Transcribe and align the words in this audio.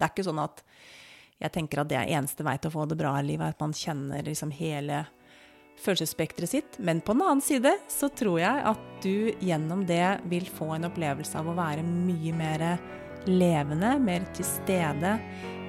Det 0.00 0.06
er 0.08 0.14
ikke 0.14 0.26
sånn 0.30 0.40
at 0.42 0.64
jeg 1.40 1.52
tenker 1.54 1.80
at 1.80 1.88
det 1.88 1.96
er 2.00 2.12
eneste 2.18 2.44
vei 2.44 2.56
til 2.60 2.72
å 2.72 2.74
få 2.74 2.86
det 2.88 2.98
bra 3.00 3.14
i 3.16 3.24
livet, 3.24 3.54
at 3.54 3.62
man 3.62 3.76
kjenner 3.76 4.24
liksom 4.26 4.52
hele 4.56 5.04
følelsesspekteret 5.80 6.50
sitt. 6.50 6.78
Men 6.78 7.00
på 7.04 7.14
den 7.14 7.24
annen 7.24 7.44
side 7.44 7.72
så 7.88 8.10
tror 8.12 8.40
jeg 8.42 8.64
at 8.72 8.82
du 9.04 9.32
gjennom 9.40 9.86
det 9.88 10.20
vil 10.28 10.48
få 10.48 10.74
en 10.76 10.88
opplevelse 10.90 11.38
av 11.40 11.48
å 11.48 11.56
være 11.56 11.84
mye 11.86 12.34
mer 12.36 12.66
levende, 13.28 13.94
mer 14.00 14.24
til 14.36 14.46
stede, 14.48 15.16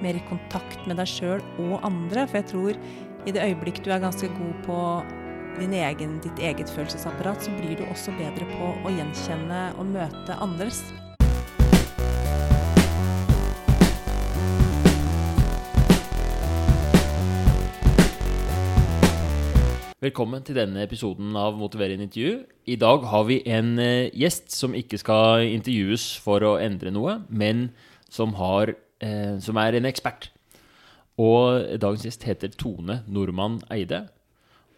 mer 0.02 0.18
i 0.18 0.26
kontakt 0.28 0.84
med 0.88 1.00
deg 1.00 1.08
sjøl 1.08 1.42
og 1.64 1.78
andre. 1.86 2.26
For 2.28 2.40
jeg 2.40 2.50
tror 2.52 2.80
i 3.28 3.34
det 3.34 3.44
øyeblikk 3.44 3.82
du 3.84 3.92
er 3.92 4.02
ganske 4.04 4.28
god 4.36 4.64
på 4.66 4.78
egen, 5.62 6.16
ditt 6.24 6.38
eget 6.40 6.70
følelsesapparat, 6.72 7.44
så 7.44 7.52
blir 7.58 7.76
du 7.76 7.84
også 7.92 8.14
bedre 8.16 8.48
på 8.48 8.72
å 8.82 8.92
gjenkjenne 8.92 9.64
og 9.76 9.92
møte 9.92 10.36
andres. 10.40 10.80
Velkommen 20.02 20.42
til 20.42 20.56
denne 20.58 20.82
episoden 20.82 21.36
av 21.38 21.54
Motiverende 21.54 22.08
intervju. 22.08 22.40
I 22.66 22.74
dag 22.74 23.04
har 23.06 23.26
vi 23.28 23.36
en 23.46 23.76
eh, 23.78 24.08
gjest 24.18 24.50
som 24.50 24.72
ikke 24.74 24.98
skal 24.98 25.44
intervjues 25.46 26.08
for 26.18 26.42
å 26.42 26.56
endre 26.58 26.90
noe, 26.90 27.20
men 27.30 27.68
som, 28.10 28.32
har, 28.34 28.72
eh, 28.98 29.38
som 29.38 29.60
er 29.62 29.78
en 29.78 29.86
ekspert. 29.86 30.32
Og 31.22 31.78
dagens 31.78 32.08
gjest 32.08 32.26
heter 32.26 32.50
Tone 32.50 33.04
Nordmann 33.06 33.60
Eide, 33.70 34.08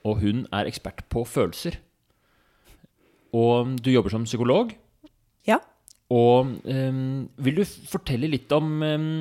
og 0.04 0.20
hun 0.20 0.44
er 0.52 0.68
ekspert 0.68 1.00
på 1.08 1.24
følelser. 1.24 1.80
Og 3.32 3.78
du 3.80 3.94
jobber 3.94 4.12
som 4.12 4.28
psykolog. 4.28 4.76
Ja. 5.48 5.62
Og 6.12 6.52
um, 6.68 7.30
vil 7.40 7.62
du 7.62 7.64
fortelle 7.64 8.28
litt 8.28 8.52
om 8.52 8.76
um, 8.84 9.12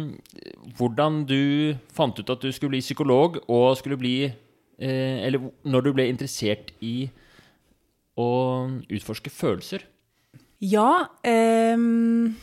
hvordan 0.75 1.23
du 1.31 1.77
fant 1.95 2.19
ut 2.19 2.27
at 2.27 2.43
du 2.43 2.51
skulle 2.51 2.75
bli 2.75 2.83
psykolog, 2.83 3.39
og 3.47 3.77
skulle 3.79 4.03
bli 4.03 4.17
eh, 4.27 4.41
Eller 4.79 5.51
når 5.63 5.85
du 5.85 5.89
ble 5.93 6.07
interessert 6.09 6.71
i 6.81 7.09
å 8.19 8.29
utforske 8.91 9.31
følelser? 9.33 9.85
Ja. 10.63 11.09
Um, 11.27 12.35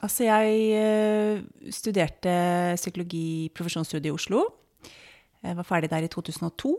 altså, 0.00 0.24
jeg 0.28 0.60
uh, 0.80 1.42
studerte 1.74 2.32
psykologi 2.78 3.50
profesjonsstudie 3.56 4.12
i 4.12 4.16
Oslo. 4.16 4.46
Jeg 5.40 5.56
var 5.56 5.66
ferdig 5.68 5.90
der 5.92 6.04
i 6.04 6.12
2002. 6.12 6.72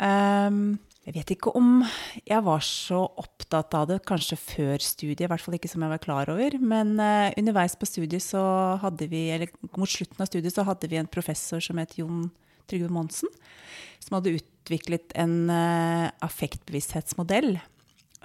Um, 0.00 0.76
jeg 1.06 1.14
vet 1.14 1.30
ikke 1.36 1.52
om 1.54 1.84
jeg 2.26 2.42
var 2.42 2.64
så 2.66 3.04
opptatt 3.20 3.76
av 3.78 3.84
det 3.92 4.00
kanskje 4.08 4.38
før 4.40 4.82
studiet, 4.82 5.22
i 5.22 5.28
hvert 5.30 5.44
fall 5.44 5.54
ikke 5.54 5.70
som 5.70 5.84
jeg 5.84 5.92
var 5.92 6.02
klar 6.02 6.32
over. 6.32 6.56
Men 6.58 6.96
uh, 6.98 7.30
underveis 7.38 7.78
på 7.78 7.88
studiet 7.88 8.24
så 8.24 8.42
hadde 8.82 9.08
vi, 9.12 9.28
eller 9.36 9.52
mot 9.76 9.88
slutten 9.88 10.20
av 10.20 10.28
studiet 10.32 10.56
så 10.56 10.66
hadde 10.66 10.90
vi 10.90 11.00
en 11.00 11.08
professor 11.08 11.62
som 11.62 11.80
het 11.80 11.96
Jon 12.00 12.26
Trygve 12.70 12.90
Monsen, 12.92 13.30
som 14.02 14.18
hadde 14.18 14.36
utviklet 14.38 15.14
en 15.18 15.46
uh, 15.50 16.10
affektbevissthetsmodell 16.26 17.56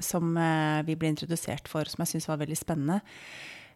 som 0.02 0.34
uh, 0.38 0.82
vi 0.88 0.98
ble 0.98 1.12
introdusert 1.12 1.70
for, 1.70 1.90
som 1.90 2.02
jeg 2.02 2.14
syntes 2.14 2.30
var 2.32 2.42
veldig 2.42 2.58
spennende. 2.58 3.02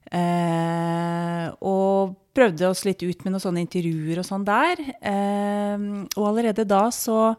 Uh, 0.06 1.50
og 1.66 2.18
prøvde 2.38 2.68
oss 2.70 2.84
litt 2.86 3.02
ut 3.02 3.24
med 3.26 3.34
noen 3.34 3.42
sånne 3.42 3.64
intervjuer 3.66 4.22
og 4.22 4.28
sånn 4.28 4.46
der. 4.46 4.82
og 5.08 6.26
allerede 6.28 6.66
da 6.68 6.84
så 6.92 7.38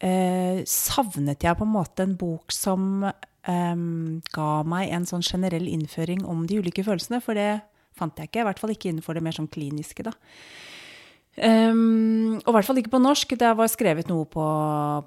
savnet 0.00 1.44
jeg 1.44 1.56
på 1.58 1.64
en 1.64 1.74
måte 1.74 2.02
en 2.02 2.16
bok 2.18 2.52
som 2.52 3.04
ga 3.44 4.48
meg 4.68 4.94
en 4.96 5.06
sånn 5.08 5.22
generell 5.24 5.68
innføring 5.68 6.24
om 6.24 6.46
de 6.48 6.58
ulike 6.64 6.84
følelsene, 6.84 7.20
for 7.24 7.36
det 7.36 7.60
fant 7.96 8.16
jeg 8.18 8.30
ikke. 8.30 8.42
I 8.42 8.48
hvert 8.48 8.62
fall 8.62 8.72
ikke 8.74 8.90
innenfor 8.90 9.16
det 9.16 9.24
mer 9.24 9.36
sånn 9.36 9.50
kliniske, 9.52 10.08
da. 10.08 10.16
Um, 11.34 12.36
og 12.44 12.50
i 12.52 12.54
hvert 12.54 12.66
fall 12.68 12.78
ikke 12.78 12.92
på 12.92 13.00
norsk. 13.02 13.32
Det 13.38 13.48
var 13.58 13.70
skrevet 13.70 14.10
noe 14.10 14.26
på, 14.30 14.44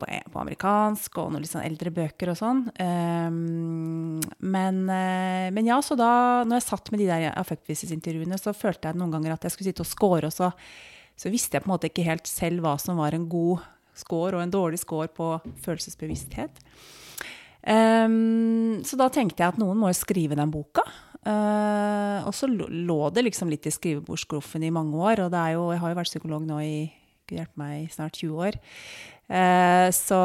på, 0.01 0.07
på 0.33 0.41
amerikansk 0.41 1.21
og 1.21 1.31
noen 1.31 1.45
litt 1.45 1.53
sånn 1.53 1.63
eldre 1.63 1.93
bøker 1.95 2.33
og 2.33 2.39
sånn. 2.39 2.65
Um, 2.83 4.19
men, 4.43 4.81
uh, 4.91 5.47
men, 5.55 5.69
ja, 5.69 5.79
så 5.83 5.95
da 5.99 6.43
når 6.43 6.59
jeg 6.59 6.67
satt 6.67 6.91
med 6.91 7.03
de 7.03 7.07
der 7.07 7.29
affektvisesintervjuene, 7.31 8.39
så 8.41 8.55
følte 8.57 8.91
jeg 8.91 8.99
noen 8.99 9.15
ganger 9.15 9.37
at 9.37 9.47
jeg 9.47 9.55
skulle 9.55 9.71
sitte 9.71 9.87
og 9.87 9.91
score, 9.91 10.27
og 10.27 10.35
så, 10.35 10.51
så, 11.15 11.31
visste 11.31 11.55
jeg 11.55 11.63
på 11.63 11.71
en 11.71 11.75
måte 11.77 11.91
ikke 11.91 12.07
helt 12.09 12.27
selv 12.27 12.65
hva 12.65 12.75
som 12.81 12.99
var 12.99 13.15
en 13.15 13.29
god 13.31 13.63
score 13.97 14.35
og 14.35 14.43
en 14.43 14.53
dårlig 14.53 14.81
score 14.83 15.07
på 15.07 15.31
følelsesbevissthet. 15.63 16.59
Um, 17.67 18.83
så 18.87 18.99
da 18.99 19.07
tenkte 19.11 19.43
jeg 19.43 19.55
at 19.55 19.59
noen 19.59 19.79
må 19.79 19.89
jo 19.91 19.99
skrive 19.99 20.35
den 20.39 20.51
boka. 20.51 20.83
Uh, 21.27 22.23
og 22.23 22.31
så 22.35 22.47
lå 22.47 22.99
det 23.11 23.25
liksom 23.25 23.49
litt 23.51 23.67
i 23.67 23.73
skrivebordsskuffen 23.73 24.63
i 24.63 24.73
mange 24.73 24.95
år. 24.95 25.25
Og 25.25 25.35
jo, 25.53 25.65
jeg 25.73 25.81
har 25.83 25.91
jo 25.91 25.99
vært 25.99 26.11
psykolog 26.11 26.45
nå 26.47 26.59
i 26.63 26.75
Gud 27.27 27.41
hjelpe 27.41 27.59
meg, 27.59 27.89
snart 27.91 28.15
20 28.15 28.45
år. 28.45 28.59
Uh, 29.27 29.89
så, 29.91 30.19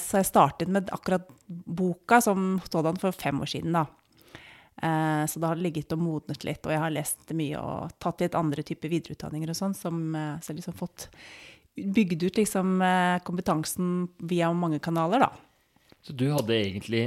så, 0.00 0.20
jeg 0.20 0.30
startet 0.30 0.72
med 0.72 0.88
akkurat 0.94 1.26
boka 1.46 2.22
som 2.24 2.56
sådan 2.70 3.00
for 3.02 3.12
fem 3.16 3.42
år 3.44 3.52
siden, 3.56 3.76
da. 3.76 3.86
Så 4.74 5.38
det 5.38 5.46
har 5.46 5.60
ligget 5.62 5.92
og 5.94 6.00
modnet 6.02 6.42
litt, 6.44 6.66
og 6.66 6.72
jeg 6.74 6.80
har 6.82 6.90
lest 6.92 7.30
mye 7.38 7.56
og 7.56 7.92
tatt 8.02 8.20
litt 8.20 8.34
andre 8.36 8.60
typer 8.66 8.90
videreutdanninger 8.90 9.52
og 9.52 9.56
sånn, 9.56 9.76
som 9.78 10.00
så 10.12 10.50
jeg 10.50 10.58
liksom 10.58 10.74
fått 10.76 11.06
bygd 11.78 12.26
ut 12.26 12.40
liksom 12.40 12.82
kompetansen 13.24 13.92
via 14.28 14.50
mange 14.52 14.82
kanaler, 14.84 15.24
da. 15.24 15.30
Så 16.04 16.12
du 16.18 16.26
hadde 16.34 16.58
egentlig 16.58 17.04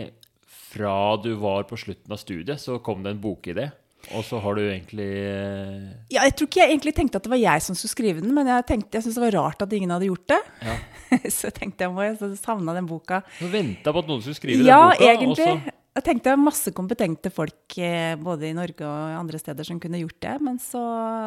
fra 0.77 0.93
du 1.23 1.33
var 1.41 1.67
på 1.69 1.79
slutten 1.79 2.13
av 2.13 2.21
studiet, 2.21 2.61
så 2.61 2.79
kom 2.83 3.03
det 3.03 3.15
en 3.15 3.21
bokidé? 3.21 3.69
Og 4.15 4.23
så 4.23 4.37
har 4.39 4.55
du 4.55 4.61
egentlig 4.63 5.07
eh, 5.19 5.87
Ja, 6.13 6.23
jeg 6.27 6.35
tror 6.37 6.47
ikke 6.47 6.61
jeg 6.61 6.71
egentlig 6.71 6.93
tenkte 6.95 7.19
at 7.19 7.25
det 7.25 7.31
var 7.33 7.41
jeg 7.41 7.63
som 7.65 7.75
skulle 7.75 7.91
skrive 7.91 8.21
den, 8.23 8.31
men 8.35 8.47
jeg 8.47 8.67
tenkte, 8.69 8.95
jeg 8.95 9.03
syntes 9.03 9.17
det 9.17 9.25
var 9.25 9.35
rart 9.35 9.65
at 9.65 9.73
ingen 9.75 9.91
hadde 9.91 10.07
gjort 10.07 10.29
det. 10.31 10.39
Ja. 10.63 10.75
så 11.39 11.51
tenkte 11.55 11.87
jeg 11.87 11.95
må 11.95 12.05
jeg 12.05 12.37
savna 12.39 12.75
den 12.77 12.87
boka. 12.87 13.19
Du 13.41 13.49
venta 13.51 13.91
på 13.91 14.03
at 14.05 14.11
noen 14.11 14.23
skulle 14.23 14.37
skrive 14.37 14.63
ja, 14.63 14.79
den 14.85 14.93
boka? 14.93 15.03
Ja, 15.03 15.17
egentlig. 15.17 15.49
Også... 15.57 15.75
Jeg 15.97 16.05
tenkte 16.05 16.29
jeg 16.29 16.39
masse 16.39 16.71
kompetente 16.77 17.31
folk 17.33 17.77
eh, 17.81 18.13
både 18.21 18.51
i 18.51 18.55
Norge 18.55 18.85
og 18.85 19.17
andre 19.17 19.41
steder 19.41 19.65
som 19.65 19.81
kunne 19.81 19.99
gjort 20.03 20.19
det. 20.21 20.35
Men 20.45 20.61
så, 20.61 20.83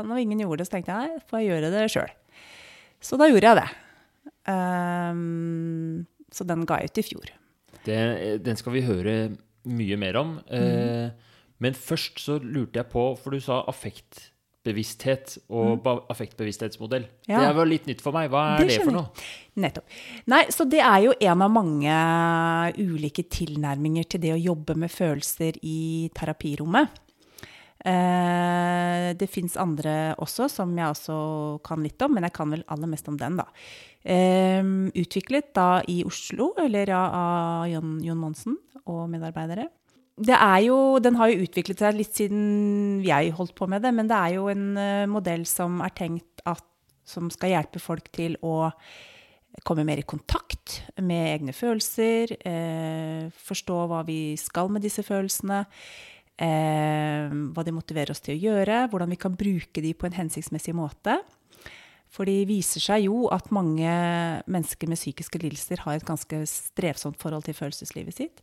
når 0.06 0.22
ingen 0.22 0.44
gjorde 0.44 0.62
det, 0.62 0.71
så 0.71 0.77
tenkte 0.77 0.94
jeg 0.94 1.10
nei, 1.10 1.25
får 1.27 1.41
jeg 1.41 1.50
gjøre 1.50 1.72
det 1.75 1.84
sjøl. 1.91 2.15
Så 3.03 3.19
da 3.19 3.28
gjorde 3.28 3.50
jeg 3.50 3.59
det. 3.59 3.69
Um, 4.50 6.06
så 6.31 6.47
den 6.47 6.62
ga 6.69 6.78
jeg 6.78 6.93
ut 6.93 7.03
i 7.03 7.06
fjor. 7.10 7.33
Det, 7.87 8.01
den 8.45 8.59
skal 8.61 8.77
vi 8.77 8.85
høre 8.87 9.15
mye 9.71 9.97
mer 10.01 10.17
om. 10.21 10.39
Mm. 10.49 11.11
men 11.61 11.75
først 11.77 12.21
så 12.23 12.39
lurte 12.41 12.81
jeg 12.81 12.89
på, 12.89 13.03
for 13.21 13.37
du 13.37 13.43
sa 13.45 13.59
affektbevissthet 13.69 15.35
og 15.53 15.83
mm. 15.85 15.91
affektbevissthetsmodell. 16.13 17.05
Ja. 17.29 17.43
Det 17.45 17.51
var 17.59 17.69
litt 17.69 17.91
nytt 17.91 18.01
for 18.05 18.17
meg. 18.17 18.31
Hva 18.33 18.55
er 18.55 18.65
det, 18.65 18.79
det 18.79 18.87
for 18.87 18.97
noe? 18.97 19.27
Nettopp. 19.61 20.01
Nei, 20.33 20.47
så 20.55 20.65
det 20.65 20.81
er 20.81 21.05
jo 21.05 21.13
en 21.21 21.45
av 21.45 21.53
mange 21.53 22.01
ulike 22.81 23.27
tilnærminger 23.29 24.09
til 24.09 24.25
det 24.25 24.33
å 24.37 24.41
jobbe 24.41 24.79
med 24.81 24.93
følelser 24.93 25.61
i 25.61 26.09
terapirommet. 26.17 27.05
Eh, 27.81 29.11
det 29.17 29.29
fins 29.33 29.57
andre 29.61 30.13
også, 30.21 30.51
som 30.53 30.73
jeg 30.77 30.93
også 30.93 31.17
kan 31.65 31.81
litt 31.85 32.01
om, 32.05 32.13
men 32.17 32.27
jeg 32.29 32.35
kan 32.37 32.53
vel 32.53 32.65
aller 32.69 32.91
mest 32.91 33.09
om 33.09 33.17
den, 33.21 33.39
da. 33.41 33.47
Eh, 34.05 34.61
utviklet 35.01 35.53
da 35.57 35.81
i 35.89 36.03
Oslo, 36.09 36.53
eller 36.61 36.93
ja, 36.93 37.03
av 37.09 37.69
Jon, 37.73 37.99
Jon 38.05 38.21
Monsen 38.21 38.59
og 38.85 39.07
medarbeidere. 39.13 39.71
Er 40.21 40.59
jo, 40.67 40.99
den 41.01 41.17
har 41.17 41.31
jo 41.33 41.47
utviklet 41.47 41.81
seg 41.81 41.97
litt 41.97 42.17
siden 42.19 43.01
jeg 43.07 43.33
holdt 43.39 43.55
på 43.57 43.69
med 43.71 43.81
det, 43.87 43.95
men 43.97 44.11
det 44.11 44.19
er 44.19 44.35
jo 44.35 44.51
en 44.53 44.67
uh, 44.77 45.09
modell 45.09 45.47
som 45.49 45.79
er 45.81 45.95
tenkt 45.97 46.43
at, 46.45 46.67
som 47.09 47.31
skal 47.33 47.55
hjelpe 47.55 47.81
folk 47.81 48.11
til 48.13 48.37
å 48.45 48.69
komme 49.67 49.87
mer 49.89 50.01
i 50.01 50.07
kontakt 50.07 50.83
med 51.01 51.33
egne 51.33 51.55
følelser, 51.57 52.37
eh, 52.47 53.33
forstå 53.35 53.79
hva 53.91 54.05
vi 54.07 54.37
skal 54.39 54.71
med 54.71 54.85
disse 54.85 55.03
følelsene, 55.03 55.65
hva 56.41 57.62
de 57.67 57.75
motiverer 57.77 58.15
oss 58.15 58.23
til 58.25 58.39
å 58.39 58.41
gjøre, 58.41 58.87
hvordan 58.89 59.12
vi 59.12 59.19
kan 59.21 59.34
bruke 59.37 59.83
de 59.84 59.93
på 59.93 60.09
en 60.09 60.17
hensiktsmessig 60.17 60.73
måte. 60.73 61.19
For 62.10 62.27
det 62.27 62.48
viser 62.51 62.83
seg 62.83 63.07
jo 63.07 63.28
at 63.31 63.53
mange 63.54 63.91
mennesker 64.51 64.91
med 64.91 64.98
psykiske 64.98 65.41
lidelser 65.42 65.84
har 65.84 65.98
et 65.98 66.07
ganske 66.07 66.42
strevsomt 66.51 67.21
forhold 67.22 67.47
til 67.47 67.54
følelseslivet 67.59 68.16
sitt. 68.16 68.42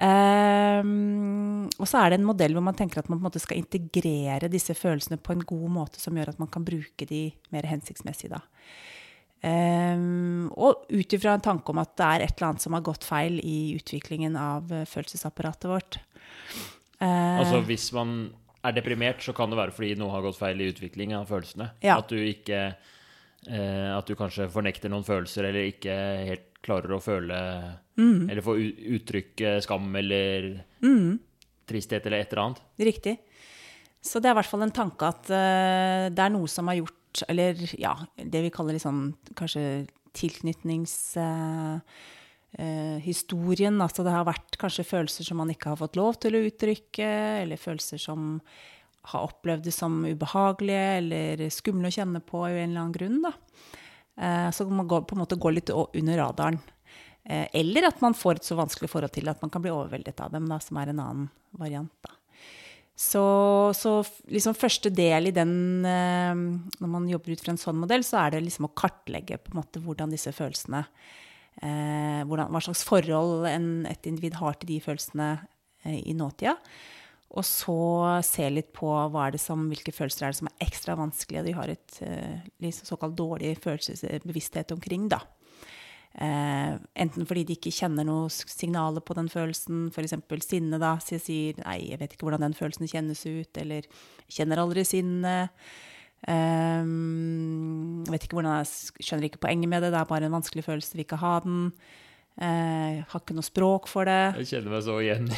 Um, 0.00 1.66
og 1.82 1.88
så 1.90 1.98
er 1.98 2.12
det 2.12 2.20
en 2.20 2.28
modell 2.28 2.54
hvor 2.54 2.62
man 2.64 2.76
tenker 2.78 3.02
at 3.02 3.08
man 3.10 3.18
på 3.18 3.24
en 3.24 3.26
måte 3.26 3.42
skal 3.42 3.58
integrere 3.58 4.48
disse 4.48 4.72
følelsene 4.78 5.18
på 5.20 5.34
en 5.34 5.42
god 5.44 5.66
måte 5.74 6.00
som 6.00 6.16
gjør 6.16 6.30
at 6.30 6.38
man 6.40 6.48
kan 6.52 6.64
bruke 6.64 7.08
de 7.10 7.24
mer 7.52 7.66
hensiktsmessig. 7.68 8.30
Da. 8.30 8.44
Um, 9.42 10.46
og 10.54 10.86
ut 10.92 11.16
ifra 11.16 11.34
en 11.34 11.44
tanke 11.44 11.74
om 11.74 11.82
at 11.82 11.96
det 11.98 12.06
er 12.06 12.24
et 12.24 12.36
eller 12.36 12.52
annet 12.52 12.64
som 12.64 12.78
har 12.78 12.86
gått 12.86 13.08
feil 13.08 13.42
i 13.42 13.74
utviklingen 13.80 14.38
av 14.38 14.70
følelsesapparatet 14.70 15.68
vårt. 15.72 16.00
Uh, 17.00 17.40
altså 17.40 17.62
hvis 17.64 17.88
man 17.96 18.30
er 18.66 18.76
deprimert, 18.76 19.22
så 19.24 19.32
kan 19.36 19.50
det 19.52 19.58
være 19.60 19.74
fordi 19.74 19.94
noe 19.98 20.12
har 20.12 20.24
gått 20.24 20.38
feil 20.40 20.60
i 20.60 20.68
utvikling 20.72 21.14
av 21.16 21.28
følelsene. 21.30 21.70
Ja. 21.84 21.96
At 22.00 22.12
du 22.12 22.18
ikke 22.20 22.60
eh, 22.68 23.90
At 23.94 24.08
du 24.08 24.16
kanskje 24.18 24.50
fornekter 24.52 24.92
noen 24.92 25.06
følelser, 25.06 25.48
eller 25.48 25.70
ikke 25.70 25.96
helt 26.28 26.46
klarer 26.60 26.92
å 26.92 27.00
føle 27.00 27.38
mm. 27.96 28.28
Eller 28.28 28.44
få 28.44 28.58
uttrykke 28.60 29.56
skam 29.64 29.88
eller 29.96 30.50
mm. 30.84 31.14
tristhet 31.70 32.04
eller 32.04 32.20
et 32.20 32.34
eller 32.34 32.42
annet. 32.44 32.62
Riktig. 32.90 33.16
Så 34.04 34.20
det 34.20 34.30
er 34.30 34.36
i 34.36 34.40
hvert 34.40 34.50
fall 34.52 34.64
en 34.64 34.76
tanke 34.76 35.08
at 35.08 35.32
uh, 35.32 36.06
det 36.12 36.24
er 36.24 36.32
noe 36.32 36.48
som 36.48 36.68
har 36.70 36.78
gjort 36.80 37.24
Eller 37.28 37.58
ja, 37.80 37.96
det 38.16 38.44
vi 38.46 38.52
kaller 38.54 38.76
liksom 38.76 39.02
kanskje 39.36 39.86
tilknytningshistorien. 42.56 43.80
altså 43.80 44.04
det 44.04 44.12
har 44.12 44.26
vært 44.26 44.58
kanskje 44.58 44.84
følelser 44.84 45.24
som 45.24 45.38
man 45.38 45.50
ikke 45.50 45.70
har 45.70 45.76
fått 45.76 45.96
lov 45.96 46.18
til 46.20 46.34
å 46.34 46.44
uttrykke, 46.46 47.42
eller 47.42 47.56
følelser 47.56 47.98
som 47.98 48.40
har 49.02 49.24
opplevd 49.24 49.64
det 49.64 49.72
som 49.72 50.04
ubehagelige 50.04 50.98
eller 50.98 51.48
skumle 51.50 51.88
å 51.88 51.94
kjenne 51.94 52.20
på 52.20 52.44
i 52.48 52.60
en 52.60 52.70
eller 52.70 52.80
annen 52.80 52.92
grunn. 52.92 53.22
Da. 53.22 53.32
Eh, 54.20 54.50
så 54.50 54.66
man 54.68 54.88
går, 54.88 55.02
på 55.02 55.14
en 55.14 55.22
måte 55.22 55.36
går 55.40 55.52
litt 55.52 55.70
under 55.70 56.18
radaren. 56.18 56.58
Eh, 57.24 57.46
eller 57.52 57.88
at 57.88 58.00
man 58.00 58.14
får 58.14 58.36
et 58.40 58.44
så 58.44 58.56
vanskelig 58.56 58.90
forhold 58.90 59.12
til 59.12 59.28
at 59.28 59.40
man 59.40 59.50
kan 59.50 59.62
bli 59.62 59.72
overveldet 59.72 60.20
av 60.20 60.32
dem, 60.32 60.48
da, 60.48 60.60
som 60.60 60.76
er 60.76 60.92
en 60.92 61.00
annen 61.00 61.30
variant. 61.56 61.92
Da. 62.04 62.12
Så, 63.00 63.72
så 63.72 64.02
liksom 64.28 64.52
første 64.58 64.90
del 64.92 65.30
i 65.30 65.32
den 65.32 65.86
eh, 65.88 66.36
Når 66.36 66.90
man 66.92 67.08
jobber 67.08 67.32
ut 67.32 67.40
fra 67.40 67.54
en 67.54 67.62
sånn 67.62 67.80
modell, 67.80 68.04
så 68.04 68.18
er 68.20 68.34
det 68.34 68.44
liksom 68.44 68.68
å 68.68 68.74
kartlegge 68.76 69.40
på 69.40 69.54
en 69.54 69.62
måte 69.62 69.80
hvordan 69.80 70.12
disse 70.12 70.34
følelsene 70.36 70.84
eh, 71.62 72.22
hvordan, 72.26 72.50
Hva 72.52 72.62
slags 72.64 72.84
forhold 72.88 73.46
en, 73.50 73.86
et 73.90 74.06
individ 74.08 74.38
har 74.40 74.58
til 74.58 74.74
de 74.74 74.80
følelsene 74.84 75.30
eh, 75.84 76.00
i 76.00 76.16
nåtida. 76.16 76.56
Og 77.30 77.46
så 77.46 77.80
se 78.26 78.48
litt 78.50 78.72
på 78.74 78.90
som, 79.38 79.68
hvilke 79.70 79.94
følelser 79.94 80.26
er 80.26 80.32
det 80.32 80.40
som 80.40 80.48
er 80.50 80.64
ekstra 80.66 80.96
vanskelige, 80.98 81.42
og 81.42 81.46
de 81.46 81.54
har 81.54 81.70
et 81.70 82.00
eh, 82.02 82.72
såkalt 82.74 83.14
dårlig 83.14 83.54
følelsesbevissthet 83.62 84.74
omkring. 84.74 85.08
da. 85.08 85.20
Eh, 86.18 86.72
enten 86.98 87.26
fordi 87.26 87.44
de 87.46 87.54
ikke 87.54 87.70
kjenner 87.70 88.08
noen 88.08 88.32
signaler 88.32 89.02
på 89.04 89.14
den 89.14 89.30
følelsen, 89.30 89.86
f.eks. 89.94 90.16
sinne, 90.42 90.80
da, 90.82 90.96
så 90.98 91.14
jeg 91.16 91.22
sier 91.22 91.62
'nei, 91.62 91.92
jeg 91.92 92.00
vet 92.00 92.16
ikke 92.16 92.26
hvordan 92.26 92.42
den 92.48 92.58
følelsen 92.58 92.90
kjennes 92.90 93.22
ut', 93.26 93.56
eller 93.62 93.86
'kjenner 94.26 94.58
aldri 94.58 94.82
sinne'. 94.82 95.48
Eh, 96.28 96.84
jeg 98.04 98.12
vet 98.12 98.26
ikke 98.26 98.38
hvordan 98.38 98.60
jeg 98.60 99.06
skjønner 99.06 99.30
ikke 99.30 99.42
poenget 99.46 99.72
med 99.72 99.84
det, 99.84 99.92
det 99.94 100.02
er 100.02 100.10
bare 100.10 100.28
en 100.28 100.36
vanskelig 100.38 100.66
følelse, 100.66 100.94
vil 100.96 101.06
ikke 101.06 101.20
ha 101.22 101.38
den. 101.44 101.72
jeg 102.40 103.04
har 103.10 103.20
ikke 103.20 103.36
noe 103.36 103.44
språk 103.44 103.88
for 103.90 104.08
det. 104.08 104.20
Jeg 104.42 104.50
kjenner 104.54 104.76
meg 104.76 104.84
så 104.86 104.98
igjen. 105.04 105.32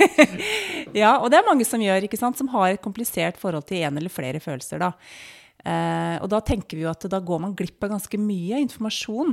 ja, 1.02 1.16
og 1.18 1.30
det 1.32 1.40
er 1.40 1.48
mange 1.48 1.66
som 1.66 1.82
gjør, 1.82 2.06
ikke 2.06 2.20
sant, 2.20 2.38
som 2.38 2.50
har 2.54 2.74
et 2.74 2.84
komplisert 2.84 3.40
forhold 3.40 3.66
til 3.70 3.82
en 3.82 3.98
eller 3.98 4.12
flere 4.12 4.42
følelser. 4.42 4.82
da. 4.84 4.92
Eh, 5.64 6.16
og 6.20 6.28
da 6.28 6.42
tenker 6.44 6.76
vi 6.76 6.84
jo 6.84 6.90
at 6.92 7.06
da 7.08 7.20
går 7.24 7.40
man 7.40 7.54
glipp 7.56 7.84
av 7.86 7.94
ganske 7.94 8.18
mye 8.20 8.60
informasjon 8.66 9.32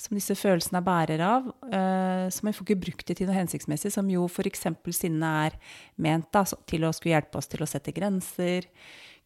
som 0.00 0.16
disse 0.16 0.36
følelsene 0.36 0.80
er 0.80 0.86
bærer 0.86 1.24
av. 1.24 1.50
Eh, 1.68 2.26
så 2.32 2.46
man 2.46 2.56
får 2.56 2.66
ikke 2.66 2.84
brukt 2.84 3.08
det 3.08 3.18
til 3.18 3.28
noe 3.28 3.36
hensiktsmessig, 3.36 3.92
som 3.92 4.08
jo 4.12 4.24
f.eks. 4.28 4.66
sinne 4.96 5.32
er 5.46 5.58
ment 6.00 6.30
da, 6.32 6.44
til 6.68 6.84
å 6.84 6.92
skulle 6.96 7.16
hjelpe 7.16 7.40
oss 7.40 7.50
til 7.52 7.64
å 7.64 7.68
sette 7.68 7.94
grenser, 7.96 8.68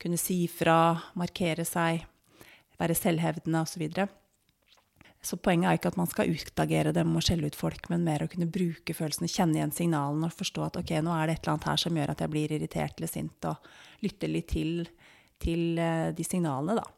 kunne 0.01 0.19
si 0.21 0.45
fra, 0.51 0.97
markere 1.19 1.67
seg, 1.69 2.07
være 2.81 2.97
selvhevdende 2.97 3.63
osv. 3.63 3.75
Så, 3.75 3.81
videre. 3.83 4.07
så 5.23 5.37
poenget 5.37 5.69
er 5.69 5.79
ikke 5.79 5.93
at 5.93 5.99
man 6.01 6.09
skal 6.11 6.33
utagere 6.33 6.95
dem 6.97 7.13
og 7.17 7.25
skjelle 7.27 7.51
ut 7.51 7.59
folk, 7.59 7.91
men 7.93 8.07
mer 8.07 8.25
å 8.25 8.31
kunne 8.33 8.49
bruke 8.51 8.97
følelsene, 8.97 9.31
kjenne 9.31 9.61
igjen 9.61 9.75
signalene 9.77 10.31
og 10.31 10.39
forstå 10.39 10.65
at 10.67 10.81
ok, 10.81 10.95
nå 11.05 11.17
er 11.17 11.29
det 11.29 11.37
et 11.37 11.45
eller 11.45 11.57
annet 11.57 11.69
her 11.73 11.85
som 11.85 12.01
gjør 12.01 12.15
at 12.15 12.25
jeg 12.25 12.33
blir 12.33 12.57
irritert 12.57 12.97
eller 12.97 13.13
sint, 13.13 13.51
og 13.51 14.07
lytte 14.07 14.31
litt 14.31 14.49
til, 14.55 14.89
til 15.43 15.79
eh, 15.81 16.09
de 16.17 16.27
signalene, 16.27 16.81
da. 16.81 16.89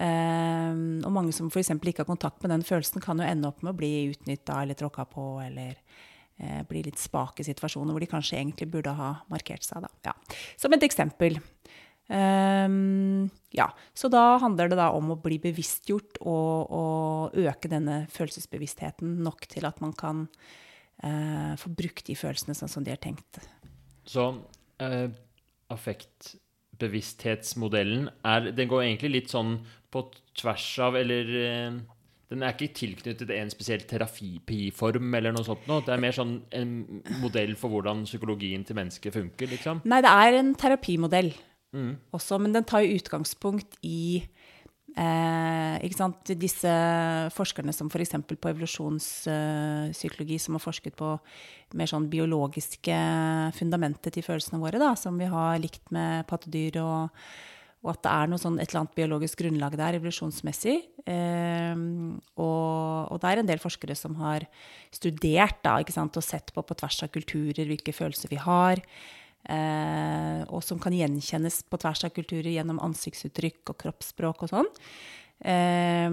Um, 0.00 1.02
og 1.04 1.12
mange 1.12 1.32
som 1.36 1.50
f.eks. 1.50 1.74
ikke 1.76 2.00
har 2.00 2.08
kontakt 2.08 2.40
med 2.40 2.54
den 2.54 2.62
følelsen, 2.64 3.02
kan 3.04 3.18
jo 3.20 3.26
ende 3.26 3.50
opp 3.50 3.60
med 3.60 3.74
å 3.74 3.76
bli 3.76 3.90
utnytta 4.08 4.62
eller 4.62 4.78
tråkka 4.78 5.04
på 5.12 5.24
eller 5.44 5.74
uh, 6.40 6.62
bli 6.70 6.86
litt 6.86 6.96
spake 6.96 7.44
situasjoner 7.44 7.92
hvor 7.92 8.00
de 8.00 8.08
kanskje 8.08 8.38
egentlig 8.38 8.70
burde 8.72 8.94
ha 8.96 9.10
markert 9.28 9.66
seg. 9.66 9.84
Da. 9.84 9.90
Ja. 10.08 10.14
Som 10.56 10.72
et 10.72 10.86
eksempel. 10.86 11.36
Um, 12.10 13.30
ja, 13.54 13.68
så 13.94 14.08
da 14.10 14.34
handler 14.42 14.66
det 14.70 14.76
da 14.80 14.88
om 14.96 15.10
å 15.14 15.22
bli 15.22 15.38
bevisstgjort 15.42 16.18
og, 16.26 16.70
og 16.74 17.34
øke 17.38 17.68
denne 17.70 18.06
følelsesbevisstheten 18.10 19.22
nok 19.22 19.46
til 19.50 19.66
at 19.68 19.80
man 19.82 19.92
kan 19.94 20.28
uh, 21.04 21.56
få 21.60 21.68
brukt 21.70 22.06
de 22.10 22.16
følelsene 22.18 22.54
sånn 22.58 22.72
som 22.72 22.84
de 22.86 22.90
er 22.94 23.00
tenkt. 23.02 23.38
Så 24.10 24.22
uh, 24.82 25.08
affektbevissthetsmodellen 25.70 28.08
er 28.26 28.40
Den 28.58 28.68
går 28.72 28.82
egentlig 28.88 29.10
litt 29.12 29.30
sånn 29.30 29.52
på 29.92 29.98
tvers 30.40 30.78
av 30.82 30.96
Eller 30.98 31.24
uh, 31.30 31.70
den 32.30 32.44
er 32.46 32.54
ikke 32.54 32.76
tilknyttet 32.78 33.30
en 33.34 33.50
spesiell 33.50 33.82
terapiform 33.90 35.14
eller 35.18 35.34
noe 35.34 35.42
sånt 35.46 35.64
noe. 35.66 35.82
Det 35.82 35.94
er 35.94 36.02
mer 36.02 36.14
sånn 36.14 36.36
en 36.54 37.02
modell 37.18 37.56
for 37.58 37.74
hvordan 37.74 38.04
psykologien 38.06 38.62
til 38.66 38.78
mennesket 38.78 39.16
funker, 39.16 39.50
liksom? 39.50 39.80
Nei, 39.90 39.98
det 40.06 40.12
er 40.14 40.38
en 40.38 40.52
terapimodell 40.58 41.32
mm. 41.76 41.92
også, 42.16 42.38
men 42.42 42.54
den 42.56 42.66
tar 42.68 42.84
jo 42.84 42.98
utgangspunkt 43.00 43.78
i 43.86 44.24
Eh, 44.98 46.36
Disse 46.40 46.72
forskerne 47.34 47.72
som 47.74 47.90
f.eks. 47.90 48.16
på 48.26 48.50
evolusjonspsykologi, 48.50 50.38
som 50.38 50.56
har 50.56 50.64
forsket 50.64 50.96
på 50.98 51.12
mer 51.78 51.90
sånn 51.90 52.10
biologiske 52.10 52.96
fundamentet 53.56 54.14
til 54.16 54.26
følelsene 54.26 54.60
våre, 54.62 54.80
da, 54.82 54.94
som 54.98 55.18
vi 55.20 55.30
har 55.30 55.60
likt 55.62 55.90
med 55.94 56.26
pattedyr, 56.30 56.80
og, 56.82 57.14
og 57.84 57.92
at 57.94 58.02
det 58.04 58.16
er 58.16 58.32
noe 58.32 58.42
sånn, 58.42 58.58
et 58.58 58.70
eller 58.70 58.82
annet 58.82 58.98
biologisk 58.98 59.44
grunnlag 59.44 59.78
der, 59.78 60.00
evolusjonsmessig. 60.00 60.76
Eh, 61.06 61.76
og, 62.40 63.06
og, 63.06 63.16
det 63.22 63.30
er 63.30 63.44
en 63.44 63.52
del 63.52 63.62
forskere 63.62 63.96
som 63.98 64.18
har 64.20 64.48
studert 64.90 65.62
da, 65.64 65.78
og 65.78 66.24
sett 66.24 66.52
på 66.54 66.66
på 66.66 66.78
tvers 66.82 67.02
av 67.06 67.14
kulturer 67.14 67.70
hvilke 67.70 67.94
følelser 67.94 68.32
vi 68.32 68.42
har. 68.42 68.82
Eh, 69.48 70.42
og 70.52 70.60
som 70.64 70.80
kan 70.82 70.94
gjenkjennes 70.94 71.62
på 71.70 71.80
tvers 71.80 72.04
av 72.04 72.12
kulturer 72.12 72.50
gjennom 72.52 72.80
ansiktsuttrykk 72.84 73.72
og 73.72 73.78
kroppsspråk 73.80 74.44
og 74.44 74.52
sånn. 74.52 74.70
Eh, 75.40 76.08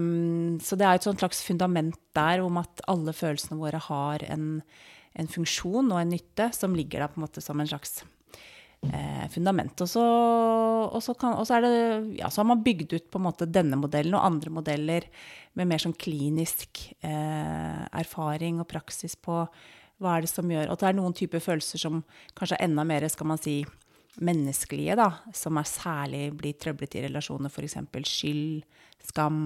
så 0.64 0.78
det 0.80 0.88
er 0.88 0.96
et 0.96 1.08
slags 1.08 1.42
fundament 1.44 1.98
der 2.16 2.44
om 2.44 2.60
at 2.60 2.84
alle 2.88 3.12
følelsene 3.16 3.60
våre 3.60 3.80
har 3.90 4.24
en, 4.30 4.62
en 5.12 5.28
funksjon 5.28 5.92
og 5.92 6.00
en 6.00 6.14
nytte 6.16 6.48
som 6.56 6.76
ligger 6.76 7.04
der 7.04 7.12
på 7.12 7.20
en 7.20 7.26
måte 7.28 7.44
som 7.44 7.60
en 7.60 7.68
slags 7.68 8.00
eh, 8.86 9.26
fundament. 9.32 9.80
Og 9.84 9.90
så, 9.90 10.04
og, 10.88 11.00
så 11.04 11.14
kan, 11.18 11.36
og 11.38 11.48
så, 11.48 11.60
det, 11.64 11.74
ja, 12.18 12.30
så, 12.30 12.42
har 12.42 12.50
man 12.52 12.64
bygd 12.64 12.94
ut 12.96 13.10
på 13.10 13.20
en 13.20 13.26
måte 13.28 13.50
denne 13.50 13.78
modellen 13.80 14.16
og 14.16 14.24
andre 14.24 14.54
modeller 14.60 15.08
med 15.58 15.68
mer 15.68 15.82
sånn 15.82 15.96
klinisk 15.98 16.86
eh, 17.04 17.82
erfaring 17.92 18.62
og 18.62 18.70
praksis 18.70 19.18
på 19.18 19.42
hva 19.98 20.16
er 20.16 20.24
det 20.24 20.30
som 20.30 20.50
gjør 20.50 20.70
At 20.72 20.82
det 20.82 20.88
er 20.88 20.96
noen 20.98 21.14
typer 21.16 21.42
følelser 21.42 21.82
som 21.82 22.02
kanskje 22.38 22.58
er 22.58 22.68
enda 22.68 22.84
mer, 22.86 23.06
skal 23.10 23.28
man 23.30 23.40
si, 23.42 23.60
menneskelige, 24.22 24.96
da. 24.98 25.08
Som 25.34 25.58
er 25.58 25.68
særlig 25.68 26.22
blir 26.38 26.58
trøblet 26.58 26.96
i 26.98 27.04
relasjoner. 27.06 27.50
F.eks. 27.50 27.76
skyld, 28.06 28.62
skam, 29.10 29.42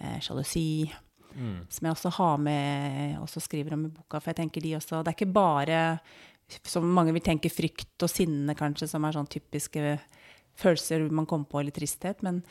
eh, 0.00 0.18
sjalusi. 0.24 0.88
Mm. 1.34 1.66
Som 1.70 1.86
jeg 1.86 1.94
også 1.94 2.12
har 2.18 2.38
med, 2.42 3.18
også 3.22 3.42
skriver 3.44 3.76
om 3.76 3.86
i 3.86 3.92
boka. 3.92 4.20
For 4.20 4.32
jeg 4.32 4.42
tenker 4.42 4.64
de 4.64 4.76
også 4.76 5.02
Det 5.02 5.12
er 5.12 5.18
ikke 5.18 5.32
bare, 5.32 5.82
som 6.64 6.84
mange 6.84 7.12
vil 7.12 7.24
tenke, 7.24 7.52
frykt 7.52 8.02
og 8.02 8.10
sinne, 8.12 8.56
kanskje, 8.56 8.88
som 8.88 9.04
er 9.04 9.16
sånn 9.16 9.30
typiske 9.30 9.98
følelser 10.58 11.04
man 11.14 11.26
kommer 11.26 11.46
på, 11.46 11.60
eller 11.60 11.74
tristhet. 11.74 12.22
Men 12.22 12.42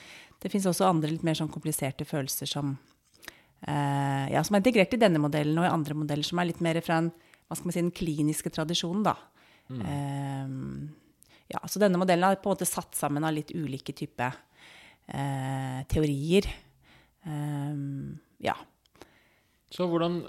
det 0.41 0.51
fins 0.53 0.69
også 0.69 0.87
andre 0.87 1.11
litt 1.11 1.25
mer 1.25 1.37
sånn 1.37 1.51
kompliserte 1.51 2.05
følelser 2.07 2.49
som 2.49 2.77
eh, 3.61 4.25
ja, 4.33 4.43
som 4.43 4.57
er 4.57 4.63
integrert 4.63 4.93
i 4.93 5.01
denne 5.01 5.21
modellen 5.21 5.57
og 5.61 5.67
i 5.67 5.71
andre 5.71 5.97
modeller 5.97 6.27
som 6.27 6.41
er 6.41 6.49
litt 6.51 6.61
mer 6.63 6.79
fra 6.85 7.01
en, 7.01 7.11
si, 7.53 7.79
den 7.79 7.93
kliniske 7.95 8.51
tradisjonen. 8.53 9.05
da. 9.07 9.15
Mm. 9.71 9.81
Eh, 9.93 11.53
ja, 11.55 11.63
så 11.63 11.81
denne 11.81 11.99
modellen 11.99 12.27
er 12.27 12.41
på 12.41 12.49
en 12.49 12.57
måte 12.57 12.67
satt 12.67 12.97
sammen 12.97 13.23
av 13.23 13.35
litt 13.35 13.53
ulike 13.55 13.95
typer 13.95 14.35
eh, 15.07 15.83
teorier. 15.91 16.49
Ja. 18.39 18.53
Så 19.73 19.83
hvordan, 19.91 20.21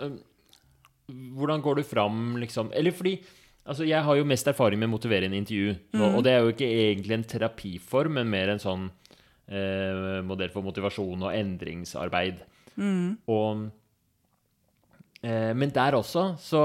hvordan 1.38 1.60
går 1.62 1.78
du 1.78 1.82
fram, 1.86 2.32
liksom 2.42 2.72
Eller 2.74 2.90
fordi 2.90 3.20
Altså, 3.68 3.84
jeg 3.84 4.00
har 4.00 4.16
jo 4.16 4.28
mest 4.28 4.48
erfaring 4.48 4.80
med 4.80 4.88
motiverende 4.88 5.36
intervju. 5.36 5.74
Mm. 5.92 6.00
Og, 6.00 6.14
og, 6.16 6.22
det 6.24 6.32
er 6.32 6.38
jo 6.40 6.52
ikke 6.54 6.68
egentlig 6.68 7.18
en 7.18 7.26
terapiform, 7.28 8.14
men 8.16 8.30
mer 8.32 8.54
en 8.54 8.62
sånn 8.62 8.86
eh, 9.52 10.20
modell 10.24 10.52
for 10.54 10.64
motivasjon 10.64 11.26
og 11.26 11.34
endringsarbeid. 11.36 12.40
Mm. 12.78 13.16
Og, 13.34 13.64
eh, 15.22 15.50
men 15.58 15.72
der 15.74 15.98
også 15.98 16.30
så 16.42 16.62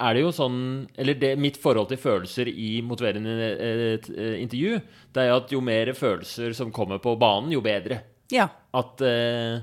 er 0.00 0.16
det 0.16 0.22
jo 0.22 0.30
sånn 0.32 0.60
Eller 0.96 1.18
det, 1.20 1.34
mitt 1.40 1.58
forhold 1.60 1.90
til 1.90 2.00
følelser 2.00 2.48
i 2.48 2.78
motiverende 2.86 3.34
eh, 3.50 3.82
eh, 3.98 4.38
intervju, 4.40 4.80
det 5.12 5.22
er 5.22 5.28
jo 5.30 5.36
at 5.42 5.52
jo 5.52 5.60
mer 5.64 5.92
følelser 5.96 6.56
som 6.56 6.72
kommer 6.72 7.02
på 7.02 7.16
banen, 7.20 7.52
jo 7.52 7.60
bedre. 7.64 8.00
Ja. 8.32 8.48
At 8.76 9.04
eh, 9.04 9.60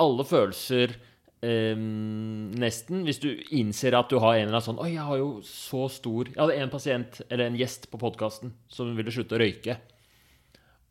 alle 0.00 0.26
følelser 0.26 0.96
Um, 1.40 2.50
nesten 2.60 3.06
Hvis 3.06 3.16
du 3.22 3.30
innser 3.56 3.94
at 3.96 4.10
du 4.12 4.18
har 4.20 4.34
en 4.34 4.42
eller 4.42 4.58
annen 4.58 4.64
sånn 4.66 4.80
Oi, 4.84 4.90
jeg 4.92 5.06
har 5.08 5.16
jo 5.16 5.28
så 5.48 5.86
stor 5.88 6.28
Jeg 6.28 6.36
hadde 6.36 6.58
en 6.60 6.72
pasient, 6.74 7.20
eller 7.32 7.48
en 7.48 7.56
gjest 7.56 7.86
på 7.88 7.96
podkasten, 8.02 8.52
som 8.68 8.90
ville 8.92 9.14
slutte 9.14 9.38
å 9.38 9.40
røyke. 9.40 9.78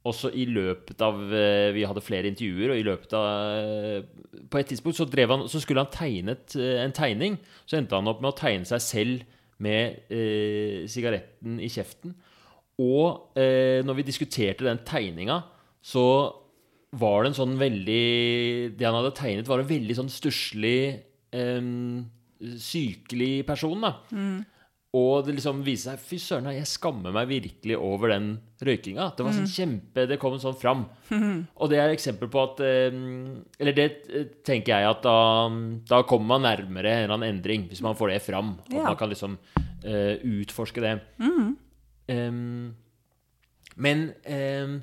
Også 0.08 0.30
i 0.32 0.46
løpet 0.48 1.02
av 1.04 1.18
eh, 1.36 1.74
Vi 1.76 1.84
hadde 1.84 2.04
flere 2.04 2.30
intervjuer, 2.32 2.72
og 2.72 2.80
i 2.80 2.86
løpet 2.88 3.16
av 3.20 3.26
eh, 3.60 4.06
På 4.48 4.62
et 4.62 4.70
tidspunkt 4.72 4.96
så, 4.96 5.08
han, 5.28 5.44
så 5.52 5.60
skulle 5.60 5.84
han 5.84 5.92
tegne 5.92 6.38
eh, 6.56 6.80
en 6.86 6.96
tegning. 6.96 7.36
Så 7.68 7.80
endte 7.80 7.98
han 7.98 8.08
opp 8.08 8.22
med 8.24 8.32
å 8.32 8.38
tegne 8.40 8.68
seg 8.70 8.84
selv 8.86 9.26
med 9.60 10.06
eh, 10.08 10.86
sigaretten 10.88 11.58
i 11.60 11.68
kjeften. 11.72 12.14
Og 12.80 13.36
eh, 13.36 13.82
når 13.84 13.98
vi 13.98 14.08
diskuterte 14.08 14.64
den 14.64 14.80
tegninga, 14.88 15.42
så 15.84 16.06
var 17.00 17.22
det 17.22 17.30
en 17.30 17.38
sånn 17.38 17.60
veldig 17.60 18.06
Det 18.80 18.86
han 18.88 18.96
hadde 18.98 19.12
tegnet, 19.20 19.50
var 19.52 19.62
en 19.62 19.70
veldig 19.70 19.98
sånn 20.00 20.14
stusslig, 20.14 20.80
eh, 21.36 21.68
sykelig 22.40 23.34
person, 23.52 23.84
da. 23.84 23.92
Og 24.98 25.22
det 25.28 25.36
liksom 25.38 25.60
viste 25.62 25.92
seg 25.92 26.00
Fy 26.02 26.18
søren, 26.18 26.48
jeg 26.56 26.66
skammer 26.66 27.14
meg 27.14 27.28
virkelig 27.30 27.76
over 27.78 28.10
den 28.10 28.30
røykinga. 28.66 29.12
Det 29.14 29.22
var 29.26 29.36
sånn 29.38 29.52
kjempe 29.52 30.08
Det 30.10 30.18
kom 30.18 30.40
sånn 30.42 30.58
fram. 30.58 30.82
Og 31.14 31.70
det 31.70 31.78
er 31.78 31.92
et 31.92 31.98
eksempel 32.00 32.32
på 32.34 32.42
at 32.42 32.64
eh, 32.66 32.90
Eller 33.62 33.78
det 33.78 33.86
eh, 34.10 34.26
tenker 34.44 34.74
jeg 34.80 34.90
at 34.90 35.04
da, 35.06 35.14
da 35.94 36.02
kommer 36.10 36.40
man 36.40 36.48
nærmere 36.48 36.90
en 36.90 37.04
eller 37.04 37.14
annen 37.20 37.36
endring, 37.36 37.68
hvis 37.70 37.84
man 37.86 37.94
får 38.00 38.16
det 38.16 38.22
fram. 38.26 38.56
At 38.66 38.74
Ja. 38.74 38.84
man 38.90 38.98
kan 38.98 39.10
liksom 39.14 39.38
uh, 39.86 40.16
utforske 40.26 40.82
det. 40.82 40.96
Em, 42.10 42.74
men 43.78 44.14
em, 44.26 44.80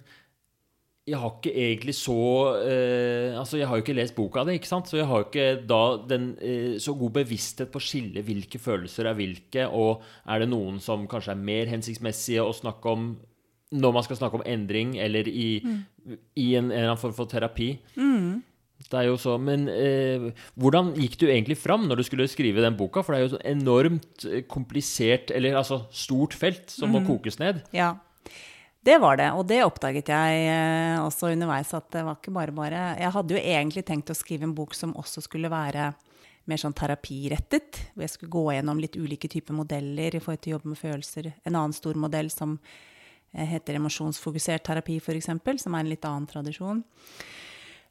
jeg 1.07 1.21
har 1.23 1.37
ikke 1.37 1.53
egentlig 1.55 1.95
så 1.95 2.17
eh, 2.67 3.37
Altså, 3.39 3.61
jeg 3.61 3.69
har 3.71 3.79
jo 3.79 3.85
ikke 3.85 3.95
lest 3.95 4.17
boka 4.17 4.43
di, 4.47 4.57
ikke 4.59 4.71
sant? 4.71 4.91
Så 4.91 4.99
jeg 4.99 5.07
har 5.07 5.23
jo 5.23 5.29
ikke 5.29 5.47
da 5.71 5.83
den 6.11 6.33
eh, 6.43 6.75
så 6.83 6.97
god 6.99 7.15
bevissthet 7.21 7.71
på 7.71 7.79
å 7.79 7.87
skille 7.87 8.25
hvilke 8.27 8.59
følelser 8.63 9.07
er 9.07 9.19
hvilke, 9.19 9.69
og 9.71 10.03
er 10.27 10.43
det 10.43 10.51
noen 10.51 10.81
som 10.83 11.07
kanskje 11.11 11.37
er 11.37 11.47
mer 11.47 11.71
hensiktsmessige 11.71 12.43
å 12.43 12.55
snakke 12.57 12.97
om 12.97 13.09
når 13.77 13.95
man 13.95 14.05
skal 14.07 14.19
snakke 14.19 14.39
om 14.39 14.45
endring, 14.47 14.95
eller 15.03 15.27
i, 15.27 15.49
i 16.39 16.49
en, 16.55 16.69
en 16.69 16.75
eller 16.75 16.93
annen 16.93 17.01
form 17.03 17.15
for 17.17 17.31
terapi. 17.31 17.73
Det 18.87 18.99
er 19.01 19.09
jo 19.09 19.17
så, 19.19 19.35
Men 19.43 19.67
eh, 19.73 20.29
hvordan 20.55 20.93
gikk 21.01 21.17
du 21.23 21.27
egentlig 21.27 21.57
fram 21.59 21.87
når 21.89 22.01
du 22.01 22.07
skulle 22.07 22.29
skrive 22.31 22.63
den 22.63 22.77
boka? 22.79 23.03
For 23.03 23.15
det 23.15 23.19
er 23.19 23.25
jo 23.25 23.39
et 23.39 23.47
enormt 23.55 24.27
eh, 24.29 24.43
komplisert, 24.47 25.33
eller 25.35 25.59
altså 25.59 25.85
stort 25.91 26.37
felt, 26.37 26.71
som 26.71 26.93
må 26.95 27.03
kokes 27.07 27.41
ned. 27.43 27.63
Ja, 27.75 27.95
det 28.87 28.97
var 29.03 29.19
det. 29.19 29.29
Og 29.35 29.47
det 29.49 29.63
oppdaget 29.67 30.11
jeg 30.13 30.43
eh, 30.47 30.97
også 31.03 31.33
underveis, 31.35 31.73
at 31.75 31.89
det 31.95 32.05
var 32.07 32.19
ikke 32.21 32.35
bare 32.35 32.55
bare. 32.55 32.83
Jeg 33.01 33.15
hadde 33.17 33.35
jo 33.35 33.43
egentlig 33.43 33.87
tenkt 33.89 34.13
å 34.13 34.17
skrive 34.17 34.47
en 34.47 34.55
bok 34.57 34.77
som 34.79 34.95
også 34.99 35.25
skulle 35.25 35.51
være 35.53 35.91
mer 36.47 36.63
sånn 36.63 36.77
terapirettet. 36.77 37.81
Hvor 37.95 38.07
jeg 38.07 38.15
skulle 38.15 38.37
gå 38.37 38.45
gjennom 38.55 38.83
litt 38.83 38.99
ulike 38.99 39.31
typer 39.33 39.59
modeller 39.59 40.15
i 40.15 40.23
forhold 40.23 40.45
til 40.45 40.55
å 40.55 40.57
jobbe 40.57 40.75
med 40.75 40.81
følelser. 40.81 41.33
En 41.43 41.57
annen 41.57 41.75
stor 41.75 41.99
modell 41.99 42.31
som 42.31 42.55
eh, 43.35 43.49
heter 43.57 43.81
emosjonsfokusert 43.81 44.67
terapi, 44.71 45.01
f.eks., 45.03 45.33
som 45.35 45.75
er 45.75 45.83
en 45.83 45.91
litt 45.91 46.07
annen 46.07 46.31
tradisjon. 46.31 46.85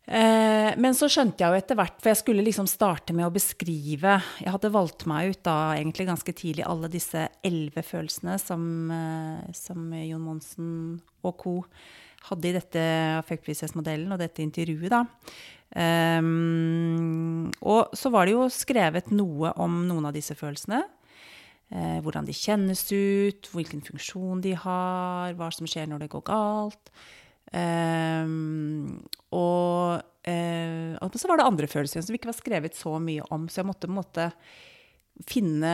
Eh, 0.06 0.72
men 0.78 0.94
så 0.94 1.08
skjønte 1.10 1.42
jeg 1.42 1.50
jo 1.50 1.58
etter 1.58 1.78
hvert, 1.80 1.96
for 1.98 2.12
jeg 2.12 2.20
skulle 2.20 2.46
liksom 2.46 2.68
starte 2.70 3.14
med 3.18 3.26
å 3.26 3.34
beskrive 3.34 4.20
Jeg 4.38 4.52
hadde 4.54 4.70
valgt 4.70 5.08
meg 5.10 5.32
ut 5.34 5.42
da 5.48 5.74
egentlig 5.74 6.06
ganske 6.12 6.36
tidlig 6.38 6.68
alle 6.70 6.92
disse 6.94 7.24
elleve 7.42 7.82
følelsene 7.82 8.38
som, 8.38 8.62
eh, 8.94 9.52
som 9.58 9.90
Jon 9.98 10.28
Monsen 10.28 10.70
og 11.26 11.38
co. 11.42 11.56
hadde 12.30 12.50
i 12.50 12.54
dette 12.54 12.84
affektbevissthetsmodellen 13.22 14.14
og 14.14 14.22
dette 14.22 14.42
intervjuet, 14.42 14.90
da. 14.90 15.04
Um, 15.76 17.52
og 17.62 17.92
så 17.94 18.10
var 18.10 18.26
det 18.26 18.34
jo 18.34 18.48
skrevet 18.50 19.12
noe 19.14 19.52
om 19.62 19.84
noen 19.86 20.08
av 20.10 20.16
disse 20.16 20.34
følelsene. 20.38 20.80
Eh, 21.74 22.00
hvordan 22.06 22.26
de 22.26 22.34
kjennes 22.34 22.82
ut, 22.94 23.50
hvilken 23.54 23.82
funksjon 23.86 24.42
de 24.42 24.56
har, 24.58 25.34
hva 25.38 25.52
som 25.54 25.70
skjer 25.70 25.90
når 25.90 26.06
det 26.06 26.12
går 26.14 26.26
galt. 26.30 26.92
Um, 27.56 29.00
og, 29.32 30.02
eh, 30.28 30.96
og 31.00 31.16
så 31.16 31.30
var 31.30 31.40
det 31.40 31.48
andre 31.48 31.70
følelser 31.72 32.04
som 32.04 32.16
ikke 32.18 32.28
var 32.28 32.36
skrevet 32.36 32.76
så 32.76 32.98
mye 33.00 33.24
om, 33.32 33.48
så 33.48 33.62
jeg 33.62 33.70
måtte 33.70 33.88
på 33.88 33.94
en 33.94 34.00
måte 34.02 34.30
finne 35.24 35.72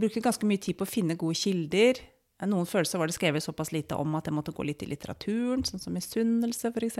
Brukte 0.00 0.22
ganske 0.24 0.48
mye 0.48 0.62
tid 0.62 0.78
på 0.78 0.86
å 0.86 0.88
finne 0.88 1.18
gode 1.20 1.36
kilder. 1.36 2.00
Noen 2.48 2.66
følelser 2.66 2.98
var 2.98 3.10
det 3.10 3.16
skrevet 3.18 3.44
såpass 3.44 3.70
lite 3.74 3.98
om 4.00 4.16
at 4.18 4.26
jeg 4.26 4.34
måtte 4.34 4.54
gå 4.56 4.64
litt 4.66 4.82
i 4.82 4.88
litteraturen, 4.90 5.62
sånn 5.68 5.82
som 5.82 5.94
misunnelse, 5.94 6.72
f.eks. 6.72 6.98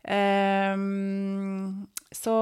Um, 0.00 1.86
så, 2.10 2.34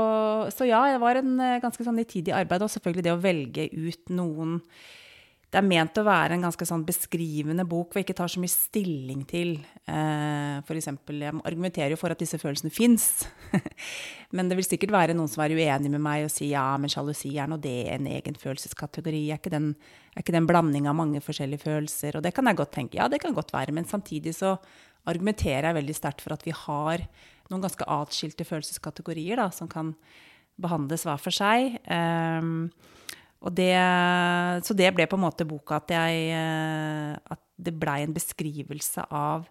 så 0.55 0.67
ja, 0.67 0.81
det 0.95 1.03
var 1.03 1.21
en 1.21 1.37
eh, 1.43 1.59
ganske 1.63 1.85
sånn 1.85 1.99
nitidig 2.01 2.33
arbeid, 2.35 2.65
og 2.65 2.73
selvfølgelig 2.73 3.05
det 3.05 3.15
å 3.15 3.21
velge 3.23 3.69
ut 3.75 4.15
noen 4.15 4.59
det 5.49 5.57
er 5.63 5.65
ment 5.65 5.97
å 5.97 6.05
være 6.05 6.37
en 6.37 6.43
ganske 6.45 6.67
sånn 6.69 6.83
beskrivende 6.85 7.65
bok 7.69 7.95
hvor 7.95 8.03
jeg 8.03 8.05
ikke 8.05 8.19
tar 8.19 8.29
så 8.29 8.41
mye 8.43 8.53
stilling 8.53 9.23
til 9.29 9.55
eh, 9.89 10.59
eksempel, 10.61 11.23
Jeg 11.25 11.41
argumenterer 11.41 11.95
jo 11.95 12.01
for 12.01 12.13
at 12.13 12.21
disse 12.21 12.37
følelsene 12.37 12.73
fins. 12.73 13.25
men 14.37 14.51
det 14.51 14.59
vil 14.59 14.69
sikkert 14.69 14.93
være 14.93 15.17
noen 15.17 15.31
som 15.33 15.41
er 15.47 15.55
uenig 15.57 15.93
med 15.95 16.05
meg 16.05 16.27
og 16.27 16.35
sier 16.35 16.53
ja, 16.53 16.67
men 16.77 16.93
sjalusi 16.93 17.33
er 17.41 17.49
nå 17.49 17.57
det 17.65 17.89
en 17.95 18.11
egen 18.13 18.37
følelseskategori. 18.37 19.23
Er 19.33 19.41
ikke, 19.41 19.55
den, 19.57 19.71
er 20.13 20.27
ikke 20.27 20.37
den 20.37 20.51
blanding 20.51 20.91
av 20.91 20.99
mange 21.01 21.25
forskjellige 21.25 21.65
følelser? 21.65 22.21
Og 22.21 22.29
det 22.29 22.35
kan 22.37 22.53
jeg 22.53 22.61
godt 22.61 22.75
tenke. 22.77 23.01
Ja, 23.01 23.09
det 23.09 23.23
kan 23.25 23.33
godt 23.33 23.57
være. 23.57 23.73
Men 23.73 23.89
samtidig 23.89 24.37
så 24.37 24.59
argumenterer 25.09 25.71
jeg 25.71 25.81
veldig 25.81 25.97
sterkt 25.97 26.27
for 26.27 26.37
at 26.37 26.45
vi 26.45 26.53
har 26.53 27.09
noen 27.49 27.65
ganske 27.65 27.89
atskilte 27.89 28.45
følelseskategorier 28.45 29.41
da, 29.41 29.49
som 29.49 29.73
kan 29.73 29.97
behandles 30.61 31.09
hver 31.09 31.25
for 31.25 31.33
seg. 31.33 31.81
Og 31.89 32.61
det, 33.55 33.75
så 34.67 34.75
det 34.75 34.91
ble 34.97 35.07
på 35.07 35.15
en 35.15 35.23
måte 35.23 35.47
boka 35.47 35.79
at 35.79 35.93
jeg 35.95 36.33
At 36.35 37.43
det 37.59 37.75
blei 37.79 38.01
en 38.03 38.15
beskrivelse 38.15 39.05
av 39.15 39.47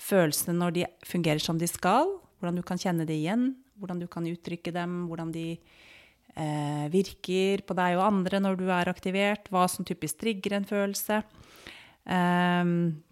følelsene 0.00 0.56
når 0.58 0.76
de 0.76 0.84
fungerer 1.06 1.40
som 1.40 1.58
de 1.60 1.68
skal. 1.68 2.08
Hvordan 2.40 2.60
du 2.60 2.64
kan 2.66 2.80
kjenne 2.80 3.06
det 3.08 3.16
igjen, 3.16 3.52
hvordan 3.80 4.00
du 4.02 4.08
kan 4.10 4.26
uttrykke 4.28 4.72
dem, 4.74 5.06
hvordan 5.08 5.32
de 5.32 5.46
eh, 5.54 6.86
virker 6.92 7.64
på 7.66 7.76
deg 7.78 7.96
og 7.98 8.06
andre 8.06 8.40
når 8.42 8.60
du 8.60 8.66
er 8.68 8.90
aktivert, 8.90 9.48
hva 9.52 9.66
som 9.70 9.86
typisk 9.86 10.20
trigger 10.20 10.58
en 10.58 10.68
følelse. 10.68 11.22
Um, 12.04 13.02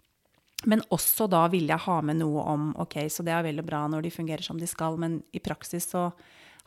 men 0.69 0.83
også 0.93 1.27
da 1.31 1.47
ville 1.51 1.73
jeg 1.73 1.85
ha 1.87 1.97
med 2.05 2.19
noe 2.21 2.43
om 2.53 2.69
ok, 2.79 3.01
så 3.11 3.25
det 3.25 3.33
er 3.35 3.47
veldig 3.47 3.65
bra 3.67 3.83
når 3.91 4.05
de 4.05 4.13
fungerer 4.13 4.45
som 4.45 4.59
de 4.59 4.69
skal, 4.69 4.99
men 5.01 5.19
i 5.35 5.41
praksis 5.43 5.89
så 5.91 6.09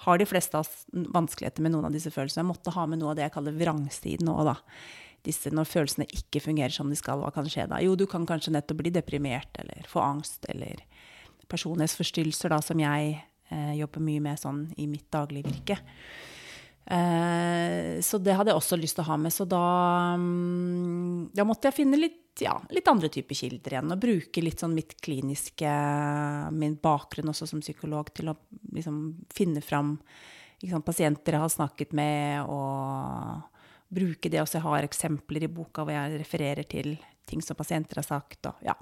har 0.04 0.20
de 0.20 0.26
fleste 0.28 0.58
av 0.58 0.66
oss 0.66 0.84
vanskeligheter 0.92 1.64
med 1.64 1.72
noen 1.72 1.88
av 1.88 1.94
disse 1.94 2.12
følelsene. 2.12 2.44
Jeg 2.44 2.50
måtte 2.50 2.74
ha 2.74 2.84
med 2.90 3.00
noe 3.00 3.14
av 3.14 3.18
det 3.18 3.24
jeg 3.26 3.34
kaller 3.38 3.56
vrangsiden 3.56 4.30
òg, 4.32 4.42
da. 4.50 4.56
Disse, 5.26 5.50
når 5.50 5.66
følelsene 5.70 6.06
ikke 6.14 6.42
fungerer 6.44 6.74
som 6.74 6.90
de 6.92 6.98
skal, 6.98 7.22
hva 7.22 7.32
kan 7.34 7.48
skje 7.50 7.64
da? 7.70 7.80
Jo, 7.82 7.96
du 7.98 8.04
kan 8.10 8.28
kanskje 8.28 8.52
nettopp 8.54 8.82
bli 8.82 8.92
deprimert 8.94 9.58
eller 9.58 9.88
få 9.90 10.04
angst 10.04 10.46
eller 10.52 10.84
personlighetsforstyrrelser, 11.50 12.52
da, 12.52 12.60
som 12.62 12.78
jeg 12.82 13.16
eh, 13.16 13.74
jobber 13.80 14.04
mye 14.04 14.22
med 14.22 14.40
sånn 14.40 14.66
i 14.78 14.86
mitt 14.90 15.08
daglige 15.14 15.50
virke. 15.50 15.80
Eh, 16.86 18.00
så 18.00 18.18
det 18.22 18.36
hadde 18.38 18.52
jeg 18.52 18.60
også 18.60 18.78
lyst 18.78 18.98
til 18.98 19.04
å 19.04 19.10
ha 19.10 19.18
med. 19.18 19.34
Så 19.34 19.46
da, 19.48 19.64
um, 20.14 21.26
da 21.34 21.46
måtte 21.48 21.70
jeg 21.70 21.80
finne 21.80 21.98
litt, 21.98 22.22
ja, 22.44 22.54
litt 22.70 22.86
andre 22.90 23.10
typer 23.12 23.38
kilder 23.38 23.76
igjen. 23.76 23.92
Og 23.92 24.02
bruke 24.02 24.44
litt 24.44 24.62
sånn 24.62 24.76
mitt 24.76 24.94
kliniske, 25.02 25.72
min 26.54 26.78
bakgrunn 26.82 27.32
også 27.32 27.48
som 27.50 27.64
psykolog, 27.64 28.12
til 28.14 28.30
å 28.32 28.38
liksom 28.76 29.02
finne 29.34 29.64
fram 29.64 29.96
sant, 30.62 30.86
pasienter 30.86 31.36
jeg 31.36 31.42
har 31.42 31.52
snakket 31.52 31.92
med, 31.96 32.46
og 32.48 33.92
bruke 33.92 34.30
det. 34.30 34.42
Også 34.42 34.60
jeg 34.60 34.68
har 34.68 34.86
eksempler 34.86 35.46
i 35.46 35.52
boka 35.52 35.84
hvor 35.84 35.96
jeg 35.96 36.20
refererer 36.22 36.68
til 36.70 36.94
ting 37.26 37.42
som 37.42 37.58
pasienter 37.58 37.98
har 37.98 38.06
sagt. 38.06 38.46
Og, 38.46 38.62
ja. 38.66 38.76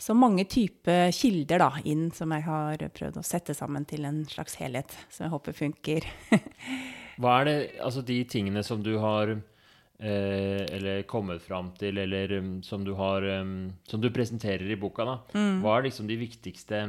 Så 0.00 0.12
mange 0.16 0.44
typer 0.48 1.08
kilder 1.14 1.60
da, 1.62 1.70
inn 1.88 2.10
som 2.12 2.32
jeg 2.32 2.44
har 2.44 2.82
prøvd 2.96 3.20
å 3.20 3.24
sette 3.24 3.56
sammen 3.56 3.84
til 3.88 4.04
en 4.08 4.24
slags 4.28 4.58
helhet, 4.60 4.92
som 5.08 5.24
jeg 5.24 5.36
håper 5.36 5.56
funker. 5.56 6.08
Hva 7.16 7.40
er 7.40 7.48
det, 7.48 7.56
altså 7.80 8.02
de 8.04 8.18
tingene 8.28 8.62
som 8.66 8.82
du 8.84 8.92
har 9.00 9.32
eh, 9.32 10.62
eller 10.76 11.06
kommet 11.08 11.42
fram 11.44 11.70
til, 11.78 11.98
eller 12.02 12.36
um, 12.38 12.58
som 12.62 12.84
du 12.84 12.94
har 12.98 13.24
um, 13.40 13.72
Som 13.88 14.02
du 14.02 14.10
presenterer 14.12 14.68
i 14.68 14.78
boka, 14.80 15.06
da. 15.08 15.16
Hva 15.62 15.78
er 15.78 15.88
liksom 15.88 16.08
de 16.10 16.18
viktigste 16.20 16.82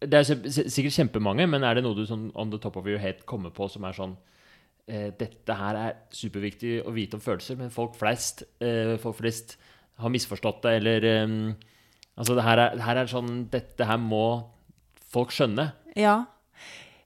Det 0.00 0.20
er 0.22 0.28
sikkert 0.48 0.96
kjempemange, 0.96 1.46
men 1.50 1.64
er 1.64 1.76
det 1.76 1.84
noe 1.84 1.98
du 1.98 2.06
sånn 2.08 2.30
on 2.34 2.52
the 2.52 2.60
top 2.60 2.80
of 2.80 2.88
your 2.88 3.00
head 3.02 3.26
kommer 3.28 3.52
på 3.52 3.68
som 3.68 3.84
er 3.84 3.96
sånn 3.96 4.16
eh, 4.88 5.10
Dette 5.12 5.58
her 5.58 5.80
er 5.80 5.98
superviktig 6.16 6.80
å 6.84 6.94
vite 6.96 7.20
om 7.20 7.24
følelser, 7.24 7.60
men 7.60 7.74
folk 7.74 7.98
flest, 8.00 8.46
eh, 8.64 8.96
folk 9.02 9.20
flest 9.20 9.58
har 10.00 10.12
misforstått 10.12 10.64
det, 10.64 10.78
eller 10.80 11.10
um, 11.26 11.42
Altså, 12.20 12.34
det 12.36 12.44
her 12.44 12.60
er, 12.60 12.74
det 12.76 12.84
her 12.84 12.98
er 13.00 13.08
sånn 13.08 13.30
Dette 13.52 13.86
her 13.88 14.00
må 14.00 14.24
folk 15.10 15.32
skjønne. 15.34 15.70
Ja. 15.98 16.20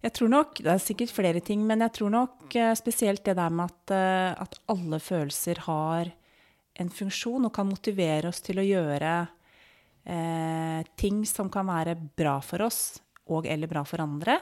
Jeg 0.04 0.12
tror 0.18 0.28
nok, 0.28 0.58
Det 0.60 0.68
er 0.68 0.82
sikkert 0.82 1.14
flere 1.16 1.40
ting, 1.40 1.62
men 1.64 1.80
jeg 1.80 1.94
tror 1.96 2.10
nok 2.12 2.56
eh, 2.60 2.74
spesielt 2.76 3.24
det 3.24 3.36
der 3.38 3.50
med 3.50 3.72
at, 3.72 3.94
eh, 3.96 4.42
at 4.44 4.58
alle 4.68 5.00
følelser 5.00 5.62
har 5.64 6.10
en 6.76 6.90
funksjon 6.90 7.46
og 7.46 7.54
kan 7.54 7.68
motivere 7.70 8.28
oss 8.28 8.42
til 8.44 8.60
å 8.60 8.66
gjøre 8.66 9.14
eh, 10.04 10.84
ting 11.00 11.24
som 11.24 11.48
kan 11.48 11.70
være 11.70 11.96
bra 11.96 12.36
for 12.44 12.66
oss 12.66 12.98
og 13.32 13.48
eller 13.48 13.70
bra 13.70 13.84
for 13.88 14.04
andre. 14.04 14.36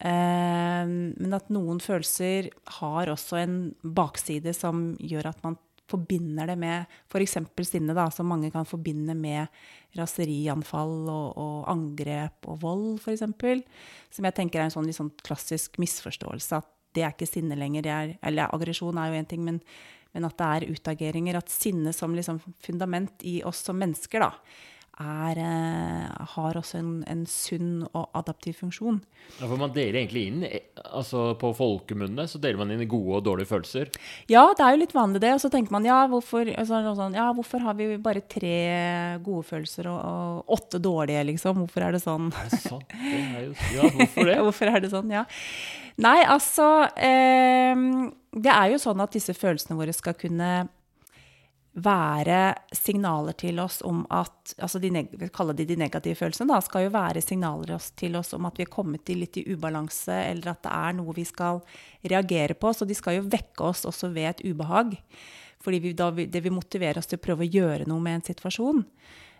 Eh, 0.00 0.82
men 0.90 1.38
at 1.38 1.52
noen 1.54 1.78
følelser 1.78 2.50
har 2.80 3.12
også 3.12 3.38
en 3.44 3.58
bakside 3.84 4.56
som 4.58 4.96
gjør 4.98 5.30
at 5.30 5.46
man 5.46 5.58
forbinder 5.90 6.48
det 6.48 6.56
med 6.60 6.92
f.eks. 7.10 7.38
sinne, 7.68 7.96
da, 7.96 8.06
som 8.12 8.28
mange 8.30 8.50
kan 8.54 8.68
forbinde 8.68 9.16
med 9.18 9.50
raserianfall 9.98 11.08
og, 11.12 11.26
og 11.40 11.58
angrep 11.72 12.48
og 12.50 12.62
vold, 12.62 12.86
f.eks. 13.02 13.26
Som 14.14 14.30
jeg 14.30 14.36
tenker 14.36 14.62
er 14.62 14.68
en 14.68 14.74
sånn, 14.74 14.92
sånn 14.96 15.12
klassisk 15.26 15.76
misforståelse. 15.82 16.62
At 16.62 16.70
det 16.94 17.04
er 17.04 17.12
ikke 17.12 17.28
sinne 17.28 17.58
lenger. 17.58 17.90
Er, 17.90 18.16
eller 18.24 18.54
aggresjon 18.54 18.98
er 19.00 19.10
jo 19.10 19.20
én 19.20 19.28
ting, 19.28 19.44
men 19.44 19.60
men 20.14 20.28
at 20.28 20.38
det 20.38 20.46
er 20.46 20.76
utageringer. 20.76 21.38
At 21.38 21.50
sinne 21.50 21.92
som 21.94 22.14
liksom 22.14 22.40
fundament 22.62 23.24
i 23.26 23.40
oss 23.46 23.64
som 23.66 23.78
mennesker, 23.82 24.22
da, 24.22 24.30
er, 25.00 25.38
eh, 25.38 26.26
har 26.34 26.56
også 26.58 26.78
en, 26.78 26.90
en, 27.10 27.24
sunn 27.26 27.82
og 27.90 28.14
adaptiv 28.14 28.60
funksjon. 28.60 29.00
Ja, 29.40 29.48
for 29.48 29.58
Man 29.58 29.72
deler 29.74 29.98
egentlig 29.98 30.26
inn 30.28 30.44
eh, 30.44 30.66
altså 30.84 31.32
På 31.40 31.54
folkemunne 31.56 32.26
så 32.28 32.38
deler 32.38 32.60
man 32.60 32.70
inn 32.74 32.82
i 32.84 32.88
gode 32.90 33.18
og 33.18 33.24
dårlige 33.26 33.50
følelser. 33.50 33.90
Ja, 34.30 34.44
det 34.54 34.64
er 34.64 34.74
jo 34.74 34.82
litt 34.84 34.94
vanlig 34.94 35.22
det. 35.24 35.32
Og 35.34 35.42
så 35.42 35.50
tenker 35.52 35.74
man 35.74 35.88
ja, 35.88 36.04
hvorfor, 36.10 36.50
sånn, 36.68 37.16
ja, 37.18 37.30
hvorfor 37.34 37.64
har 37.66 37.78
vi 37.78 37.88
bare 38.02 38.22
tre 38.30 38.58
gode 39.24 39.46
følelser 39.48 39.90
og, 39.90 39.98
og, 39.98 40.58
åtte 40.58 40.82
dårlige, 40.82 41.24
liksom? 41.32 41.64
Hvorfor 41.64 41.88
er 41.88 41.96
det 41.96 42.04
sånn? 42.04 42.30
Er 42.30 42.52
det? 42.52 42.74
Det 42.94 43.16
er 43.24 43.48
jo, 43.48 43.56
ja, 43.78 43.90
hvorfor 43.98 44.30
det? 44.30 44.38
hvorfor 44.46 44.74
er 44.74 44.84
det 44.84 44.92
sånn, 44.94 45.10
ja. 45.14 45.26
Nei, 46.04 46.20
altså 46.26 46.64
eh, 46.98 47.82
Det 48.34 48.50
er 48.50 48.72
jo 48.72 48.80
sånn 48.82 49.02
at 49.04 49.14
disse 49.14 49.34
følelsene 49.36 49.78
våre 49.78 49.94
skal 49.94 50.16
kunne 50.18 50.66
være 51.74 52.54
signaler 52.74 53.34
til 53.38 53.58
oss 53.58 53.80
om 53.82 54.04
at 54.14 54.54
altså 54.62 54.78
de, 54.78 54.90
Vi 55.10 55.28
kaller 55.34 55.56
de 55.58 55.66
de 55.66 55.76
negative 55.76 56.14
følelsene. 56.14 56.52
da, 56.52 56.60
Skal 56.60 56.84
jo 56.84 56.90
være 56.94 57.20
signaler 57.20 57.78
til 57.96 58.16
oss 58.16 58.32
om 58.34 58.46
at 58.46 58.58
vi 58.58 58.62
er 58.62 58.70
kommet 58.70 59.08
litt 59.08 59.36
i 59.36 59.46
ubalanse, 59.52 60.14
eller 60.30 60.52
at 60.52 60.62
det 60.62 60.72
er 60.72 60.92
noe 60.94 61.14
vi 61.14 61.24
skal 61.24 61.60
reagere 62.04 62.54
på. 62.54 62.72
Så 62.72 62.86
de 62.86 62.94
skal 62.94 63.16
jo 63.18 63.28
vekke 63.28 63.64
oss 63.64 63.84
også 63.84 64.12
ved 64.14 64.30
et 64.30 64.44
ubehag. 64.44 64.96
Fordi 65.64 65.78
vi, 65.80 65.92
det 65.94 66.42
vil 66.44 66.52
motivere 66.52 66.98
oss 66.98 67.06
til 67.06 67.18
å 67.18 67.24
prøve 67.24 67.44
å 67.44 67.50
gjøre 67.50 67.88
noe 67.88 68.00
med 68.00 68.20
en 68.20 68.26
situasjon. 68.28 68.84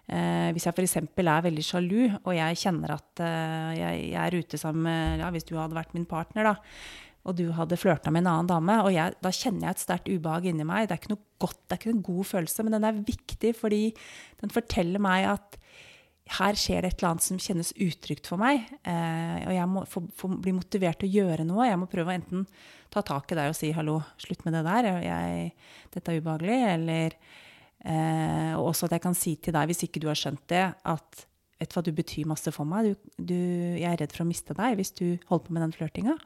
Eh, 0.04 0.50
hvis 0.52 0.66
jeg 0.66 0.74
f.eks. 0.76 0.96
er 1.00 1.44
veldig 1.46 1.62
sjalu, 1.64 2.10
og 2.24 2.34
jeg 2.36 2.58
kjenner 2.60 2.92
at 2.98 3.22
eh, 3.24 3.70
jeg, 3.78 4.00
jeg, 4.10 4.20
er 4.20 4.36
ute 4.36 4.58
sammen 4.60 4.84
med 4.84 5.22
ja, 5.22 5.30
Hvis 5.32 5.46
du 5.48 5.54
hadde 5.56 5.76
vært 5.76 5.94
min 5.96 6.04
partner, 6.04 6.50
da, 6.50 6.54
og 7.24 7.36
du 7.38 7.46
hadde 7.56 7.78
flørta 7.80 8.12
med 8.12 8.24
en 8.24 8.30
annen 8.34 8.50
dame, 8.50 8.78
og 8.84 8.92
jeg, 8.92 9.16
da 9.24 9.32
kjenner 9.32 9.68
jeg 9.68 9.76
et 9.76 9.82
sterkt 9.82 10.10
ubehag 10.12 10.48
inni 10.50 10.66
meg. 10.68 10.88
Det 10.88 10.96
er 10.96 11.00
ikke 11.00 11.14
noe 11.14 11.24
godt, 11.40 11.60
det 11.64 11.76
er 11.76 11.80
ikke 11.80 11.94
en 11.94 12.06
god 12.10 12.28
følelse, 12.28 12.64
men 12.66 12.76
den 12.76 12.86
er 12.88 13.04
viktig 13.06 13.52
fordi 13.56 13.82
den 14.42 14.52
forteller 14.52 15.02
meg 15.02 15.28
at 15.32 15.58
her 16.38 16.56
skjer 16.56 16.84
det 16.84 16.92
et 16.92 17.02
eller 17.02 17.10
annet 17.14 17.24
som 17.26 17.40
kjennes 17.40 17.72
utrygt 17.84 18.28
for 18.30 18.40
meg. 18.40 18.62
Eh, 18.88 19.40
og 19.44 19.52
jeg 19.52 19.68
må 19.68 19.84
få, 19.88 20.04
få 20.16 20.30
bli 20.40 20.54
motivert 20.56 21.02
til 21.02 21.10
å 21.10 21.16
gjøre 21.18 21.44
noe. 21.48 21.66
Jeg 21.68 21.80
må 21.80 21.88
prøve 21.90 22.12
å 22.12 22.16
enten 22.16 22.46
ta 22.92 23.02
tak 23.04 23.32
i 23.32 23.38
deg 23.38 23.52
og 23.52 23.58
si 23.58 23.72
'hallo, 23.76 23.98
slutt 24.20 24.44
med 24.46 24.56
det 24.56 24.64
der', 24.64 24.88
jeg, 25.04 25.52
'dette 25.92 26.12
er 26.12 26.20
ubehagelig', 26.20 26.64
eller 26.76 27.16
eh, 27.84 28.52
Og 28.56 28.72
også 28.72 28.86
at 28.86 28.96
jeg 28.96 29.04
kan 29.04 29.14
si 29.14 29.36
til 29.36 29.52
deg, 29.52 29.68
hvis 29.68 29.84
ikke 29.84 30.00
du 30.00 30.08
har 30.08 30.16
skjønt 30.16 30.44
det, 30.48 30.64
at 30.84 31.26
vet 31.60 31.70
du 31.70 31.76
hva, 31.76 31.84
du 31.84 31.92
betyr 31.92 32.28
masse 32.28 32.52
for 32.52 32.64
meg. 32.64 32.88
Du, 32.88 33.24
du, 33.32 33.38
jeg 33.76 33.90
er 33.92 34.00
redd 34.00 34.12
for 34.12 34.24
å 34.24 34.28
miste 34.28 34.56
deg 34.56 34.76
hvis 34.76 34.92
du 34.96 35.18
holder 35.28 35.44
på 35.44 35.52
med 35.52 35.62
den 35.62 35.76
flørtinga. 35.76 36.16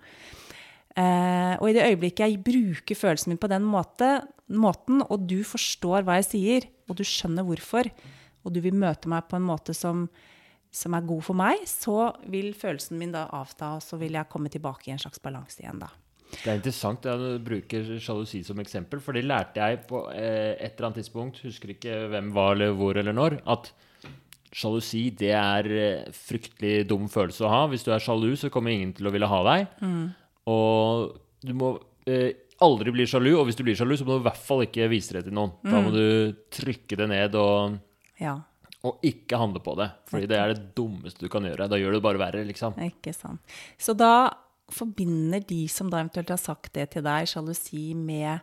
Eh, 0.98 1.54
og 1.60 1.68
i 1.68 1.76
det 1.76 1.84
øyeblikket 1.86 2.24
jeg 2.24 2.40
bruker 2.42 2.98
følelsen 2.98 3.32
min 3.32 3.40
på 3.40 3.50
den 3.50 3.66
måte, 3.66 4.22
måten, 4.50 5.04
og 5.06 5.28
du 5.30 5.38
forstår 5.46 6.02
hva 6.06 6.18
jeg 6.18 6.30
sier, 6.32 6.66
og 6.88 6.98
du 6.98 7.04
skjønner 7.06 7.46
hvorfor, 7.46 7.90
og 8.42 8.54
du 8.54 8.58
vil 8.64 8.74
møte 8.74 9.10
meg 9.10 9.28
på 9.30 9.38
en 9.38 9.46
måte 9.46 9.76
som, 9.76 10.06
som 10.74 10.96
er 10.96 11.06
god 11.06 11.22
for 11.28 11.38
meg, 11.38 11.62
så 11.70 12.10
vil 12.32 12.50
følelsen 12.56 12.98
min 12.98 13.14
da 13.14 13.28
avta, 13.36 13.76
og 13.78 13.84
så 13.84 14.00
vil 14.00 14.18
jeg 14.18 14.30
komme 14.32 14.50
tilbake 14.50 14.88
i 14.88 14.96
en 14.96 15.02
slags 15.02 15.22
balanse 15.22 15.62
igjen 15.62 15.82
da. 15.84 15.92
Det 16.28 16.44
er 16.50 16.58
interessant 16.58 17.06
at 17.08 17.22
du 17.22 17.38
bruker 17.40 17.94
sjalusi 18.02 18.42
som 18.44 18.58
eksempel, 18.60 19.00
for 19.00 19.16
det 19.16 19.24
lærte 19.24 19.62
jeg 19.62 19.84
på 19.88 20.02
eh, 20.12 20.56
et 20.58 20.74
eller 20.74 20.90
annet 20.90 21.02
tidspunkt, 21.04 21.40
husker 21.46 21.72
ikke 21.72 22.08
hvem 22.12 22.32
var 22.36 22.56
eller 22.56 22.74
hvor 22.76 22.98
eller 23.00 23.16
når, 23.16 23.38
at 23.48 23.70
sjalusi 24.52 25.08
det 25.16 25.32
er 25.36 25.68
eh, 25.72 26.10
fryktelig 26.14 26.88
dum 26.90 27.08
følelse 27.12 27.46
å 27.46 27.52
ha. 27.52 27.62
Hvis 27.70 27.86
du 27.86 27.92
er 27.94 28.02
sjalu, 28.02 28.34
så 28.36 28.52
kommer 28.52 28.74
ingen 28.74 28.92
til 28.96 29.08
å 29.08 29.14
ville 29.14 29.28
ha 29.30 29.40
deg. 29.52 29.78
Mm. 29.80 30.08
Og 30.48 31.16
du 31.44 31.54
må 31.56 31.74
eh, 32.08 32.32
aldri 32.64 32.94
bli 32.94 33.06
sjalu, 33.08 33.32
og 33.38 33.46
hvis 33.48 33.58
du 33.58 33.64
blir 33.66 33.78
sjalu, 33.78 33.94
så 33.98 34.06
må 34.06 34.16
du 34.16 34.22
i 34.22 34.28
hvert 34.28 34.46
fall 34.48 34.64
ikke 34.66 34.90
vise 34.90 35.16
det 35.16 35.26
til 35.28 35.36
noen. 35.36 35.54
Mm. 35.62 35.70
Da 35.72 35.82
må 35.84 35.92
du 35.94 36.06
trykke 36.54 36.98
det 36.98 37.08
ned 37.12 37.38
og, 37.38 37.78
ja. 38.22 38.34
og 38.88 39.06
ikke 39.06 39.40
handle 39.40 39.62
på 39.64 39.76
det. 39.78 39.90
Fordi 40.10 40.30
det 40.30 40.40
er 40.40 40.54
det 40.54 40.72
dummeste 40.78 41.24
du 41.24 41.30
kan 41.32 41.46
gjøre. 41.46 41.70
Da 41.70 41.80
gjør 41.80 41.94
du 41.94 42.00
det 42.00 42.06
bare 42.08 42.22
verre, 42.22 42.46
liksom. 42.48 42.78
Ikke 42.88 43.14
sant. 43.16 43.58
Så 43.80 43.94
da 43.98 44.30
forbinder 44.74 45.44
de 45.48 45.62
som 45.72 45.88
da 45.92 46.02
eventuelt 46.02 46.34
har 46.34 46.40
sagt 46.40 46.74
det 46.76 46.90
til 46.92 47.06
deg, 47.06 47.28
sjalusi 47.30 47.92
med 47.96 48.42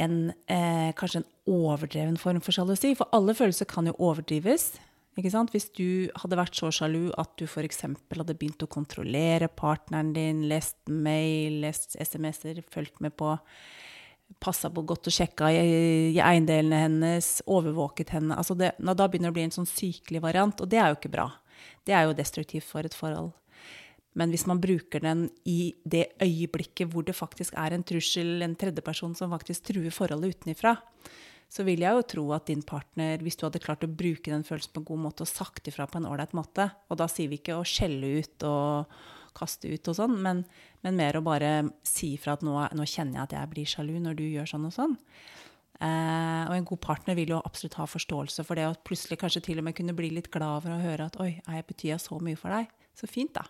en, 0.00 0.32
eh, 0.48 0.90
kanskje 0.96 1.20
en 1.20 1.28
overdreven 1.52 2.16
form 2.18 2.40
for 2.40 2.54
sjalusi. 2.56 2.94
For 2.96 3.08
alle 3.12 3.36
følelser 3.36 3.68
kan 3.68 3.86
jo 3.86 3.94
overdrives. 3.98 4.72
Hvis 5.12 5.68
du 5.76 6.08
hadde 6.16 6.38
vært 6.40 6.56
så 6.56 6.70
sjalu 6.72 7.10
at 7.20 7.34
du 7.36 7.44
f.eks. 7.44 7.84
hadde 7.84 8.36
begynt 8.38 8.64
å 8.64 8.70
kontrollere 8.70 9.50
partneren 9.52 10.14
din, 10.16 10.46
lest 10.48 10.78
mail, 10.88 11.60
lest 11.66 11.98
SMS-er, 12.00 12.62
fulgt 12.72 13.00
med 13.00 13.16
på 13.16 13.36
Passa 14.40 14.70
på 14.72 14.80
godt 14.88 15.10
og 15.10 15.12
sjekka 15.12 15.50
i, 15.52 15.58
i 16.14 16.20
eiendelene 16.24 16.78
hennes, 16.86 17.26
overvåket 17.44 18.14
henne 18.14 18.32
altså 18.32 18.56
det, 18.56 18.70
Da 18.80 19.04
begynner 19.04 19.28
det 19.28 19.34
å 19.34 19.36
bli 19.36 19.44
en 19.44 19.52
sånn 19.52 19.68
sykelig 19.68 20.22
variant, 20.24 20.56
og 20.56 20.70
det 20.72 20.78
er 20.80 20.88
jo 20.88 20.96
ikke 20.96 21.12
bra. 21.12 21.26
Det 21.84 21.92
er 21.92 22.06
jo 22.06 22.16
destruktivt 22.16 22.64
for 22.64 22.88
et 22.88 22.96
forhold. 22.96 23.34
Men 24.18 24.32
hvis 24.32 24.46
man 24.48 24.60
bruker 24.60 25.04
den 25.04 25.26
i 25.48 25.74
det 25.84 26.14
øyeblikket 26.20 26.90
hvor 26.92 27.04
det 27.04 27.16
faktisk 27.16 27.56
er 27.60 27.76
en 27.76 27.84
trussel, 27.84 28.40
en 28.44 28.56
tredjeperson 28.56 29.12
som 29.16 29.32
faktisk 29.32 29.68
truer 29.68 29.92
forholdet 29.94 30.36
utenifra, 30.36 30.78
så 31.52 31.66
vil 31.68 31.82
jeg 31.84 31.98
jo 31.98 32.04
tro 32.08 32.22
at 32.32 32.46
din 32.48 32.62
partner, 32.64 33.20
hvis 33.20 33.36
du 33.36 33.44
hadde 33.44 33.60
klart 33.60 33.84
å 33.84 33.90
bruke 33.90 34.32
den 34.32 34.44
følelsen 34.46 34.72
på 34.72 34.80
en 34.80 34.88
god 34.88 35.02
måte 35.02 35.26
og 35.26 35.28
sagt 35.30 35.68
ifra 35.68 35.84
på 35.90 36.00
en 36.00 36.08
ålreit 36.08 36.32
måte 36.36 36.70
Og 36.88 36.96
da 36.96 37.08
sier 37.12 37.28
vi 37.28 37.42
ikke 37.42 37.58
å 37.58 37.66
skjelle 37.68 38.14
ut 38.22 38.46
og 38.48 38.94
kaste 39.36 39.68
ut 39.68 39.88
og 39.88 39.96
sånn, 39.96 40.16
men, 40.24 40.42
men 40.84 40.98
mer 40.98 41.16
å 41.16 41.24
bare 41.24 41.52
si 41.88 42.14
ifra 42.16 42.36
at 42.36 42.42
nå, 42.44 42.52
nå, 42.76 42.88
kjenner 42.88 43.18
jeg 43.18 43.24
at 43.24 43.36
jeg 43.38 43.50
blir 43.52 43.68
sjalu 43.68 43.94
når 44.04 44.18
du 44.18 44.26
gjør 44.26 44.50
sånn 44.50 44.66
og 44.68 44.74
sånn. 44.74 44.96
Eh, 45.80 46.42
og 46.50 46.52
en 46.52 46.66
god 46.68 46.82
partner 46.84 47.16
vil 47.16 47.32
jo 47.32 47.40
absolutt 47.40 47.78
ha 47.80 47.86
forståelse 47.88 48.44
for 48.44 48.60
det, 48.60 48.68
og 48.68 48.82
plutselig 48.84 49.16
kanskje 49.22 49.44
til 49.48 49.62
og 49.62 49.66
med 49.66 49.76
kunne 49.78 49.96
bli 49.96 50.12
litt 50.12 50.28
glad 50.32 50.60
over 50.60 50.76
å 50.76 50.82
høre 50.82 51.08
at 51.08 51.16
'oi, 51.16 51.32
jeg 51.40 51.68
betyr 51.70 51.96
så 52.02 52.20
mye 52.20 52.36
for 52.36 52.52
deg'. 52.52 52.68
Så 52.92 53.08
fint, 53.08 53.32
da. 53.32 53.46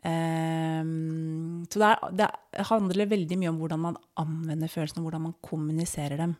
Um, 0.00 1.66
så 1.70 1.78
det, 1.78 1.88
er, 1.88 2.12
det, 2.16 2.28
handler 2.70 3.10
veldig 3.10 3.36
mye 3.36 3.50
om 3.52 3.58
hvordan 3.60 3.82
man 3.82 3.98
anvender 4.18 4.72
følelsene, 4.72 5.04
hvordan 5.04 5.26
man 5.28 5.34
kommuniserer 5.44 6.16
dem 6.16 6.34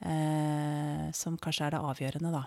eh, 0.00 1.06
som 1.16 1.38
kanskje 1.40 1.68
er 1.68 1.76
det 1.76 1.84
avgjørende, 1.90 2.32
da. 2.34 2.44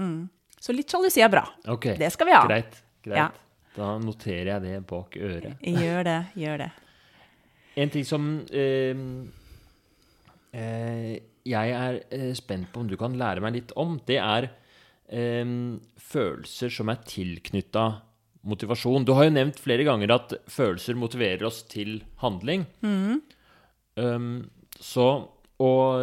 Mm. 0.00 0.28
Så 0.60 0.74
litt 0.76 0.92
sjalusi 0.92 1.22
er 1.24 1.32
bra. 1.32 1.46
Okay. 1.72 1.96
Det 2.00 2.10
skal 2.12 2.28
vi 2.28 2.36
ha. 2.36 2.44
Greit. 2.48 2.82
greit. 3.04 3.16
Ja. 3.16 3.30
Da 3.76 3.94
noterer 4.02 4.56
jeg 4.56 4.64
det 4.66 4.78
bak 4.90 5.16
øret. 5.16 5.64
Gjør 5.80 6.04
det. 6.08 6.20
Gjør 6.40 6.64
det. 6.66 6.70
En 7.80 7.92
ting 7.92 8.04
som 8.04 8.26
eh, 8.50 9.04
eh, 10.52 11.12
jeg 11.48 11.74
er 11.76 12.00
eh, 12.12 12.30
spent 12.36 12.68
på 12.72 12.82
om 12.82 12.90
du 12.90 12.98
kan 13.00 13.16
lære 13.16 13.42
meg 13.44 13.56
litt 13.56 13.74
om, 13.80 13.96
det 14.10 14.18
er 14.20 14.50
eh, 15.08 15.56
følelser 16.10 16.74
som 16.74 16.92
er 16.92 17.02
tilknytta 17.08 17.86
motivasjon. 18.50 19.04
Du 19.04 19.14
har 19.16 19.28
jo 19.28 19.36
nevnt 19.36 19.60
flere 19.60 19.84
ganger 19.86 20.16
at 20.16 20.34
følelser 20.50 20.98
motiverer 20.98 21.44
oss 21.48 21.62
til 21.68 22.00
handling. 22.22 22.66
Mm. 22.80 23.20
Um, 24.00 24.32
så 24.80 25.28
Og 25.60 26.00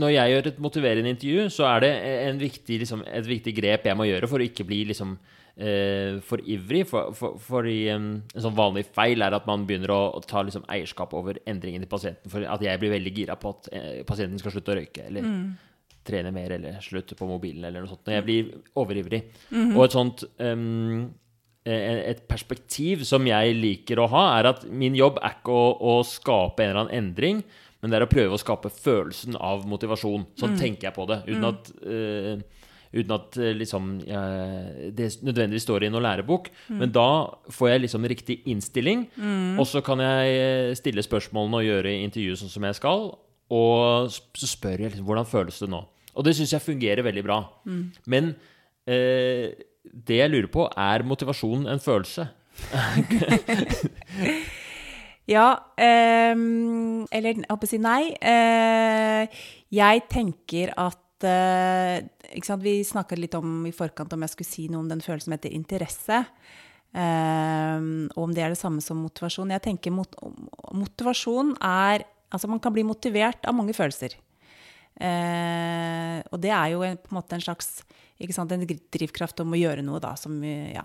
når 0.00 0.14
jeg 0.14 0.32
gjør 0.32 0.48
et 0.50 0.62
motiverende 0.64 1.12
intervju, 1.14 1.44
så 1.52 1.68
er 1.74 1.84
det 1.84 1.92
viktig, 2.40 2.80
liksom, 2.84 3.04
et 3.06 3.28
viktig 3.28 3.54
grep 3.56 3.86
jeg 3.88 3.98
må 3.98 4.08
gjøre 4.08 4.30
for 4.30 4.42
å 4.42 4.46
ikke 4.46 4.66
bli 4.68 4.82
liksom, 4.90 5.14
eh, 5.56 6.18
for 6.26 6.42
ivrig. 6.42 6.84
For, 6.90 7.14
for, 7.16 7.38
fordi 7.44 7.78
um, 7.94 8.10
en 8.34 8.44
sånn 8.46 8.56
vanlig 8.58 8.86
feil 8.96 9.26
er 9.26 9.36
at 9.36 9.48
man 9.50 9.66
begynner 9.68 9.94
å, 9.94 10.02
å 10.16 10.22
ta 10.24 10.44
liksom, 10.46 10.66
eierskap 10.72 11.14
over 11.18 11.40
endringen 11.50 11.84
til 11.84 11.92
pasienten. 11.92 12.32
For 12.32 12.46
at 12.46 12.64
jeg 12.64 12.82
blir 12.82 12.94
veldig 12.96 13.14
gira 13.16 13.38
på 13.40 13.54
at 13.56 13.72
eh, 13.76 14.00
pasienten 14.08 14.40
skal 14.42 14.56
slutte 14.56 14.74
å 14.74 14.78
røyke. 14.80 15.06
Eller 15.10 15.26
mm. 15.26 15.46
trene 16.10 16.34
mer, 16.34 16.56
eller 16.58 16.82
slutte 16.84 17.18
på 17.18 17.28
mobilen, 17.30 17.66
eller 17.68 17.84
noe 17.84 17.92
sånt. 17.92 18.04
Når 18.08 18.18
jeg 18.18 18.28
blir 18.28 18.52
overivrig. 18.80 19.24
Mm 19.50 19.62
-hmm. 19.62 19.76
Og 19.76 19.84
et 19.84 19.98
sånt 19.98 20.24
um, 20.38 21.10
et 21.70 22.22
perspektiv 22.28 23.04
som 23.04 23.26
jeg 23.26 23.54
liker 23.54 24.00
å 24.00 24.08
ha, 24.08 24.38
er 24.38 24.46
at 24.54 24.62
min 24.64 24.94
jobb 24.96 25.18
er 25.20 25.36
ikke 25.36 25.52
å, 25.52 25.66
å 25.76 26.02
skape 26.08 26.64
en 26.64 26.70
eller 26.70 26.80
annen 26.86 26.96
endring, 26.96 27.42
men 27.80 27.92
det 27.92 27.96
er 27.98 28.04
å 28.04 28.10
prøve 28.10 28.36
å 28.36 28.40
skape 28.40 28.70
følelsen 28.72 29.36
av 29.40 29.62
motivasjon. 29.68 30.26
Sånn 30.38 30.56
mm. 30.56 30.58
tenker 30.60 30.90
jeg 30.90 30.96
på 30.96 31.06
det. 31.08 31.22
Uten 31.30 31.40
mm. 31.40 31.48
at, 31.48 31.70
uh, 31.86 32.66
uten 32.90 33.14
at 33.16 33.38
uh, 33.40 33.48
liksom, 33.56 33.88
det 34.98 35.08
nødvendigvis 35.24 35.64
står 35.64 35.86
i 35.86 35.92
noen 35.92 36.04
lærebok. 36.04 36.50
Mm. 36.68 36.82
Men 36.82 36.92
da 36.96 37.08
får 37.56 37.72
jeg 37.72 37.84
liksom 37.86 38.10
riktig 38.12 38.38
innstilling, 38.52 39.06
mm. 39.16 39.56
og 39.56 39.68
så 39.70 39.82
kan 39.86 40.02
jeg 40.04 40.76
stille 40.80 41.06
spørsmålene 41.06 41.62
og 41.62 41.68
gjøre 41.70 41.96
intervjuet 42.04 42.42
sånn 42.42 42.52
som 42.52 42.68
jeg 42.68 42.80
skal. 42.80 43.08
Og 43.50 44.12
så 44.12 44.46
spør 44.52 44.84
jeg 44.84 44.92
liksom, 44.92 45.08
hvordan 45.08 45.32
føles 45.32 45.64
det 45.64 45.72
nå. 45.72 45.82
Og 46.10 46.26
det 46.26 46.36
syns 46.36 46.52
jeg 46.52 46.66
fungerer 46.66 47.06
veldig 47.06 47.24
bra. 47.24 47.42
Mm. 47.64 47.84
Men 48.12 48.34
det 48.84 50.16
jeg 50.16 50.30
lurer 50.32 50.48
på, 50.52 50.66
er 50.76 51.06
motivasjon 51.06 51.68
en 51.70 51.82
følelse? 51.82 52.26
Ja 55.30 55.50
eh, 55.78 56.34
Eller 56.34 57.28
jeg 57.30 57.46
håper 57.46 57.68
å 57.68 57.70
si 57.70 57.78
nei. 57.82 58.12
Eh, 58.18 59.42
jeg 59.70 60.06
tenker 60.10 60.72
at 60.80 61.26
uh, 61.26 62.56
Vi 62.64 62.74
snakka 62.86 63.18
litt 63.18 63.36
om 63.38 63.66
i 63.68 63.74
forkant 63.74 64.12
om 64.16 64.24
jeg 64.26 64.34
skulle 64.34 64.50
si 64.50 64.66
noe 64.70 64.82
om 64.82 64.90
den 64.90 65.04
følelsen 65.04 65.30
som 65.30 65.36
heter 65.36 65.54
interesse. 65.54 66.24
Um, 66.90 68.08
og 68.16 68.24
om 68.24 68.32
det 68.34 68.42
er 68.42 68.50
det 68.50 68.58
samme 68.58 68.82
som 68.82 68.98
motivasjon. 68.98 69.52
Jeg 69.54 69.62
tenker 69.68 69.94
mot, 69.94 70.16
motivasjon 70.74 71.54
er 71.62 72.08
Altså 72.30 72.46
man 72.46 72.60
kan 72.62 72.70
bli 72.70 72.84
motivert 72.86 73.42
av 73.42 73.56
mange 73.58 73.74
følelser. 73.74 74.12
Eh, 75.00 76.18
og 76.30 76.36
det 76.42 76.52
er 76.54 76.74
jo 76.74 76.84
en, 76.86 76.98
på 77.00 77.10
en 77.10 77.18
måte 77.18 77.34
en 77.34 77.42
slags 77.42 77.80
ikke 78.20 78.36
sant, 78.36 78.52
en 78.52 78.62
drivkraft 78.62 79.40
om 79.40 79.54
å 79.56 79.58
gjøre 79.58 79.82
noe, 79.82 79.98
da. 80.02 80.12
Som, 80.20 80.36
ja. 80.44 80.84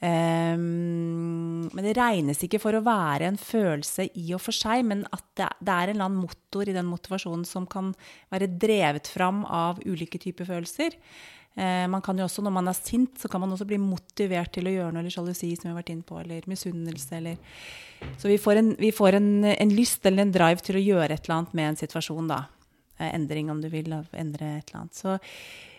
Eh, 0.00 0.56
men 0.58 1.86
det 1.86 1.94
regnes 1.98 2.42
ikke 2.46 2.62
for 2.62 2.76
å 2.76 2.84
være 2.84 3.28
en 3.30 3.38
følelse 3.40 4.08
i 4.20 4.26
og 4.36 4.42
for 4.44 4.56
seg, 4.56 4.84
men 4.88 5.04
at 5.14 5.24
det, 5.38 5.50
det 5.60 5.76
er 5.76 5.92
en 5.92 5.96
eller 5.96 6.08
annen 6.08 6.24
motor 6.26 6.68
i 6.68 6.76
den 6.76 6.90
motivasjonen 6.90 7.46
som 7.48 7.68
kan 7.70 7.92
være 8.34 8.50
drevet 8.50 9.10
fram 9.10 9.44
av 9.46 9.82
ulike 9.86 10.20
typer 10.22 10.48
følelser. 10.50 10.98
Uh, 11.54 11.86
man 11.86 12.02
kan 12.02 12.18
jo 12.18 12.24
også, 12.26 12.42
Når 12.42 12.50
man 12.50 12.66
er 12.66 12.74
sint, 12.74 13.12
så 13.20 13.28
kan 13.30 13.38
man 13.40 13.52
også 13.54 13.66
bli 13.70 13.76
motivert 13.78 14.50
til 14.56 14.66
å 14.66 14.72
gjøre 14.72 14.90
noe, 14.90 15.04
eller 15.04 15.14
sjalusi, 15.14 15.52
som 15.54 15.68
vi 15.68 15.70
har 15.70 15.78
vært 15.78 15.92
inne 15.94 16.06
på, 16.06 16.18
eller 16.18 16.48
misunnelse. 16.50 17.20
Eller. 17.20 17.38
Så 18.18 18.26
vi 18.26 18.40
får, 18.42 18.58
en, 18.58 18.72
vi 18.80 18.90
får 18.90 19.20
en, 19.20 19.28
en, 19.52 19.74
lyst 19.76 20.06
eller 20.10 20.26
en 20.26 20.34
drive 20.34 20.66
til 20.66 20.80
å 20.80 20.82
gjøre 20.82 21.14
et 21.14 21.28
eller 21.28 21.36
annet 21.36 21.54
med 21.54 21.68
en 21.68 21.78
situasjon. 21.84 22.32
da. 22.32 22.40
Eh, 22.98 23.14
endring, 23.14 23.50
om 23.50 23.62
du 23.62 23.68
vil, 23.70 23.92
endre 23.92 24.50
et 24.58 24.72
eller 24.72 24.80
annet. 24.80 24.98
Så, 24.98 25.14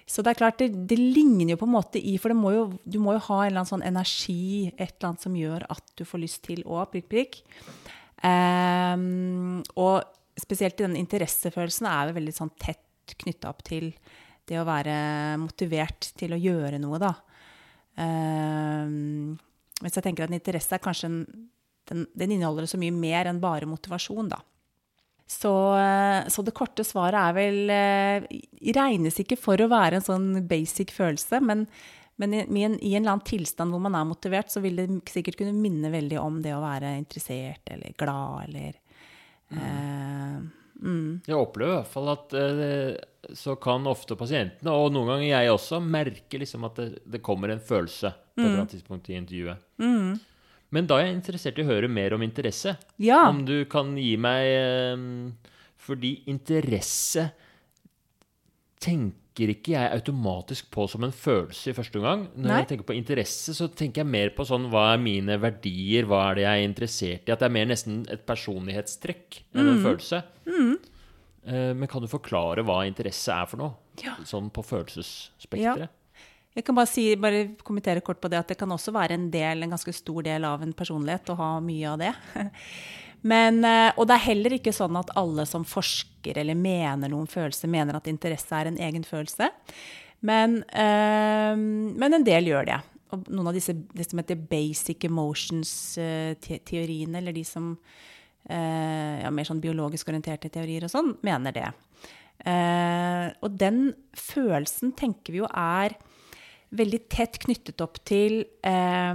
så 0.06 0.22
det 0.22 0.36
er 0.36 0.38
klart, 0.38 0.60
det, 0.62 0.70
det, 0.90 0.98
ligner 1.00 1.56
jo 1.56 1.58
på 1.58 1.66
en 1.66 1.74
måte 1.74 1.98
i 1.98 2.14
For 2.22 2.34
må 2.38 2.52
jo, 2.54 2.66
du 2.86 3.00
må 3.02 3.16
jo 3.16 3.24
ha 3.26 3.40
en 3.42 3.48
eller 3.48 3.64
annen 3.64 3.72
sånn 3.72 3.86
energi, 3.88 4.68
et 4.76 4.92
eller 4.92 5.10
annet 5.10 5.26
som 5.26 5.40
gjør 5.40 5.66
at 5.74 5.96
du 5.98 6.04
får 6.06 6.22
lyst 6.22 6.44
til 6.46 6.62
å 6.70 6.84
prikk, 6.92 7.08
prikk. 7.10 7.40
Um, 8.22 9.64
og 9.82 10.06
spesielt 10.40 10.78
i 10.80 10.86
den 10.86 11.00
interessefølelsen 11.00 11.90
er 11.90 12.10
vi 12.10 12.20
veldig 12.20 12.36
sånn 12.38 12.54
tett 12.62 13.16
knytta 13.22 13.50
opp 13.52 13.66
til 13.66 13.92
det 14.46 14.60
å 14.62 14.68
være 14.68 14.96
motivert 15.42 16.12
til 16.18 16.36
å 16.36 16.42
gjøre 16.42 16.78
noe, 16.82 17.02
da. 17.02 17.12
Um, 17.98 19.34
hvis 19.82 19.98
jeg 19.98 20.06
tenker 20.06 20.26
at 20.26 20.32
en 20.32 20.38
interesse 20.38 20.76
er 20.76 20.84
kanskje 20.84 21.10
en, 21.10 21.20
den, 21.90 22.06
den 22.14 22.36
inneholder 22.36 22.70
så 22.70 22.78
mye 22.82 22.94
mer 22.94 23.32
enn 23.32 23.42
bare 23.42 23.70
motivasjon, 23.70 24.30
da. 24.30 24.42
Så, 25.26 25.52
eh, 25.78 26.28
så, 26.30 26.44
det 26.46 26.54
korte 26.54 26.84
svaret 26.86 27.18
er 27.18 27.34
vel 27.34 27.72
eh, 27.74 28.26
Regnes 28.78 29.18
ikke 29.22 29.38
for 29.40 29.58
å 29.58 29.70
være 29.72 29.98
en 29.98 30.06
sånn 30.06 30.28
basic 30.46 30.94
følelse, 30.94 31.40
men, 31.42 31.64
men 32.22 32.36
i, 32.36 32.44
en, 32.44 32.76
i, 32.78 32.94
en, 32.94 33.02
eller 33.02 33.16
annen 33.16 33.26
tilstand 33.26 33.74
hvor 33.74 33.82
man 33.82 33.98
er 33.98 34.06
motivert, 34.06 34.54
så 34.54 34.62
vil 34.62 34.78
det 34.78 34.86
sikkert 35.10 35.40
kunne 35.40 35.56
minne 35.58 35.90
veldig 35.94 36.20
om 36.22 36.38
det 36.46 36.54
å 36.54 36.62
være 36.62 36.94
interessert 37.00 37.74
eller 37.74 37.98
glad 37.98 38.46
eller 38.52 38.78
mm. 39.50 39.58
Eh, 39.58 40.38
mm. 40.86 41.10
Jeg 41.26 41.40
opplever 41.40 41.74
i 41.74 41.80
hvert 41.80 41.94
fall 41.96 42.14
at 42.14 42.38
eh, 42.38 43.34
så 43.34 43.58
kan 43.58 43.90
ofte 43.90 44.18
pasientene, 44.20 44.78
og 44.78 44.94
noen 44.94 45.16
ganger 45.16 45.30
jeg 45.32 45.56
også, 45.56 45.82
merke 45.82 46.42
liksom 46.42 46.70
at 46.70 46.78
det, 46.78 46.88
det 47.18 47.26
kommer 47.26 47.50
en 47.50 47.66
følelse 47.66 48.14
på 48.14 48.44
et 48.44 48.46
eller 48.46 48.62
annet 48.62 48.70
mm. 48.70 48.74
tidspunkt 48.78 49.10
i 49.10 49.18
intervjuet. 49.18 49.68
Mm. 49.82 50.16
Men 50.76 50.90
da 50.90 51.00
er 51.00 51.10
jeg 51.10 51.20
interessert 51.20 51.60
i 51.60 51.64
å 51.64 51.70
høre 51.70 51.90
mer 51.92 52.16
om 52.18 52.24
interesse. 52.26 52.76
Ja. 53.02 53.24
Om 53.30 53.46
du 53.48 53.58
kan 53.72 53.94
gi 54.00 54.16
meg 54.20 54.48
eh, 54.52 55.06
Fordi 55.86 56.18
interesse 56.32 57.30
tenker 58.86 59.52
ikke 59.52 59.74
jeg 59.74 59.92
automatisk 59.98 60.68
på 60.72 60.86
som 60.88 61.04
en 61.08 61.14
følelse 61.16 61.72
i 61.72 61.76
første 61.76 62.00
omgang. 62.00 62.28
Når 62.36 62.50
Nei. 62.50 62.60
jeg 62.62 62.70
tenker 62.70 62.88
på 62.88 62.96
interesse, 62.96 63.56
så 63.58 63.68
tenker 63.68 64.04
jeg 64.04 64.12
mer 64.14 64.32
på 64.36 64.46
sånn 64.48 64.68
hva 64.72 64.92
er 64.94 65.02
mine 65.02 65.40
verdier, 65.42 66.08
hva 66.08 66.22
er 66.30 66.38
det 66.38 66.46
jeg 66.46 66.62
er 66.62 66.68
interessert 66.70 67.26
i? 67.26 67.34
At 67.34 67.42
det 67.42 67.50
er 67.50 67.56
mer 67.58 67.68
nesten 67.72 68.04
et 68.14 68.24
personlighetstrekk 68.30 69.42
enn 69.56 69.64
en 69.66 69.80
mm. 69.80 69.84
følelse. 69.88 70.22
Mm. 70.48 70.76
Eh, 71.46 71.72
men 71.82 71.92
kan 71.92 72.04
du 72.04 72.10
forklare 72.12 72.64
hva 72.68 72.84
interesse 72.88 73.34
er 73.34 73.50
for 73.50 73.62
noe? 73.62 73.76
Ja. 74.04 74.16
Sånn 74.28 74.52
på 74.54 74.64
følelsesspekteret? 74.66 75.88
Ja. 75.88 76.05
Jeg 76.56 76.64
kan 76.64 76.78
bare, 76.78 76.88
si, 76.88 77.04
bare, 77.20 77.50
kommentere 77.68 78.00
kort 78.06 78.22
på 78.24 78.30
det 78.32 78.38
at 78.40 78.48
det 78.54 78.58
kan 78.60 78.72
også 78.72 78.94
være 78.96 79.18
en 79.18 79.26
del, 79.32 79.64
en 79.64 79.74
ganske 79.76 79.94
stor 79.96 80.24
del 80.24 80.46
av 80.48 80.62
en 80.64 80.74
personlighet 80.78 81.32
å 81.34 81.40
ha 81.40 81.50
mye 81.64 81.88
av 81.92 81.98
det. 82.00 82.14
Men, 83.32 83.64
eh, 83.68 83.92
og 83.98 84.04
det 84.08 84.16
er 84.16 84.28
heller 84.30 84.52
ikke 84.56 84.74
sånn 84.76 84.96
at 85.00 85.14
alle 85.20 85.46
som 85.50 85.64
forsker 85.68 86.36
eller 86.40 86.56
mener 86.56 87.10
noen 87.12 87.28
følelse, 87.28 87.68
mener 87.72 87.96
at 87.98 88.08
interesse 88.12 88.56
er 88.56 88.66
en 88.70 88.82
egen 88.88 89.06
følelse. 89.08 89.46
Men, 90.26 90.50
øh, 90.64 91.56
men 91.58 92.14
en 92.16 92.26
del 92.26 92.48
gjør 92.50 92.66
det. 92.70 92.80
Og 93.14 93.20
noen 93.30 93.48
av 93.50 93.56
disse 93.58 93.74
det 93.76 94.06
som 94.08 94.20
heter 94.22 94.46
basic 94.50 95.00
emotions-teoriene, 95.10 97.18
eller 97.20 97.34
de 97.36 97.44
som 97.46 97.66
øh, 97.76 99.16
ja, 99.22 99.30
mer 99.34 99.48
sånn 99.50 99.64
biologisk 99.64 100.06
orienterte 100.10 100.50
teorier 100.54 100.84
og 100.86 100.92
sånn, 100.94 101.10
mener 101.26 101.52
det. 101.56 101.70
Uh, 102.46 103.26
og 103.48 103.52
den 103.58 103.78
følelsen 104.20 104.92
tenker 105.00 105.34
vi 105.34 105.40
jo 105.40 105.48
er 105.50 105.90
veldig 106.80 107.02
tett 107.12 107.40
knyttet 107.44 107.82
opp 107.84 108.00
til 108.08 108.42
eh, 108.66 109.14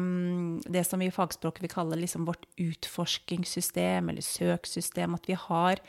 det 0.70 0.84
som 0.88 1.02
vi 1.02 1.10
i 1.10 1.14
fagspråket 1.14 1.64
vil 1.64 1.72
kalle 1.72 1.98
liksom 2.00 2.26
vårt 2.28 2.46
utforskingssystem 2.60 4.10
eller 4.12 4.24
søksystem. 4.24 5.16
At 5.18 5.28
vi 5.30 5.38
har 5.38 5.82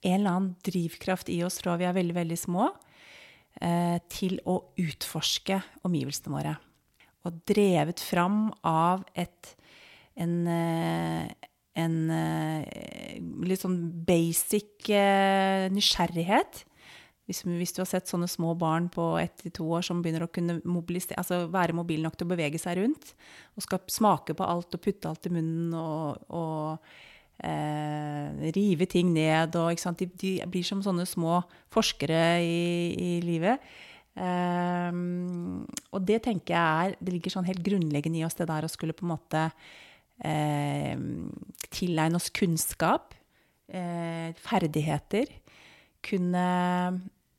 en 0.00 0.16
eller 0.16 0.30
annen 0.30 0.54
drivkraft 0.64 1.28
i 1.32 1.42
oss 1.44 1.60
fra 1.60 1.76
vi 1.80 1.88
er 1.88 1.96
veldig, 1.96 2.16
veldig 2.16 2.38
små, 2.40 2.70
eh, 3.60 3.98
til 4.12 4.38
å 4.48 4.60
utforske 4.80 5.60
omgivelsene 5.86 6.34
våre. 6.34 6.56
Og 7.28 7.42
drevet 7.48 8.00
fram 8.00 8.48
av 8.64 9.04
et, 9.18 9.54
en, 10.16 10.34
eh, 10.48 11.28
en 11.76 11.96
eh, 12.16 13.20
litt 13.44 13.60
sånn 13.60 13.78
basic 14.08 14.88
eh, 14.88 15.68
nysgjerrighet 15.74 16.64
hvis, 17.30 17.44
hvis, 17.46 17.74
du 17.76 17.84
har 17.84 17.88
sett 17.88 18.10
sånne 18.10 18.26
små 18.30 18.56
barn 18.58 18.88
på 18.90 19.12
ett 19.20 19.36
til 19.44 19.54
to 19.60 19.68
år 19.76 19.84
som 19.86 20.00
begynner 20.02 20.26
å 20.26 20.32
kunne 20.32 20.58
altså 21.14 21.44
være 21.52 21.76
mobile 21.78 22.02
nok 22.02 22.18
til 22.18 22.26
å 22.26 22.32
bevege 22.32 22.58
seg 22.58 22.80
rundt, 22.80 23.12
og 23.54 23.64
skal 23.64 23.84
smake 23.90 24.34
på 24.34 24.46
alt 24.46 24.74
og 24.74 24.82
putte 24.82 25.10
alt 25.10 25.28
i 25.30 25.32
munnen 25.36 25.76
og, 25.78 26.24
og 26.34 27.44
eh, 27.46 28.50
rive 28.56 28.88
ting 28.90 29.12
ned 29.14 29.54
og, 29.60 29.78
de, 30.00 30.08
de, 30.20 30.32
blir 30.50 30.66
som 30.66 30.82
sånne 30.84 31.06
små 31.08 31.40
forskere 31.72 32.40
i, 32.42 32.58
i 32.98 33.12
livet. 33.24 33.62
Eh, 34.18 34.90
og 35.94 36.02
det 36.02 36.18
tenker 36.24 36.52
jeg 36.56 36.90
er 36.90 36.96
Det 36.98 37.12
ligger 37.14 37.32
sånn 37.32 37.46
helt 37.46 37.62
grunnleggende 37.64 38.18
i 38.18 38.26
oss, 38.26 38.36
det 38.36 38.50
der 38.50 38.66
å 38.66 38.72
skulle 38.72 38.96
på 38.96 39.06
en 39.06 39.14
måte 39.14 39.46
eh, 40.26 40.98
tilegne 41.70 42.18
oss 42.18 42.26
kunnskap, 42.34 43.14
eh, 43.70 44.34
ferdigheter. 44.34 45.30
Kunne 46.04 46.44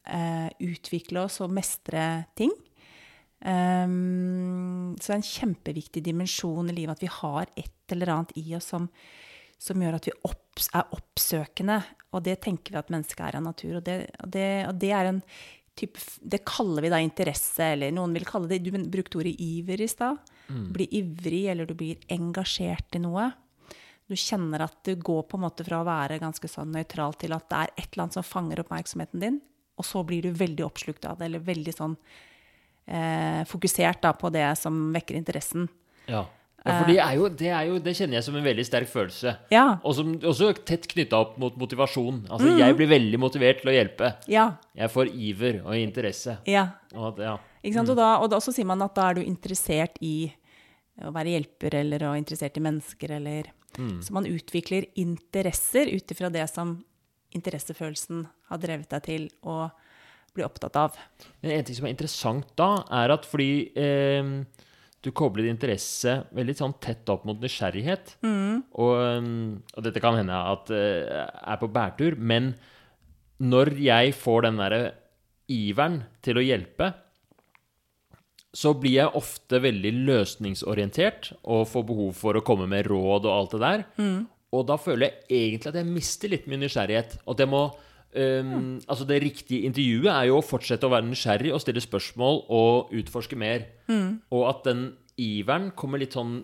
utvikle 0.01 1.21
oss 1.27 1.37
og 1.43 1.53
mestre 1.53 2.25
ting. 2.37 2.51
Um, 3.41 4.93
så 5.01 5.07
det 5.07 5.15
er 5.15 5.17
en 5.17 5.25
kjempeviktig 5.25 6.03
dimensjon 6.05 6.69
i 6.69 6.75
livet 6.77 6.93
at 6.93 7.01
vi 7.01 7.09
har 7.09 7.49
et 7.57 7.93
eller 7.95 8.13
annet 8.13 8.35
i 8.37 8.43
oss 8.53 8.69
som, 8.69 8.85
som 9.57 9.81
gjør 9.81 9.97
at 9.97 10.09
vi 10.09 10.13
opps, 10.29 10.69
er 10.77 10.93
oppsøkende. 10.93 11.79
Og 12.13 12.21
det 12.27 12.37
tenker 12.45 12.75
vi 12.75 12.81
at 12.81 12.93
mennesket 12.93 13.25
er 13.25 13.39
av 13.39 13.45
natur. 13.47 13.79
Og 13.79 13.83
det, 13.87 13.97
og 14.21 14.31
det, 14.35 14.47
og 14.69 14.77
det 14.81 14.93
er 14.93 15.09
en 15.09 15.25
type 15.81 16.01
Det 16.19 16.41
kaller 16.45 16.83
vi 16.83 16.89
da 16.91 16.99
interesse, 16.99 17.63
eller 17.73 17.93
noen 17.95 18.11
vil 18.13 18.25
kalle 18.27 18.49
det 18.51 18.59
Du 18.59 18.73
brukte 18.75 19.21
ordet 19.21 19.37
iver 19.39 19.81
i 19.81 19.89
stad. 19.89 20.19
Mm. 20.51 20.65
Bli 20.75 20.89
ivrig, 20.99 21.45
eller 21.53 21.65
du 21.65 21.73
blir 21.79 22.01
engasjert 22.11 22.99
i 22.99 23.01
noe. 23.01 23.31
Du 24.11 24.17
kjenner 24.19 24.67
at 24.67 24.75
du 24.83 24.93
går 24.99 25.23
på 25.31 25.39
en 25.39 25.45
måte 25.47 25.63
fra 25.63 25.79
å 25.79 25.87
være 25.87 26.19
ganske 26.19 26.49
sånn 26.51 26.73
nøytral 26.75 27.15
til 27.17 27.31
at 27.33 27.47
det 27.47 27.61
er 27.61 27.71
et 27.77 27.87
eller 27.87 28.03
annet 28.03 28.19
som 28.19 28.27
fanger 28.27 28.61
oppmerksomheten 28.61 29.23
din 29.23 29.39
og 29.81 29.87
så 29.87 30.03
blir 30.05 30.27
du 30.27 30.35
veldig 30.37 30.67
oppslukt 30.67 31.07
av 31.09 31.17
det, 31.19 31.29
eller 31.29 31.43
veldig 31.45 31.73
sånn 31.73 31.95
eh, 32.85 33.41
fokusert 33.49 34.03
da, 34.03 34.13
på 34.17 34.31
det 34.33 34.45
som 34.59 34.89
vekker 34.93 35.17
interessen. 35.17 35.67
Ja. 36.05 36.25
ja 36.63 36.75
for 36.77 36.89
det, 36.89 36.97
er 37.01 37.15
jo, 37.17 37.29
det, 37.41 37.51
er 37.51 37.69
jo, 37.69 37.79
det, 37.83 37.95
kjenner 37.97 38.19
jeg 38.19 38.27
som 38.27 38.37
en 38.37 38.45
veldig 38.45 38.65
sterk 38.67 38.91
følelse. 38.91 39.35
Ja. 39.53 39.65
Og 39.81 39.95
som 39.97 40.13
også 40.17 40.51
tett 40.67 40.85
knytta 40.91 41.21
opp 41.25 41.37
mot 41.41 41.57
motivasjon. 41.61 42.25
Altså, 42.27 42.51
mm. 42.51 42.59
Jeg 42.61 42.77
blir 42.79 42.91
veldig 42.93 43.21
motivert 43.21 43.63
til 43.63 43.73
å 43.73 43.77
hjelpe. 43.77 44.13
Ja. 44.31 44.51
Jeg 44.77 44.93
får 44.93 45.15
iver 45.29 45.63
og 45.63 45.77
interesse. 45.77 46.37
Ja. 46.49 46.67
Og, 46.93 47.21
ja. 47.21 47.37
Ikke 47.61 47.79
sant? 47.79 47.89
Mm. 47.89 47.95
Og, 47.95 47.97
da, 48.03 48.11
og 48.21 48.29
da, 48.33 48.43
så 48.43 48.53
sier 48.55 48.69
man 48.69 48.85
at 48.85 48.95
da 48.97 49.09
er 49.09 49.19
du 49.19 49.25
interessert 49.25 49.97
i 50.05 50.31
å 51.01 51.11
være 51.15 51.33
hjelper 51.33 51.79
eller 51.81 52.03
å 52.05 52.15
interessert 52.19 52.57
i 52.59 52.63
mennesker 52.63 53.15
eller 53.15 53.47
mm. 53.77 54.01
Så 54.05 54.13
man 54.13 54.27
utvikler 54.29 54.89
interesser 54.99 55.89
ut 55.89 56.13
ifra 56.13 56.29
det 56.33 56.43
som 56.51 56.75
interessefølelsen 57.37 58.25
har 58.51 58.61
drevet 58.61 58.91
deg 58.91 59.05
til 59.07 59.29
å 59.47 59.69
bli 60.35 60.45
opptatt 60.45 60.77
av. 60.79 60.97
Men 61.41 61.57
En 61.57 61.67
ting 61.67 61.77
som 61.77 61.87
er 61.87 61.95
interessant 61.95 62.51
da, 62.59 62.83
er 63.01 63.13
at 63.15 63.27
fordi 63.27 63.71
eh, 63.75 64.31
du 65.01 65.11
kobler 65.17 65.49
interesse 65.49 66.21
veldig 66.35 66.55
sånn 66.57 66.77
tett 66.83 67.09
opp 67.11 67.25
mot 67.27 67.39
nysgjerrighet, 67.41 68.15
mm. 68.23 68.55
og, 68.79 68.95
eh, 68.95 69.29
og, 69.75 69.83
dette 69.87 70.03
kan 70.03 70.19
hende 70.19 70.41
at 70.53 70.71
eh, 70.75 71.27
er 71.27 71.61
på 71.61 71.71
bærtur, 71.71 72.17
men 72.17 72.53
når 73.41 73.75
jeg 73.81 74.13
får 74.15 74.45
den 74.47 74.59
derre 74.61 74.83
iveren 75.51 76.03
til 76.23 76.37
å 76.37 76.45
hjelpe, 76.45 76.91
så 78.51 78.73
blir 78.75 78.97
jeg 78.97 79.15
ofte 79.15 79.61
veldig 79.63 79.91
løsningsorientert 80.09 81.31
og 81.41 81.69
får 81.71 81.85
behov 81.87 82.17
for 82.19 82.35
å 82.35 82.43
komme 82.43 82.67
med 82.69 82.89
råd 82.91 83.27
og 83.27 83.31
alt 83.31 83.53
det 83.55 83.61
der. 83.63 83.83
Mm. 83.95 84.17
Og 84.51 84.67
da 84.67 84.77
føler 84.81 85.07
jeg 85.07 85.47
egentlig 85.47 85.71
at 85.71 85.79
jeg 85.79 85.87
mister 85.87 86.31
litt 86.31 86.47
min 86.51 86.61
nysgjerrighet. 86.65 87.17
At 87.23 87.39
jeg 87.39 87.49
må 87.51 87.63
um, 87.71 88.79
Altså, 88.85 89.07
det 89.07 89.21
riktige 89.23 89.67
intervjuet 89.69 90.11
er 90.11 90.29
jo 90.29 90.39
å 90.39 90.45
fortsette 90.45 90.87
å 90.87 90.93
være 90.93 91.07
nysgjerrig 91.07 91.53
og 91.55 91.61
stille 91.63 91.83
spørsmål 91.83 92.43
og 92.51 92.95
utforske 92.99 93.39
mer. 93.39 93.69
Mm. 93.87 94.19
Og 94.35 94.47
at 94.49 94.65
den 94.67 94.89
iveren 95.21 95.71
kommer 95.77 96.01
litt 96.01 96.17
sånn 96.17 96.41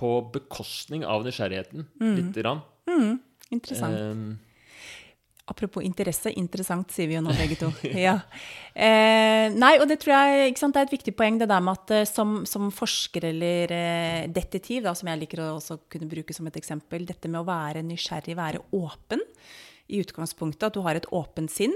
på 0.00 0.14
bekostning 0.32 1.04
av 1.04 1.26
nysgjerrigheten. 1.26 1.88
Mm. 2.00 2.14
Lite 2.16 2.44
grann. 2.44 2.62
Mm. 2.88 3.18
Interessant. 3.52 4.00
Um, 4.00 4.38
Apropos 5.50 5.82
interesse, 5.82 6.30
interessant 6.38 6.92
sier 6.94 7.08
vi 7.10 7.16
jo 7.16 7.22
nå 7.24 7.34
begge 7.34 7.58
to. 7.58 7.72
Ja. 8.06 8.20
Eh, 8.70 9.50
nei, 9.50 9.72
og 9.82 9.88
det 9.90 9.98
tror 10.02 10.14
jeg 10.14 10.54
sant, 10.60 10.76
det 10.76 10.84
er 10.84 10.86
et 10.86 10.94
viktig 10.94 11.14
poeng, 11.18 11.40
det 11.40 11.48
der 11.50 11.64
med 11.64 11.80
at 11.80 11.94
eh, 11.96 12.06
som, 12.08 12.44
som 12.46 12.68
forsker 12.74 13.26
eller 13.32 13.74
eh, 13.74 14.28
detektiv, 14.30 14.84
da, 14.86 14.94
som 14.94 15.10
jeg 15.10 15.24
liker 15.24 15.42
å 15.42 15.48
også 15.56 15.80
kunne 15.90 16.08
bruke 16.10 16.36
som 16.36 16.46
et 16.46 16.60
eksempel, 16.60 17.02
dette 17.08 17.30
med 17.30 17.42
å 17.42 17.48
være 17.48 17.82
nysgjerrig, 17.86 18.38
være 18.38 18.62
åpen 18.78 19.24
i 19.90 19.98
utgangspunktet, 20.04 20.68
at 20.68 20.78
du 20.78 20.84
har 20.86 21.00
et 21.00 21.10
åpent 21.10 21.50
sinn, 21.50 21.74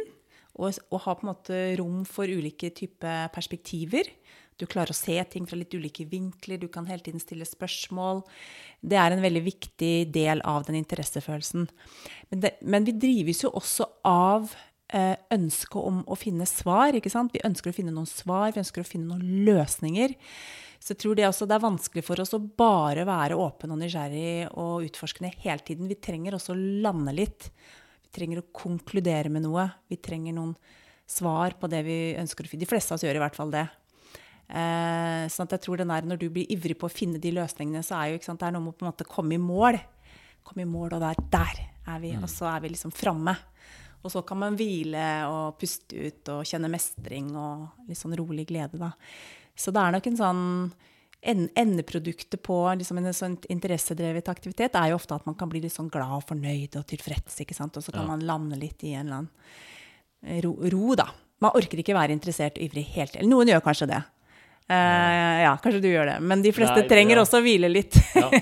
og, 0.54 0.78
og 0.94 1.00
har 1.08 1.18
på 1.18 1.26
en 1.26 1.32
måte 1.32 1.62
rom 1.80 2.04
for 2.06 2.30
ulike 2.30 2.70
typer 2.78 3.26
perspektiver. 3.34 4.06
Du 4.60 4.66
klarer 4.70 4.94
å 4.94 4.96
se 4.96 5.16
ting 5.30 5.48
fra 5.50 5.58
litt 5.58 5.74
ulike 5.74 6.06
vinkler, 6.10 6.60
du 6.60 6.68
kan 6.72 6.86
hele 6.86 7.02
tiden 7.02 7.22
stille 7.22 7.46
spørsmål. 7.48 8.22
Det 8.84 8.98
er 9.00 9.14
en 9.14 9.24
veldig 9.24 9.42
viktig 9.48 9.94
del 10.14 10.44
av 10.46 10.68
den 10.68 10.78
interessefølelsen. 10.78 11.66
Men, 12.30 12.44
det, 12.44 12.54
men 12.62 12.86
vi 12.86 12.94
drives 13.06 13.42
jo 13.42 13.50
også 13.58 13.88
av 14.06 14.54
eh, 14.94 15.16
ønsket 15.34 15.80
om 15.80 16.02
å 16.06 16.18
finne 16.18 16.46
svar. 16.48 16.94
ikke 16.94 17.12
sant? 17.12 17.34
Vi 17.34 17.42
ønsker 17.46 17.72
å 17.72 17.76
finne 17.76 17.94
noen 17.94 18.10
svar, 18.10 18.52
vi 18.54 18.62
ønsker 18.62 18.84
å 18.84 18.88
finne 18.88 19.10
noen 19.10 19.44
løsninger. 19.48 20.14
Så 20.84 20.92
jeg 20.92 21.00
tror 21.00 21.16
det, 21.16 21.26
også, 21.26 21.48
det 21.48 21.56
er 21.56 21.64
vanskelig 21.64 22.04
for 22.04 22.20
oss 22.20 22.34
å 22.36 22.42
bare 22.44 23.06
være 23.08 23.38
åpen 23.40 23.72
og 23.72 23.80
nysgjerrig 23.80 24.50
og 24.60 24.84
utforskende 24.84 25.32
hele 25.40 25.64
tiden. 25.64 25.88
Vi 25.88 25.96
trenger 25.96 26.36
også 26.36 26.52
å 26.52 26.60
lande 26.84 27.14
litt. 27.16 27.48
Vi 28.04 28.12
trenger 28.14 28.42
å 28.42 28.50
konkludere 28.54 29.32
med 29.32 29.46
noe. 29.46 29.64
Vi 29.88 29.96
trenger 30.04 30.36
noen 30.36 30.52
svar 31.08 31.56
på 31.60 31.70
det 31.72 31.80
vi 31.86 31.96
ønsker 32.20 32.44
å 32.44 32.50
finne. 32.52 32.66
De 32.66 32.68
fleste 32.68 32.92
av 32.92 33.00
oss 33.00 33.06
gjør 33.06 33.16
i 33.16 33.24
hvert 33.24 33.38
fall 33.38 33.52
det. 33.54 33.64
Eh, 34.54 35.24
sånn 35.34 35.48
at 35.48 35.56
jeg 35.56 35.64
tror 35.64 35.80
den 35.80 35.90
der, 35.90 36.02
Når 36.06 36.18
du 36.20 36.28
blir 36.30 36.46
ivrig 36.52 36.76
på 36.78 36.86
å 36.86 36.92
finne 36.92 37.18
de 37.18 37.32
løsningene, 37.34 37.82
så 37.82 37.96
er 37.98 38.12
jo, 38.12 38.20
sant, 38.22 38.38
det 38.38 38.46
er 38.46 38.52
noe 38.54 38.62
med 38.62 38.74
å 38.74 38.78
på 38.78 38.86
en 38.86 38.92
måte 38.92 39.08
komme 39.08 39.34
i 39.34 39.42
mål. 39.42 39.80
Komme 40.46 40.62
i 40.62 40.68
mål, 40.68 40.94
og 40.94 41.00
der, 41.02 41.14
der 41.32 41.62
er 41.90 41.98
vi. 42.00 42.12
Og 42.20 42.28
så 42.30 42.46
er 42.52 42.60
vi 42.62 42.70
liksom 42.70 42.92
framme. 42.94 43.34
Og 44.04 44.12
så 44.12 44.20
kan 44.26 44.38
man 44.38 44.56
hvile 44.56 45.04
og 45.26 45.58
puste 45.58 45.96
ut 45.96 46.28
og 46.28 46.44
kjenne 46.44 46.68
mestring 46.70 47.30
og 47.34 47.88
litt 47.88 47.98
sånn 47.98 48.14
rolig 48.20 48.46
glede, 48.46 48.78
da. 48.78 48.92
Så 49.56 49.72
det 49.72 49.80
er 49.80 49.92
nok 49.96 50.06
en 50.10 50.16
sånn 50.20 50.42
Endeproduktet 51.24 52.42
på 52.44 52.56
liksom 52.76 52.98
en 53.00 53.14
sånn 53.16 53.38
interessedrevet 53.48 54.26
aktivitet 54.28 54.74
er 54.76 54.90
jo 54.90 54.98
ofte 54.98 55.14
at 55.16 55.24
man 55.24 55.34
kan 55.40 55.48
bli 55.48 55.62
litt 55.64 55.72
sånn 55.72 55.88
glad 55.88 56.18
og 56.18 56.26
fornøyd 56.28 56.76
og 56.76 56.84
tilfreds. 56.90 57.38
ikke 57.40 57.54
sant? 57.56 57.78
Og 57.78 57.82
så 57.82 57.92
kan 57.94 58.02
Ja. 58.02 58.08
man 58.08 58.20
lande 58.20 58.58
litt 58.60 58.84
i 58.84 58.92
en 58.92 59.06
eller 59.06 59.16
annen 59.16 60.42
ro, 60.44 60.52
ro, 60.68 60.94
da. 60.94 61.06
Man 61.40 61.52
orker 61.54 61.78
ikke 61.78 61.96
være 61.96 62.12
interessert 62.12 62.58
og 62.58 62.64
ivrig 62.68 62.84
helt. 62.92 63.16
Eller 63.16 63.30
noen 63.30 63.48
gjør 63.48 63.62
kanskje 63.62 63.88
det. 63.88 64.04
Eh, 64.70 65.42
ja, 65.44 65.52
kanskje 65.60 65.82
du 65.84 65.90
gjør 65.90 66.08
det. 66.08 66.18
Men 66.24 66.42
de 66.44 66.52
fleste 66.56 66.80
Nei, 66.80 66.88
trenger 66.90 67.18
ja. 67.18 67.24
også 67.24 67.40
å 67.40 67.44
hvile 67.44 67.72
litt. 67.72 68.00
Ja. 68.14 68.30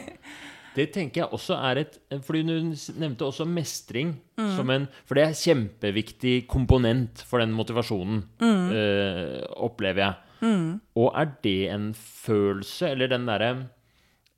Det 0.72 0.87
tenker 0.88 1.20
jeg 1.20 1.37
også 1.37 1.52
er 1.68 1.82
et 1.82 1.98
Fordi 2.24 2.40
du 2.48 2.52
nevnte 2.96 3.26
også 3.26 3.44
mestring 3.44 4.14
som 4.56 4.70
en 4.72 4.87
For 5.04 5.18
det 5.18 5.24
er 5.26 5.28
en 5.28 5.37
kjempeviktig 5.37 6.46
komponent 6.48 7.20
for 7.28 7.42
den 7.42 7.52
motivasjonen, 7.52 8.22
eh, 8.40 9.42
opplever 9.61 10.00
jeg. 10.06 10.48
Og 10.96 11.11
er 11.12 11.28
det 11.44 11.58
en 11.74 11.90
følelse, 11.92 12.88
eller 12.94 13.12
den 13.12 13.28
derre 13.28 13.52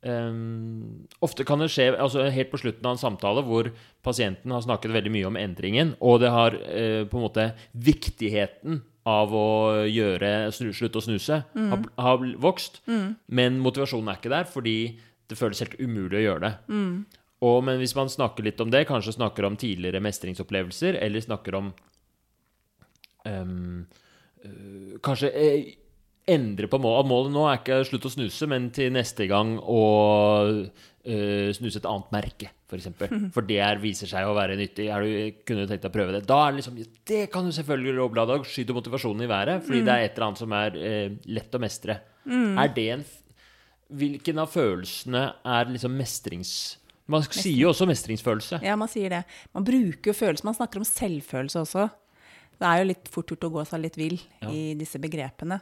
Um, 0.05 1.07
ofte 1.25 1.41
kan 1.47 1.57
det 1.57 1.71
skje 1.73 1.87
altså 1.97 2.27
helt 2.29 2.51
på 2.51 2.59
slutten 2.61 2.85
av 2.85 2.93
en 2.93 3.01
samtale 3.01 3.41
hvor 3.47 3.71
pasienten 4.05 4.51
har 4.53 4.61
snakket 4.61 4.93
veldig 4.93 5.13
mye 5.15 5.29
om 5.31 5.39
endringen, 5.39 5.95
og 5.97 6.19
det 6.21 6.29
har 6.29 6.53
uh, 6.53 7.07
på 7.09 7.17
en 7.17 7.23
måte 7.23 7.45
viktigheten 7.73 8.83
av 9.05 9.33
å 9.37 9.49
gjøre 9.85 10.49
slutte 10.55 10.97
å 10.97 11.03
snuse 11.05 11.43
har, 11.53 11.83
har 12.01 12.23
vokst, 12.41 12.79
men 13.27 13.59
motivasjonen 13.61 14.09
er 14.09 14.17
ikke 14.17 14.31
der 14.33 14.47
fordi 14.49 14.77
det 15.29 15.37
føles 15.37 15.61
helt 15.61 15.77
umulig 15.77 16.19
å 16.19 16.25
gjøre 16.25 16.43
det. 16.47 16.53
Og, 17.45 17.59
men 17.67 17.79
hvis 17.81 17.95
man 17.97 18.09
snakker 18.11 18.45
litt 18.47 18.61
om 18.63 18.71
det, 18.73 18.85
kanskje 18.89 19.17
snakker 19.17 19.47
om 19.47 19.57
tidligere 19.59 20.01
mestringsopplevelser, 20.03 20.97
eller 21.03 21.23
snakker 21.23 21.57
om 21.59 21.71
um, 23.27 23.85
øh, 24.45 24.93
Kanskje 25.03 25.31
eh, 25.35 25.73
endre 26.31 26.69
på 26.71 26.79
målet. 26.81 27.09
Målet 27.09 27.33
nå 27.35 27.45
er 27.49 27.59
ikke 27.59 27.81
slutt 27.89 28.07
å 28.07 28.13
snuse, 28.15 28.47
men 28.49 28.69
til 28.73 28.93
neste 28.95 29.27
gang 29.29 29.57
å 29.59 29.81
øh, 30.47 31.49
snuse 31.57 31.81
et 31.81 31.89
annet 31.89 32.15
merke. 32.15 32.54
For, 32.65 32.79
eksempel. 32.79 33.27
for 33.35 33.45
det 33.45 33.59
er, 33.61 33.77
viser 33.77 34.09
seg 34.09 34.25
å 34.25 34.33
være 34.33 34.55
nyttig. 34.57 34.87
Er 34.89 35.03
du, 35.05 35.41
kunne 35.45 35.65
du 35.65 35.69
tenkt 35.69 35.83
deg 35.85 35.91
å 35.91 35.93
prøve 35.93 36.15
det? 36.15 36.23
Da 36.25 36.39
er 36.47 36.55
det 36.55 36.61
liksom 36.63 36.79
Det 37.11 37.19
kan 37.33 37.45
du 37.45 37.51
selvfølgelig 37.53 37.99
overlate. 38.01 38.39
Da 38.39 38.49
skyter 38.55 38.77
motivasjonen 38.77 39.21
i 39.21 39.29
været, 39.29 39.61
fordi 39.67 39.83
det 39.85 39.93
er 39.93 40.07
et 40.07 40.15
eller 40.17 40.27
annet 40.31 40.41
som 40.41 40.55
er 40.57 40.79
eh, 40.81 41.19
lett 41.37 41.53
å 41.53 41.61
mestre. 41.61 41.99
Er 42.25 42.73
det 42.73 42.87
en 42.95 43.05
Hvilken 43.95 44.39
av 44.41 44.49
følelsene 44.49 45.19
er 45.45 45.69
liksom 45.69 45.93
mestrings... 45.93 46.55
Man 47.05 47.21
sier 47.21 47.53
jo 47.53 47.67
også 47.69 47.85
mestringsfølelse. 47.85 48.57
Ja, 48.65 48.73
man 48.81 48.89
sier 48.89 49.13
det. 49.13 49.19
Man 49.53 49.61
bruker 49.67 50.09
jo 50.09 50.15
følelse. 50.17 50.47
Man 50.47 50.55
snakker 50.57 50.81
om 50.81 50.87
selvfølelse 50.89 51.61
også. 51.61 51.83
Det 52.57 52.65
er 52.65 52.79
jo 52.81 52.87
litt 52.89 53.11
fort 53.13 53.29
gjort 53.29 53.45
å 53.45 53.51
gå 53.59 53.65
seg 53.69 53.83
litt 53.83 53.99
vill 53.99 54.17
Ja. 54.41 54.49
i 54.49 54.73
disse 54.79 54.97
begrepene. 54.97 55.59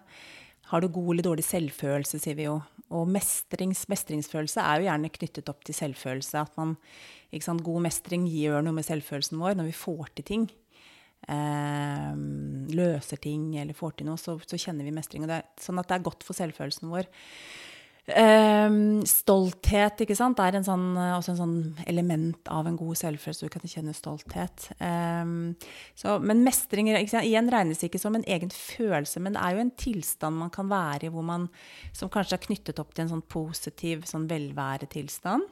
Har 0.71 0.79
du 0.79 0.87
god 0.87 1.09
eller 1.17 1.27
dårlig 1.27 1.43
selvfølelse, 1.43 2.21
sier 2.23 2.37
vi 2.39 2.47
jo. 2.47 2.61
Og 2.93 3.07
mestrings, 3.09 3.85
mestringsfølelse 3.91 4.63
er 4.63 4.81
jo 4.81 4.87
gjerne 4.89 5.13
knyttet 5.13 5.49
opp 5.51 5.63
til 5.65 5.77
selvfølelse. 5.77 6.43
At 6.45 6.59
man, 6.59 6.75
sant, 7.41 7.65
god 7.65 7.87
mestring 7.87 8.27
gjør 8.29 8.65
noe 8.65 8.77
med 8.77 8.87
selvfølelsen 8.87 9.41
vår 9.41 9.57
når 9.59 9.71
vi 9.71 9.77
får 9.77 10.13
til 10.19 10.27
ting. 10.29 10.45
Eh, 11.23 12.13
løser 12.75 13.21
ting 13.23 13.53
eller 13.59 13.77
får 13.77 13.97
til 13.99 14.09
noe, 14.09 14.19
så, 14.19 14.35
så 14.43 14.59
kjenner 14.59 14.87
vi 14.87 14.95
mestring. 14.95 15.27
Det 15.29 15.39
er, 15.39 15.51
sånn 15.61 15.79
at 15.81 15.89
det 15.89 15.97
er 15.99 16.07
godt 16.09 16.25
for 16.27 16.37
selvfølelsen 16.37 16.91
vår. 16.91 17.09
Ehm, 18.11 18.99
stolthet 19.07 20.01
ikke 20.03 20.15
sant? 20.17 20.39
er 20.43 20.57
en 20.57 20.65
sånn, 20.65 20.89
også 20.99 21.33
en 21.33 21.39
sånn 21.39 21.55
element 21.87 22.49
av 22.51 22.67
en 22.67 22.75
god 22.75 22.99
selvfølelse. 22.99 23.47
Du 23.47 23.53
kan 23.53 23.63
kjenne 23.63 23.95
stolthet. 23.95 24.65
Um, 24.83 25.53
så, 25.95 26.17
men 26.19 26.43
mestring 26.43 26.91
igjen 26.91 27.51
regnes 27.53 27.85
ikke 27.87 28.01
som 28.01 28.17
en 28.19 28.27
egen 28.27 28.51
følelse, 28.51 29.23
men 29.23 29.37
det 29.37 29.43
er 29.43 29.55
jo 29.55 29.63
en 29.63 29.75
tilstand 29.79 30.41
man 30.41 30.51
kan 30.51 30.67
være 30.71 31.07
i 31.07 31.23
man, 31.23 31.47
som 31.95 32.11
kanskje 32.11 32.41
er 32.41 32.45
knyttet 32.49 32.83
opp 32.83 32.91
til 32.91 33.05
en 33.05 33.13
sånn 33.15 33.27
positiv 33.31 34.03
sånn 34.09 34.27
velværetilstand. 34.31 35.47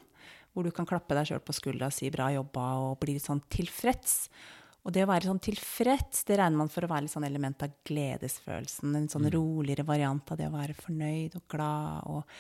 Hvor 0.52 0.68
du 0.68 0.74
kan 0.76 0.88
klappe 0.88 1.16
deg 1.16 1.30
sjøl 1.30 1.40
på 1.40 1.56
skuldra 1.56 1.88
og 1.88 1.96
si 1.96 2.10
'bra 2.12 2.28
jobba' 2.36 2.72
og 2.84 3.00
bli 3.00 3.16
litt 3.16 3.24
sånn 3.24 3.40
tilfreds. 3.48 4.28
Og 4.82 4.94
det 4.96 5.04
å 5.06 5.10
være 5.12 5.30
sånn 5.30 5.42
tilfreds, 5.46 6.24
det 6.26 6.40
regner 6.40 6.58
man 6.64 6.72
for 6.72 6.86
å 6.86 6.90
være 6.90 7.06
litt 7.06 7.14
sånn 7.14 7.28
element 7.28 7.62
av 7.62 7.74
gledesfølelsen. 7.86 8.96
En 8.98 9.10
sånn 9.12 9.30
roligere 9.30 9.86
variant 9.86 10.34
av 10.34 10.40
det 10.40 10.48
å 10.50 10.56
være 10.56 10.78
fornøyd 10.78 11.38
og 11.38 11.44
glad 11.54 12.08
og, 12.10 12.40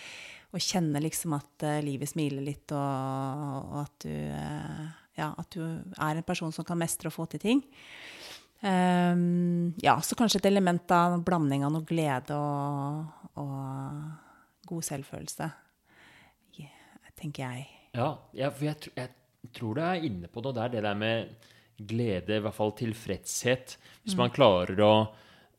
og 0.50 0.66
kjenne 0.66 1.04
liksom 1.06 1.36
at 1.38 1.68
uh, 1.68 1.78
livet 1.86 2.10
smiler 2.10 2.42
litt, 2.48 2.74
og, 2.74 3.70
og 3.70 3.78
at, 3.84 4.08
du, 4.08 4.16
uh, 4.34 4.90
ja, 5.20 5.30
at 5.38 5.54
du 5.54 5.62
er 5.62 6.18
en 6.18 6.26
person 6.26 6.56
som 6.56 6.66
kan 6.66 6.82
mestre 6.82 7.12
og 7.12 7.18
få 7.20 7.30
til 7.30 7.46
ting. 7.46 7.62
Um, 8.62 9.72
ja, 9.82 9.96
så 10.02 10.18
kanskje 10.18 10.42
et 10.42 10.50
element 10.52 10.92
av 10.94 11.16
en 11.16 11.24
blanding 11.26 11.64
av 11.66 11.74
noe 11.74 11.86
glede 11.86 12.36
og, 12.38 13.32
og 13.42 14.68
god 14.70 14.90
selvfølelse. 14.90 15.54
yeah, 16.58 17.08
tenker 17.18 17.46
jeg. 17.46 17.70
Ja, 17.98 18.16
ja 18.34 18.50
for 18.50 18.66
jeg, 18.66 18.94
jeg 18.98 19.54
tror 19.58 19.78
du 19.78 19.86
er 19.86 20.06
inne 20.10 20.30
på 20.30 20.42
det 20.46 20.58
der, 20.58 20.78
det 20.78 20.86
der 20.90 20.98
med 20.98 21.50
glede, 21.88 22.38
i 22.38 22.44
hvert 22.44 22.58
fall 22.58 22.74
tilfredshet. 22.78 23.78
Hvis 24.04 24.18
man 24.20 24.34
klarer 24.34 24.82
å 24.86 24.94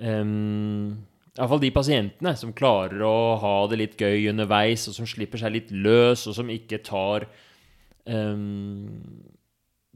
um, 0.02 1.00
Iallfall 1.32 1.62
de 1.62 1.70
pasientene 1.72 2.34
som 2.36 2.52
klarer 2.52 3.00
å 3.08 3.38
ha 3.40 3.54
det 3.70 3.78
litt 3.80 3.94
gøy 3.96 4.28
underveis, 4.34 4.84
og 4.90 4.96
som 4.98 5.08
slipper 5.08 5.40
seg 5.40 5.54
litt 5.54 5.70
løs, 5.72 6.26
og 6.28 6.36
som 6.36 6.50
ikke 6.52 6.82
tar 6.84 7.24
um, 8.04 8.90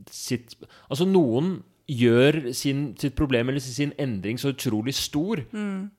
sitt 0.09 0.55
Altså, 0.89 1.05
noen 1.05 1.59
gjør 1.87 2.49
sin, 2.57 2.89
sitt 2.99 3.15
problem 3.19 3.53
eller 3.53 3.63
sin 3.63 3.93
endring 4.01 4.41
så 4.41 4.51
utrolig 4.51 4.97
stor 4.99 5.45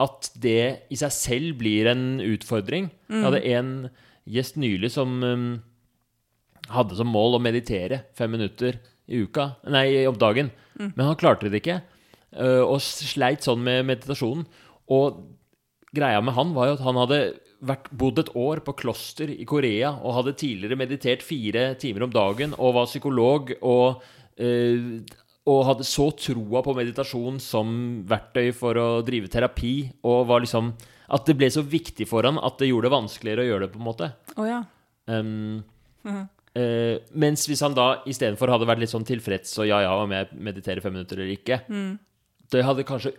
at 0.04 0.32
det 0.36 0.90
i 0.92 0.98
seg 1.00 1.14
selv 1.16 1.62
blir 1.62 1.88
en 1.88 2.20
utfordring. 2.20 2.90
Jeg 3.08 3.24
hadde 3.24 3.46
en 3.54 3.72
gjest 4.28 4.58
nylig 4.60 4.92
som 4.92 5.22
um, 5.24 5.48
hadde 6.74 6.98
som 7.00 7.08
mål 7.08 7.38
å 7.38 7.44
meditere 7.44 8.02
fem 8.18 8.34
minutter 8.36 8.82
i 9.08 9.24
uka, 9.24 9.52
nei, 9.72 10.06
om 10.10 10.18
dagen. 10.20 10.52
Men 10.78 11.08
han 11.10 11.18
klarte 11.20 11.50
det 11.50 11.62
ikke, 11.64 11.82
øh, 12.38 12.64
og 12.68 12.82
sleit 12.84 13.46
sånn 13.48 13.64
med 13.66 13.88
meditasjonen. 13.88 14.46
Og 14.94 15.22
greia 15.96 16.22
med 16.22 16.36
han 16.38 16.54
var 16.56 16.70
jo 16.70 16.78
at 16.78 16.84
han 16.86 17.00
hadde 17.02 17.22
vært, 17.66 17.88
bodd 17.98 18.20
et 18.22 18.34
år 18.38 18.62
på 18.66 18.76
kloster 18.84 19.32
i 19.34 19.46
Korea 19.50 19.96
og 19.98 20.20
hadde 20.20 20.36
tidligere 20.38 20.78
meditert 20.78 21.26
fire 21.26 21.72
timer 21.82 22.06
om 22.06 22.14
dagen 22.14 22.54
og 22.58 22.76
var 22.78 22.90
psykolog 22.90 23.56
og, 23.66 24.04
øh, 24.38 25.00
og 25.48 25.66
hadde 25.72 25.88
så 25.88 26.10
troa 26.20 26.62
på 26.66 26.76
meditasjon 26.78 27.40
som 27.42 27.74
verktøy 28.08 28.52
for 28.56 28.78
å 28.78 28.88
drive 29.08 29.32
terapi, 29.32 29.76
og 30.04 30.28
var 30.30 30.46
liksom 30.46 30.76
At 31.08 31.24
det 31.24 31.38
ble 31.40 31.48
så 31.48 31.62
viktig 31.64 32.04
for 32.04 32.28
han 32.28 32.36
at 32.36 32.58
det 32.60 32.68
gjorde 32.68 32.90
det 32.90 32.92
vanskeligere 32.92 33.46
å 33.46 33.48
gjøre 33.48 33.64
det, 33.64 33.70
på 33.72 33.80
en 33.80 33.86
måte. 33.86 34.10
Oh, 34.36 34.44
ja. 34.44 34.58
Um, 35.08 35.64
eh, 36.58 36.98
mens 37.14 37.46
hvis 37.50 37.62
han 37.66 37.76
da 37.78 37.88
istedenfor 38.10 38.52
hadde 38.54 38.68
vært 38.70 38.82
litt 38.84 38.94
sånn 38.94 39.06
tilfreds 39.08 39.54
og 39.62 39.70
ja, 39.70 39.84
ja, 39.86 39.94
om 40.04 40.12
jeg 40.16 40.30
mediterer 40.50 40.82
fem 40.84 40.96
minutter 40.98 41.22
eller 41.22 41.34
ikke, 41.38 41.62
det 42.52 42.66
hadde 42.66 42.86
kanskje 42.88 43.14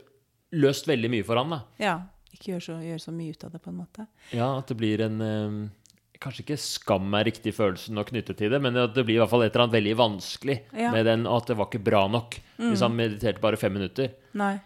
løst 0.59 0.89
veldig 0.89 1.11
mye 1.13 1.27
for 1.27 1.41
han, 1.41 1.53
da. 1.59 1.63
ja. 1.83 1.97
Ikke 2.29 2.53
gjøre 2.53 2.61
så, 2.67 2.75
gjør 2.85 2.99
så 3.01 3.13
mye 3.17 3.33
ut 3.33 3.45
av 3.47 3.53
det, 3.55 3.59
på 3.65 3.71
en 3.73 3.77
måte. 3.81 4.05
Ja, 4.37 4.47
at 4.61 4.69
det 4.69 4.75
blir 4.79 5.01
en 5.01 5.17
uh, 5.25 5.55
Kanskje 6.21 6.43
ikke 6.45 6.57
skam 6.61 7.15
er 7.17 7.25
riktig 7.29 7.55
følelsen 7.57 7.99
å 7.99 8.05
knytte 8.07 8.35
til 8.37 8.51
det, 8.53 8.59
men 8.63 8.77
at 8.77 8.93
det 8.95 9.05
blir 9.09 9.17
i 9.17 9.21
hvert 9.23 9.31
fall 9.33 9.45
et 9.47 9.53
eller 9.55 9.65
annet 9.65 9.77
veldig 9.79 9.95
vanskelig 10.01 10.57
Ja. 10.77 10.91
med 10.93 11.07
den, 11.09 11.25
og 11.31 11.41
at 11.41 11.51
det 11.53 11.57
var 11.59 11.69
ikke 11.71 11.81
bra 11.89 12.03
nok 12.11 12.37
hvis 12.61 12.83
han 12.85 12.95
mediterte 12.99 13.41
bare 13.43 13.57
fem 13.59 13.73
minutter. 13.79 14.13
Nei, 14.39 14.57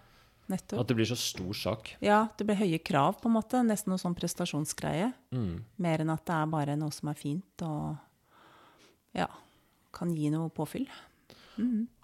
nettopp. 0.50 0.80
At 0.82 0.88
det 0.90 0.96
blir 0.98 1.08
så 1.12 1.16
stor 1.20 1.52
sak. 1.60 1.90
Ja, 2.02 2.22
det 2.36 2.46
blir 2.48 2.56
høye 2.60 2.80
krav, 2.82 3.18
på 3.22 3.28
en 3.30 3.36
måte. 3.36 3.60
Nesten 3.68 3.92
noe 3.94 4.00
sånn 4.02 4.16
prestasjonsgreie. 4.18 5.12
Mm. 5.36 5.58
Mer 5.86 6.02
enn 6.06 6.12
at 6.16 6.24
det 6.28 6.38
er 6.40 6.50
bare 6.56 6.76
noe 6.80 6.90
som 6.96 7.12
er 7.12 7.20
fint 7.20 7.66
og 7.68 7.94
ja, 9.16 9.28
kan 9.94 10.12
gi 10.16 10.30
noe 10.32 10.50
påfyll. 10.54 10.88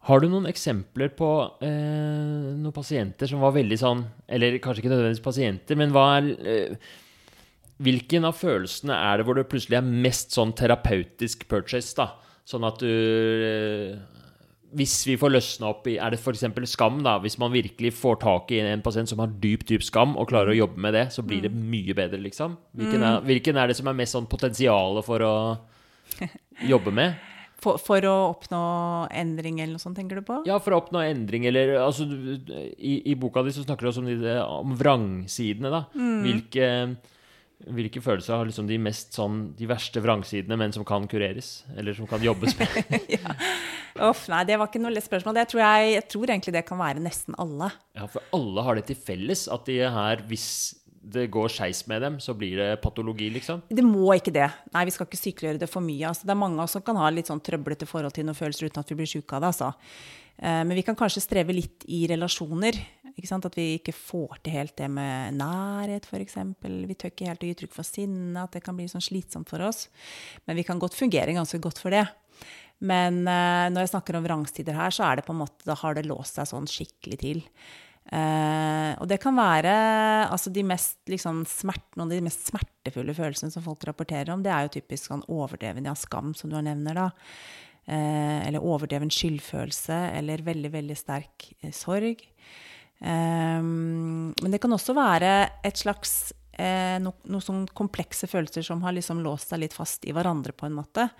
Har 0.08 0.20
du 0.20 0.28
noen 0.28 0.46
eksempler 0.48 1.10
på 1.16 1.28
eh, 1.64 2.52
noen 2.52 2.74
pasienter 2.74 3.30
som 3.30 3.40
var 3.40 3.54
veldig 3.56 3.78
sånn 3.80 4.02
Eller 4.28 4.58
kanskje 4.60 4.82
ikke 4.82 4.90
nødvendigvis 4.92 5.24
pasienter, 5.24 5.78
men 5.80 5.94
hva 5.94 6.04
er 6.18 6.28
eh, 6.36 6.90
Hvilken 7.80 8.26
av 8.28 8.36
følelsene 8.36 8.92
er 8.92 9.18
det 9.18 9.24
hvor 9.26 9.38
det 9.38 9.46
plutselig 9.48 9.78
er 9.78 9.88
mest 9.88 10.36
sånn 10.36 10.52
terapeutisk 10.58 11.46
purchase, 11.50 11.94
da? 11.96 12.10
Sånn 12.48 12.66
at 12.68 12.82
du 12.82 12.92
eh, 12.92 13.96
Hvis 14.76 14.98
vi 15.08 15.16
får 15.20 15.32
løsna 15.32 15.72
opp 15.72 15.88
i 15.88 15.96
Er 15.96 16.12
det 16.12 16.20
f.eks. 16.20 16.44
skam, 16.74 17.00
da? 17.06 17.16
Hvis 17.24 17.38
man 17.40 17.54
virkelig 17.56 17.94
får 17.98 18.20
tak 18.26 18.52
i 18.52 18.60
en 18.60 18.84
pasient 18.84 19.10
som 19.10 19.24
har 19.24 19.32
dyp, 19.42 19.64
dyp 19.68 19.86
skam, 19.86 20.12
og 20.20 20.28
klarer 20.28 20.52
å 20.52 20.60
jobbe 20.60 20.84
med 20.84 20.96
det, 20.98 21.08
så 21.14 21.24
blir 21.24 21.48
det 21.48 21.54
mye 21.56 21.96
bedre, 21.96 22.20
liksom? 22.20 22.60
Hvilken 22.76 23.00
er, 23.00 23.24
hvilken 23.24 23.58
er 23.58 23.72
det 23.72 23.78
som 23.80 23.88
er 23.88 23.96
mest 23.96 24.16
sånn 24.18 24.28
potensialet 24.28 25.08
for 25.08 25.24
å 25.24 25.34
jobbe 26.72 26.94
med? 26.94 27.18
For, 27.58 27.80
for 27.82 28.04
å 28.06 28.14
oppnå 28.30 28.62
endring 29.18 29.58
eller 29.58 29.74
noe 29.74 29.82
sånt, 29.82 29.98
tenker 29.98 30.20
du 30.20 30.26
på? 30.26 30.36
Ja, 30.46 30.60
for 30.62 30.76
å 30.76 30.78
oppnå 30.78 31.00
endring, 31.02 31.48
eller 31.50 31.74
altså, 31.82 32.06
i, 32.78 33.00
I 33.10 33.16
boka 33.18 33.42
di 33.42 33.54
så 33.54 33.64
snakker 33.64 33.88
du 33.88 33.90
også 33.90 34.04
om, 34.04 34.10
de, 34.10 34.34
om 34.38 34.76
vrangsidene, 34.78 35.72
da. 35.74 35.80
Hvilke, 36.22 36.68
hvilke 37.66 38.02
følelser 38.04 38.36
har 38.36 38.46
liksom 38.46 38.68
de 38.70 38.78
mest 38.78 39.16
sånn 39.18 39.40
De 39.58 39.66
verste 39.66 39.98
vrangsidene, 40.04 40.54
men 40.60 40.74
som 40.76 40.86
kan 40.86 41.08
kureres? 41.10 41.64
Eller 41.74 41.98
som 41.98 42.06
kan 42.06 42.22
jobbes 42.22 42.54
med? 42.60 42.78
Uff, 44.06 44.28
nei, 44.30 44.44
det 44.46 44.60
var 44.60 44.70
ikke 44.70 44.84
noe 44.84 44.94
lett 44.94 45.08
spørsmål. 45.08 45.40
Det 45.40 45.48
tror 45.50 45.64
jeg, 45.64 45.94
jeg 45.96 46.06
tror 46.14 46.30
egentlig 46.30 46.54
det 46.54 46.66
kan 46.68 46.78
være 46.78 47.02
nesten 47.02 47.34
alle. 47.42 47.72
ja, 47.98 48.06
for 48.06 48.38
alle 48.38 48.62
har 48.68 48.78
det 48.78 48.86
til 48.92 49.02
felles 49.02 49.48
at 49.50 49.66
de 49.66 49.80
her, 49.82 50.22
hvis 50.30 50.46
det 51.08 51.26
går 51.32 51.50
skeis 51.52 51.82
med 51.90 52.02
dem, 52.04 52.18
så 52.20 52.34
blir 52.36 52.58
det 52.60 52.68
patologi, 52.84 53.30
liksom. 53.34 53.62
Det 53.68 53.84
må 53.84 54.12
ikke 54.14 54.34
det. 54.34 54.48
Nei, 54.74 54.84
vi 54.88 54.94
skal 54.94 55.08
ikke 55.08 55.20
sykeliggjøre 55.20 55.62
det 55.62 55.70
for 55.72 55.84
mye. 55.84 56.06
Altså, 56.10 56.28
det 56.28 56.34
er 56.34 56.40
mange 56.42 56.60
av 56.60 56.68
oss 56.68 56.76
som 56.76 56.84
kan 56.84 57.00
ha 57.00 57.08
litt 57.12 57.30
sånn 57.30 57.42
trøblete 57.44 57.88
forhold 57.88 58.16
til 58.16 58.28
noen 58.28 58.38
følelser 58.38 58.68
uten 58.68 58.84
at 58.84 58.92
vi 58.92 58.98
blir 59.00 59.10
syke 59.10 59.38
av 59.38 59.44
det. 59.44 59.52
Altså. 59.54 59.72
Eh, 60.38 60.62
Men 60.64 60.76
vi 60.76 60.84
kan 60.86 60.98
kanskje 60.98 61.24
streve 61.24 61.56
litt 61.56 61.88
i 61.88 62.06
relasjoner. 62.10 62.78
At 63.18 63.56
vi 63.58 63.80
ikke 63.80 63.90
får 63.90 64.38
til 64.46 64.54
helt 64.54 64.76
det 64.78 64.86
med 64.94 65.34
nærhet, 65.34 66.04
f.eks. 66.06 66.36
Vi 66.62 66.94
tør 66.94 67.10
ikke 67.10 67.26
helt 67.26 67.42
å 67.42 67.48
gi 67.48 67.54
uttrykk 67.56 67.72
for 67.74 67.82
sinne, 67.88 68.44
at 68.44 68.54
det 68.54 68.62
kan 68.62 68.76
bli 68.78 68.86
sånn 68.86 69.02
slitsomt 69.02 69.50
for 69.50 69.64
oss. 69.66 69.88
Men 70.46 70.54
vi 70.54 70.62
kan 70.62 70.78
godt 70.78 70.94
fungere 70.94 71.34
ganske 71.34 71.58
godt 71.58 71.82
for 71.82 71.90
det. 71.90 72.04
Men 72.78 73.24
eh, 73.26 73.66
når 73.74 73.82
jeg 73.82 73.92
snakker 73.96 74.20
om 74.20 74.22
vrangstider 74.22 74.78
her, 74.78 74.94
så 74.94 75.08
er 75.08 75.18
det 75.18 75.26
på 75.26 75.34
en 75.34 75.42
måte, 75.42 75.66
da 75.66 75.74
har 75.80 75.98
det 75.98 76.06
låst 76.06 76.38
seg 76.38 76.46
sånn 76.46 76.70
skikkelig 76.70 77.18
til. 77.24 77.42
Eh, 78.08 78.92
og 78.96 79.04
det 79.10 79.18
kan 79.20 79.36
være 79.36 79.72
altså 80.30 80.48
de 80.54 80.62
mest 80.64 80.96
liksom, 81.12 81.42
smert, 81.48 81.84
noen 81.96 82.08
av 82.08 82.16
de 82.16 82.24
mest 82.24 82.46
smertefulle 82.48 83.12
følelsene 83.16 83.52
som 83.52 83.64
folk 83.64 83.84
rapporterer 83.84 84.32
om, 84.32 84.44
det 84.44 84.52
er 84.54 84.64
jo 84.64 84.78
typisk 84.78 85.10
sånn 85.10 85.26
overdreven 85.28 85.88
ja, 85.90 85.94
skam, 85.98 86.32
som 86.36 86.48
du 86.48 86.56
har 86.56 86.64
nevner, 86.64 86.96
da. 86.96 87.10
Eh, 87.88 88.48
eller 88.48 88.64
overdreven 88.64 89.12
skyldfølelse, 89.12 90.00
eller 90.16 90.44
veldig, 90.46 90.72
veldig 90.72 90.96
sterk 90.96 91.50
eh, 91.60 91.74
sorg. 91.76 92.24
Eh, 92.98 93.60
men 93.60 94.50
det 94.52 94.62
kan 94.62 94.72
også 94.76 94.96
være 94.96 95.34
et 95.68 95.84
slags 95.84 96.32
eh, 96.56 96.96
no, 97.04 97.12
noen 97.28 97.44
sånn 97.44 97.62
komplekse 97.76 98.28
følelser 98.30 98.64
som 98.66 98.82
har 98.86 98.96
liksom 98.96 99.20
låst 99.24 99.52
seg 99.52 99.66
litt 99.66 99.76
fast 99.76 100.08
i 100.08 100.16
hverandre, 100.16 100.56
på 100.56 100.68
en 100.68 100.78
måte. 100.80 101.10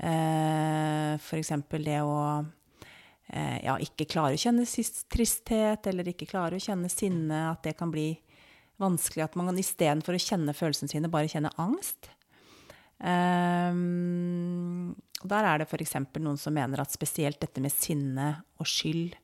Eh, 0.00 1.14
eksempel 1.36 1.84
det 1.84 2.00
å 2.02 2.16
ja, 3.32 3.78
ikke 3.80 4.04
klare 4.10 4.36
å 4.36 4.40
kjenne 4.40 4.66
tristhet, 5.10 5.86
eller 5.90 6.10
ikke 6.10 6.28
klare 6.28 6.58
å 6.58 6.62
kjenne 6.62 6.90
sinne, 6.92 7.38
at 7.50 7.64
det 7.64 7.72
kan 7.78 7.92
bli 7.92 8.10
vanskelig. 8.82 9.24
At 9.24 9.38
man 9.38 9.58
istedenfor 9.58 10.16
å 10.16 10.20
kjenne 10.20 10.54
følelsene 10.56 10.92
sine, 10.92 11.10
bare 11.12 11.30
kjenner 11.32 11.54
angst. 11.62 12.10
Um, 13.04 14.94
der 15.24 15.48
er 15.48 15.60
det 15.60 15.66
f.eks. 15.68 15.96
noen 16.22 16.38
som 16.40 16.54
mener 16.54 16.80
at 16.80 16.94
spesielt 16.94 17.40
dette 17.42 17.60
med 17.60 17.72
sinne 17.74 18.28
og 18.62 18.68
skyld 18.70 19.16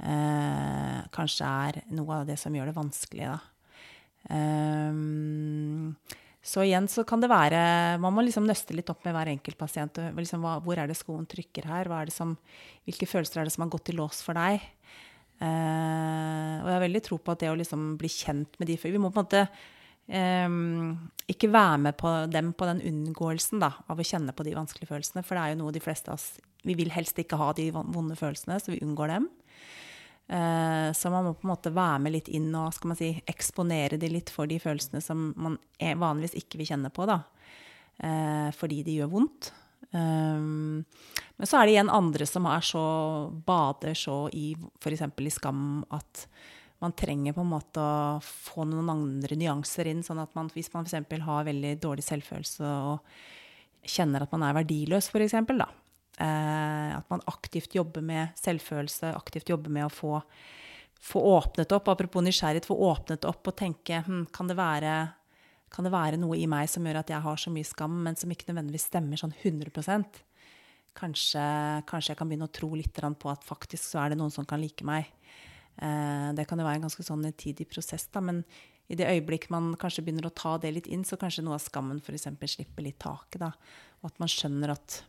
uh, 0.00 1.04
kanskje 1.14 1.50
er 1.68 1.80
noe 1.94 2.22
av 2.22 2.30
det 2.30 2.38
som 2.40 2.54
gjør 2.56 2.72
det 2.72 2.78
vanskelig, 2.78 3.34
da. 3.34 3.38
Um, 4.26 5.94
så 6.46 6.62
igjen 6.62 6.86
så 6.86 7.02
kan 7.02 7.22
det 7.22 7.30
være 7.32 7.58
Man 7.98 8.14
må 8.14 8.22
liksom 8.22 8.46
nøste 8.46 8.74
litt 8.76 8.90
opp 8.92 9.02
med 9.06 9.16
hver 9.16 9.32
enkelt 9.32 9.58
pasient. 9.58 9.98
Liksom, 10.14 10.44
hva, 10.46 10.56
hvor 10.62 10.78
er 10.78 10.86
det 10.86 10.98
skoen 10.98 11.26
trykker 11.26 11.66
her? 11.66 11.90
Er 11.90 12.12
som, 12.14 12.36
hvilke 12.86 13.08
følelser 13.10 13.42
er 13.42 13.48
det 13.48 13.54
som 13.56 13.66
har 13.66 13.72
gått 13.74 13.90
i 13.90 13.96
lås 13.96 14.22
for 14.22 14.38
deg? 14.38 14.62
Uh, 15.36 16.62
og 16.62 16.68
jeg 16.70 16.76
har 16.76 16.84
veldig 16.86 17.02
tro 17.04 17.18
på 17.20 17.34
at 17.34 17.42
det 17.42 17.50
å 17.52 17.58
liksom 17.58 17.96
bli 18.00 18.08
kjent 18.08 18.54
med 18.60 18.70
de 18.70 18.78
vi 18.80 18.96
må 18.96 19.10
på 19.10 19.20
en 19.20 19.26
måte 19.26 19.48
Um, 20.06 21.10
ikke 21.26 21.48
være 21.50 21.78
med 21.82 21.96
på 21.98 22.10
dem 22.30 22.52
på 22.54 22.66
den 22.68 22.78
unngåelsen 22.86 23.58
da, 23.58 23.72
av 23.90 23.98
å 23.98 24.04
kjenne 24.06 24.30
på 24.36 24.44
de 24.46 24.52
vanskelige 24.54 24.92
følelsene. 24.92 25.24
For 25.26 25.34
det 25.34 25.42
er 25.42 25.54
jo 25.54 25.62
noe 25.64 25.74
de 25.74 25.82
fleste 25.82 26.12
av 26.12 26.20
oss 26.20 26.36
Vi 26.66 26.74
vil 26.78 26.90
helst 26.90 27.18
ikke 27.18 27.38
ha 27.38 27.52
de 27.54 27.68
vonde 27.74 28.16
følelsene, 28.18 28.58
så 28.58 28.72
vi 28.72 28.80
unngår 28.82 29.10
dem. 29.12 29.28
Eh, 30.28 30.92
Så 30.92 31.10
man 31.10 31.24
må 31.24 31.34
på 31.34 31.46
en 31.46 31.52
måte 31.54 31.72
være 31.74 32.00
med 32.02 32.12
litt 32.12 32.28
inn 32.28 32.54
og 32.54 32.72
skal 32.74 32.88
man 32.88 32.98
si, 32.98 33.12
eksponere 33.26 33.98
de 33.98 34.08
litt 34.10 34.30
for 34.30 34.46
de 34.46 34.58
følelsene 34.58 35.02
som 35.02 35.32
man 35.36 35.58
er- 35.78 35.94
vanligvis 35.94 36.34
ikke 36.34 36.58
vil 36.58 36.66
kjenne 36.66 36.90
på, 36.90 37.06
da. 37.06 37.22
Eh, 38.00 38.50
Fordi 38.52 38.82
de 38.84 38.98
gjør 38.98 39.10
vondt. 39.10 39.52
Um, 39.92 40.84
Men 41.38 41.46
så 41.46 41.60
er 41.60 41.66
det 41.66 41.74
igjen 41.76 41.92
andre 41.92 42.26
som 42.26 42.46
er 42.46 42.60
så 42.64 43.30
bader 43.46 43.94
så 43.94 44.28
i 44.34 44.54
f.eks. 44.80 45.02
i 45.20 45.30
skam 45.30 45.84
at 45.92 46.26
man 46.80 46.92
trenger 46.92 47.32
på 47.36 47.40
en 47.44 47.50
måte 47.52 47.76
å 47.80 48.20
få 48.20 48.64
noen 48.66 48.88
andre 48.90 49.36
nyanser 49.36 49.86
inn. 49.86 50.02
sånn 50.02 50.20
at 50.20 50.34
man, 50.34 50.48
hvis 50.48 50.72
man 50.74 50.84
f.eks. 50.84 51.20
har 51.22 51.44
veldig 51.44 51.78
dårlig 51.80 52.04
selvfølelse 52.04 52.60
og 52.64 53.00
kjenner 53.86 54.22
at 54.22 54.32
man 54.32 54.42
er 54.42 54.64
verdiløs, 54.64 55.08
f.eks., 55.08 55.46
da. 55.56 55.68
Eh, 56.16 56.96
at 56.96 57.10
man 57.12 57.24
aktivt 57.28 57.74
jobber 57.76 58.04
med 58.04 58.36
selvfølelse, 58.40 59.12
aktivt 59.12 59.50
jobber 59.52 59.72
med 59.72 59.84
å 59.84 59.92
få, 59.92 60.20
få 60.96 61.20
åpnet 61.34 61.72
opp. 61.76 61.90
Apropos 61.92 62.24
nysgjerrighet, 62.24 62.68
få 62.68 62.76
åpnet 62.88 63.26
opp 63.28 63.50
og 63.50 63.56
tenke 63.58 64.00
hm, 64.06 64.22
kan, 64.32 64.48
det 64.48 64.56
være, 64.56 64.94
kan 65.72 65.84
det 65.84 65.92
være 65.92 66.20
noe 66.20 66.38
i 66.40 66.46
meg 66.48 66.70
som 66.72 66.86
gjør 66.86 67.02
at 67.02 67.12
jeg 67.12 67.24
har 67.26 67.42
så 67.42 67.52
mye 67.52 67.68
skam, 67.68 67.98
men 68.06 68.16
som 68.16 68.32
ikke 68.32 68.48
nødvendigvis 68.48 68.88
stemmer 68.88 69.20
sånn 69.20 69.36
100% 69.42 70.22
Kanskje, 70.96 71.40
kanskje 71.84 72.14
jeg 72.14 72.16
kan 72.16 72.30
begynne 72.30 72.46
å 72.48 72.54
tro 72.56 72.70
litt 72.72 72.96
på 72.96 73.28
at 73.28 73.42
faktisk 73.44 73.84
så 73.84 73.98
er 74.00 74.14
det 74.14 74.16
noen 74.16 74.32
som 74.32 74.46
kan 74.48 74.62
like 74.62 74.80
meg. 74.88 75.10
Eh, 75.76 76.30
det 76.32 76.46
kan 76.48 76.56
jo 76.56 76.64
være 76.64 76.80
en 76.80 76.86
ganske 76.86 77.04
sånn 77.04 77.26
tidig 77.36 77.66
prosess, 77.68 78.06
da, 78.08 78.22
men 78.24 78.40
i 78.88 78.96
det 78.96 79.04
øyeblikk 79.10 79.50
man 79.52 79.74
kanskje 79.76 80.06
begynner 80.06 80.30
å 80.30 80.32
ta 80.32 80.54
det 80.62 80.70
litt 80.72 80.88
inn, 80.88 81.04
så 81.04 81.18
kanskje 81.20 81.44
noe 81.44 81.58
av 81.58 81.66
skammen 81.66 82.00
f.eks. 82.00 82.30
slipper 82.54 82.86
litt 82.86 82.96
taket. 83.02 83.42
da, 83.42 83.50
Og 84.00 84.08
at 84.08 84.22
man 84.22 84.32
skjønner 84.32 84.72
at 84.72 85.02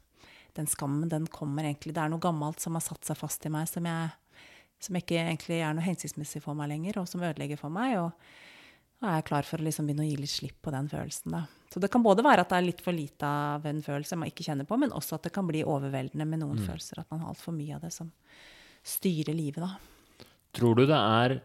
den 0.58 0.70
skammen, 0.70 1.10
den 1.12 1.28
kommer 1.32 1.66
egentlig 1.68 1.94
Det 1.96 2.04
er 2.04 2.12
noe 2.12 2.24
gammelt 2.24 2.62
som 2.64 2.78
har 2.78 2.86
satt 2.86 3.06
seg 3.08 3.20
fast 3.20 3.46
i 3.46 3.54
meg, 3.54 3.70
som, 3.70 3.86
jeg, 3.86 4.44
som 4.84 5.00
ikke 5.00 5.20
egentlig 5.22 5.62
er 5.62 5.78
noe 5.78 5.86
hensiktsmessig 5.86 6.44
for 6.44 6.58
meg 6.58 6.72
lenger, 6.74 7.02
og 7.02 7.10
som 7.10 7.24
ødelegger 7.24 7.62
for 7.62 7.74
meg. 7.74 7.98
og 8.02 8.14
da 8.98 9.12
er 9.12 9.20
jeg 9.20 9.28
klar 9.28 9.46
for 9.46 9.62
å 9.62 9.66
liksom 9.68 9.86
begynne 9.86 10.08
å 10.08 10.10
gi 10.10 10.18
litt 10.18 10.34
slipp 10.34 10.56
på 10.66 10.72
den 10.74 10.88
følelsen. 10.90 11.36
Da. 11.36 11.44
Så 11.70 11.82
det 11.84 11.92
kan 11.94 12.02
både 12.02 12.24
være 12.26 12.42
at 12.42 12.50
det 12.50 12.58
er 12.58 12.66
litt 12.66 12.80
for 12.82 12.98
lite 12.98 13.30
av 13.30 13.66
en 13.70 13.82
følelse 13.86 14.18
man 14.18 14.32
ikke 14.32 14.46
kjenner 14.48 14.66
på, 14.66 14.80
men 14.82 14.96
også 14.96 15.20
at 15.20 15.28
det 15.28 15.34
kan 15.36 15.46
bli 15.46 15.62
overveldende 15.62 16.26
med 16.26 16.42
noen 16.42 16.64
følelser. 16.66 17.04
At 17.04 17.12
man 17.14 17.22
har 17.22 17.36
altfor 17.36 17.54
mye 17.54 17.76
av 17.78 17.86
det 17.86 17.92
som 17.94 18.10
styrer 18.88 19.38
livet, 19.38 19.62
da. 19.62 20.26
Tror 20.58 20.80
du 20.80 20.88
det 20.90 20.98
er 20.98 21.38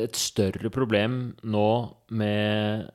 et 0.00 0.18
større 0.18 0.72
problem 0.74 1.20
nå 1.46 1.68
med 2.18 2.90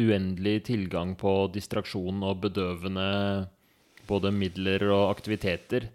uendelig 0.00 0.64
tilgang 0.70 1.12
på 1.18 1.32
distraksjon 1.54 2.24
og 2.26 2.40
bedøvende 2.46 3.08
både 4.08 4.32
midler 4.34 4.86
og 4.90 5.08
aktiviteter, 5.12 5.88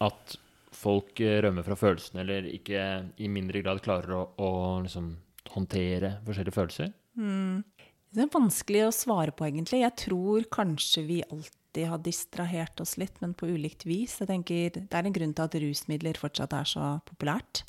at 0.00 0.36
folk 0.80 1.20
eh, 1.20 1.40
rømmer 1.44 1.66
fra 1.66 1.76
følelsene 1.78 2.24
eller 2.24 2.48
ikke 2.50 2.84
i 3.20 3.28
mindre 3.32 3.62
grad 3.64 3.82
klarer 3.84 4.16
å, 4.16 4.22
å 4.40 4.50
liksom 4.84 5.12
håndtere 5.54 6.16
forskjellige 6.26 6.56
følelser? 6.56 6.92
Det 8.10 8.24
er 8.24 8.32
vanskelig 8.32 8.84
å 8.88 8.94
svare 8.94 9.34
på, 9.34 9.46
egentlig. 9.46 9.84
Jeg 9.84 9.98
tror 10.06 10.46
kanskje 10.50 11.04
vi 11.06 11.18
alltid 11.26 11.86
har 11.86 12.00
distrahert 12.02 12.82
oss 12.82 12.96
litt, 12.98 13.20
men 13.22 13.36
på 13.38 13.46
ulikt 13.50 13.84
vis. 13.86 14.16
Jeg 14.18 14.30
tenker, 14.30 14.70
Det 14.74 14.90
er 14.90 15.06
en 15.06 15.14
grunn 15.14 15.34
til 15.34 15.46
at 15.46 15.58
rusmidler 15.62 16.18
fortsatt 16.18 16.56
er 16.58 16.66
så 16.66 16.92
populært. 17.06 17.62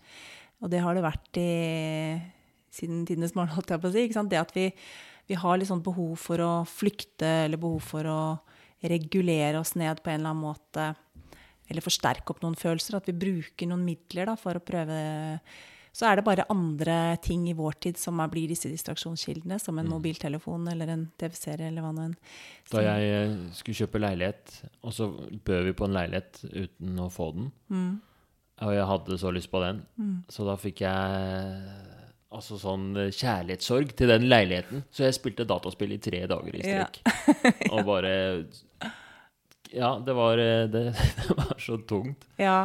Og 0.61 0.71
det 0.73 0.81
har 0.81 0.97
det 0.97 1.05
vært 1.05 1.37
i, 1.41 2.21
siden 2.73 3.05
tidenes 3.05 3.35
morgen, 3.37 3.53
holdt 3.53 3.73
jeg 3.73 3.81
på 3.81 3.91
å 3.91 3.93
si. 3.93 4.07
Det 4.09 4.39
at 4.39 4.55
vi, 4.55 4.71
vi 5.29 5.37
har 5.37 5.57
litt 5.57 5.69
sånn 5.69 5.85
behov 5.85 6.15
for 6.21 6.41
å 6.41 6.51
flykte, 6.69 7.29
eller 7.45 7.61
behov 7.61 7.85
for 7.91 8.09
å 8.09 8.21
regulere 8.83 9.59
oss 9.59 9.75
ned 9.75 10.01
på 10.03 10.09
en 10.09 10.19
eller 10.21 10.29
annen 10.33 10.43
måte. 10.43 10.95
Eller 11.69 11.81
forsterke 11.81 12.29
opp 12.33 12.41
noen 12.41 12.55
følelser. 12.59 12.95
At 12.97 13.05
vi 13.05 13.13
bruker 13.13 13.67
noen 13.69 13.85
midler 13.85 14.25
da, 14.25 14.35
for 14.35 14.53
å 14.53 14.63
prøve 14.65 15.39
Så 15.93 16.05
er 16.07 16.15
det 16.15 16.23
bare 16.23 16.45
andre 16.49 17.17
ting 17.19 17.49
i 17.49 17.53
vår 17.53 17.73
tid 17.83 17.97
som 17.97 18.15
blir 18.31 18.47
disse 18.47 18.69
distraksjonskildene, 18.71 19.59
som 19.59 19.77
en 19.77 19.85
Mm. 19.85 19.91
mobiltelefon 19.91 20.71
eller 20.71 20.87
en 20.87 21.11
TV-serie 21.19 21.67
eller 21.67 21.81
hva 21.81 21.91
nå 21.93 22.05
enn. 22.05 22.15
Da 22.71 22.79
jeg 22.79 23.01
eh, 23.11 23.51
skulle 23.51 23.75
kjøpe 23.75 23.99
leilighet, 23.99 24.63
og 24.85 24.93
så 24.93 25.09
bød 25.43 25.65
vi 25.65 25.73
på 25.73 25.83
en 25.83 25.91
leilighet 25.93 26.45
uten 26.47 26.95
å 26.95 27.09
få 27.11 27.33
den, 27.35 27.51
Mm. 27.69 27.99
og 28.61 28.71
jeg 28.73 28.87
hadde 28.87 29.19
så 29.19 29.33
lyst 29.33 29.51
på 29.51 29.59
den, 29.59 29.85
Mm. 29.99 30.23
så 30.29 30.45
da 30.45 30.55
fikk 30.55 30.77
jeg 30.79 32.00
altså 32.31 32.57
sånn 32.59 32.89
eh, 32.97 33.11
kjærlighetssorg 33.13 33.93
til 33.97 34.11
den 34.11 34.27
leiligheten. 34.31 34.85
Så 34.93 35.05
jeg 35.07 35.17
spilte 35.17 35.47
dataspill 35.47 35.95
i 35.95 36.01
tre 36.01 36.23
dager 36.31 36.57
i 36.57 36.63
Ja. 36.63 36.87
strekk. 36.87 37.01
Og 37.73 37.85
bare 37.87 38.13
Ja, 39.71 39.93
det 40.03 40.13
var, 40.15 40.37
eh, 40.39 40.65
det, 40.73 40.83
det 40.91 41.37
var 41.37 41.55
så 41.59 41.77
tungt. 41.87 42.25
Ja. 42.39 42.63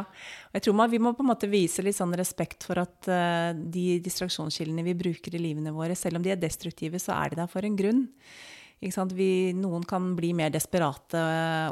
Og 0.49 0.57
jeg 0.59 0.65
tror 0.67 0.75
man, 0.75 0.91
vi 0.91 0.99
må 0.99 1.13
på 1.15 1.23
en 1.23 1.31
måte 1.31 1.49
vise 1.51 1.83
litt 1.85 1.95
sånn 1.95 2.15
respekt 2.19 2.67
for 2.67 2.81
at 2.81 3.07
uh, 3.07 3.53
de 3.55 3.99
distraksjonskildene 4.03 4.83
vi 4.83 4.97
bruker 4.97 5.35
i 5.35 5.41
livene 5.41 5.71
våre, 5.75 5.95
selv 5.95 6.19
om 6.19 6.25
de 6.25 6.33
er 6.33 6.41
destruktive, 6.41 6.99
så 6.99 7.15
er 7.15 7.31
de 7.31 7.39
der 7.39 7.51
for 7.51 7.63
en 7.63 7.77
grunn. 7.79 8.07
Vi, 8.77 9.53
noen 9.57 9.87
kan 9.89 10.11
bli 10.13 10.35
mer 10.37 10.51
desperate 10.53 11.17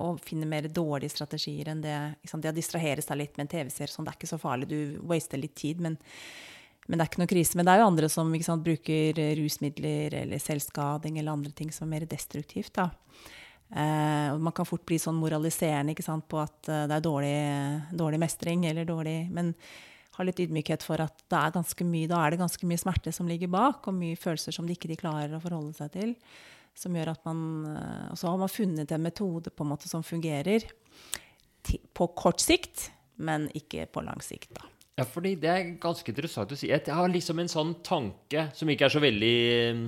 og 0.02 0.24
finne 0.26 0.48
mer 0.50 0.66
dårlige 0.74 1.14
strategier 1.14 1.70
enn 1.70 1.84
det. 1.84 1.98
Det 2.26 2.50
å 2.50 2.56
distrahere 2.56 3.04
seg 3.06 3.20
litt 3.20 3.36
med 3.38 3.46
en 3.46 3.52
TV-serie, 3.52 3.94
sånn, 3.94 4.08
det 4.08 4.16
er 4.16 4.18
ikke 4.18 4.32
så 4.32 4.40
farlig, 4.42 4.72
du 4.72 4.98
waster 5.06 5.38
litt 5.38 5.54
tid, 5.60 5.84
men, 5.86 6.00
men 6.86 7.00
det 7.00 7.06
er 7.06 7.10
ikke 7.10 7.22
noe 7.24 7.32
krise. 7.32 7.58
Men 7.58 7.66
det 7.66 7.74
er 7.74 7.82
jo 7.82 7.88
andre 7.90 8.10
som 8.14 8.30
sant, 8.46 8.66
bruker 8.66 9.22
rusmidler 9.40 10.20
eller 10.22 10.42
selvskading 10.42 11.18
eller 11.18 11.34
andre 11.34 11.54
ting 11.56 11.72
som 11.74 11.88
er 11.88 11.96
mer 11.96 12.08
destruktivt. 12.10 12.76
da. 12.78 12.92
Eh, 13.74 14.28
og 14.30 14.42
man 14.46 14.54
kan 14.54 14.68
fort 14.68 14.86
bli 14.86 15.00
sånn 15.02 15.18
moraliserende 15.18 15.96
sant, 16.06 16.28
på 16.30 16.38
at 16.38 16.70
eh, 16.70 16.86
det 16.86 17.00
er 17.00 17.06
dårlig, 17.06 17.38
dårlig 17.98 18.20
mestring 18.22 18.68
eller 18.70 18.86
dårlig 18.86 19.18
Men 19.34 19.56
ha 20.16 20.24
litt 20.24 20.40
ydmykhet 20.40 20.86
for 20.86 21.02
at 21.02 21.26
er 21.34 21.88
mye, 21.90 22.08
da 22.08 22.22
er 22.22 22.36
det 22.36 22.44
ganske 22.44 22.70
mye 22.70 22.80
smerte 22.80 23.12
som 23.12 23.28
ligger 23.28 23.52
bak, 23.52 23.88
og 23.88 23.98
mye 23.98 24.20
følelser 24.20 24.56
som 24.56 24.68
de 24.68 24.78
ikke 24.78 24.94
klarer 25.02 25.34
å 25.36 25.42
forholde 25.44 25.74
seg 25.76 25.92
til. 25.98 26.14
Som 26.76 26.96
gjør 26.96 27.14
at 27.16 27.26
man 27.26 27.42
eh, 27.72 28.06
Og 28.12 28.22
så 28.22 28.30
har 28.30 28.38
man 28.38 28.52
funnet 28.52 28.92
en 28.92 29.04
metode 29.04 29.50
på 29.50 29.66
en 29.66 29.74
måte 29.74 29.90
som 29.90 30.06
fungerer 30.06 30.70
på 31.66 32.08
kort 32.14 32.44
sikt, 32.44 32.92
men 33.18 33.50
ikke 33.58 33.88
på 33.90 34.04
lang 34.06 34.22
sikt, 34.22 34.54
da. 34.54 34.75
Ja, 34.96 35.04
fordi 35.04 35.34
det 35.40 35.52
er 35.52 35.72
ganske 35.84 36.08
interessant 36.08 36.54
å 36.56 36.58
si. 36.58 36.70
Jeg 36.72 36.88
har 36.88 37.12
liksom 37.12 37.42
en 37.44 37.52
sånn 37.52 37.74
tanke 37.84 38.48
som 38.56 38.70
ikke 38.72 38.88
er 38.88 38.94
så 38.94 39.02
veldig 39.04 39.32
eh, 39.52 39.82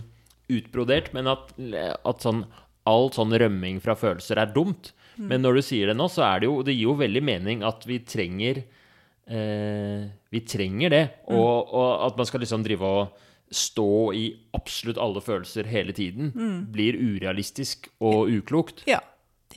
utbrodert, 0.58 1.14
men 1.16 1.30
at, 1.32 1.54
at 1.56 2.26
sånn 2.26 2.44
all 2.88 3.10
sånn 3.16 3.36
rømming 3.36 3.80
fra 3.84 3.96
følelser 4.00 4.40
er 4.42 4.52
dumt. 4.56 4.94
Men 5.18 5.42
når 5.42 5.58
du 5.58 5.62
sier 5.66 5.90
det 5.90 5.96
nå, 5.98 6.06
så 6.14 6.22
er 6.28 6.44
det 6.44 6.46
jo 6.46 6.60
Det 6.62 6.76
gir 6.76 6.92
jo 6.92 7.00
veldig 7.00 7.24
mening 7.26 7.64
at 7.66 7.88
vi 7.90 7.96
trenger 8.06 8.60
eh, 8.62 10.04
Vi 10.30 10.42
trenger 10.46 10.94
det. 10.94 11.02
Og, 11.34 11.72
og 11.74 11.88
at 12.06 12.20
man 12.20 12.30
skal 12.30 12.44
liksom 12.46 12.62
drive 12.68 12.92
og 13.00 13.24
stå 13.48 13.90
i 14.14 14.28
absolutt 14.54 15.00
alle 15.00 15.24
følelser 15.24 15.70
hele 15.72 15.94
tiden, 15.96 16.34
blir 16.68 16.98
urealistisk 17.00 17.88
og 18.04 18.28
uklokt. 18.28 18.84
Ja, 18.92 19.00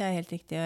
det 0.01 0.07
er 0.09 0.17
helt 0.17 0.33
riktig. 0.35 0.63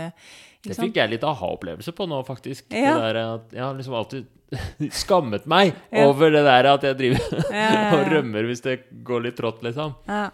Det 0.64 0.76
fikk 0.78 0.97
jeg 1.03 1.11
litt 1.12 1.26
aha-opplevelse 1.26 1.93
på 1.99 2.07
nå, 2.09 2.22
faktisk. 2.26 2.70
Ja. 2.72 2.95
Det 2.97 3.11
der 3.11 3.18
at 3.24 3.53
Jeg 3.59 3.62
har 3.66 3.74
liksom 3.76 3.99
alltid 3.99 4.30
skammet 5.03 5.47
meg 5.51 5.74
Ja. 5.91 6.07
over 6.09 6.30
det 6.30 6.45
der 6.47 6.70
at 6.70 6.87
jeg 6.87 6.97
driver 7.03 7.39
Ja, 7.51 7.91
og 7.99 8.09
rømmer 8.12 8.47
hvis 8.49 8.62
det 8.64 8.78
går 9.05 9.26
litt 9.28 9.37
trått, 9.41 9.62
liksom. 9.66 9.95
Ja. 10.09 10.28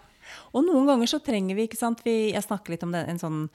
Og 0.55 0.63
noen 0.67 0.85
ganger 0.87 1.09
så 1.09 1.19
trenger 1.23 1.57
vi, 1.57 1.65
ikke 1.67 1.79
sant 1.79 2.01
vi, 2.05 2.31
Jeg 2.31 2.43
snakker 2.45 2.75
litt 2.75 2.83
om 2.87 2.93
det, 2.95 3.03
en 3.09 3.19
sånn 3.19 3.45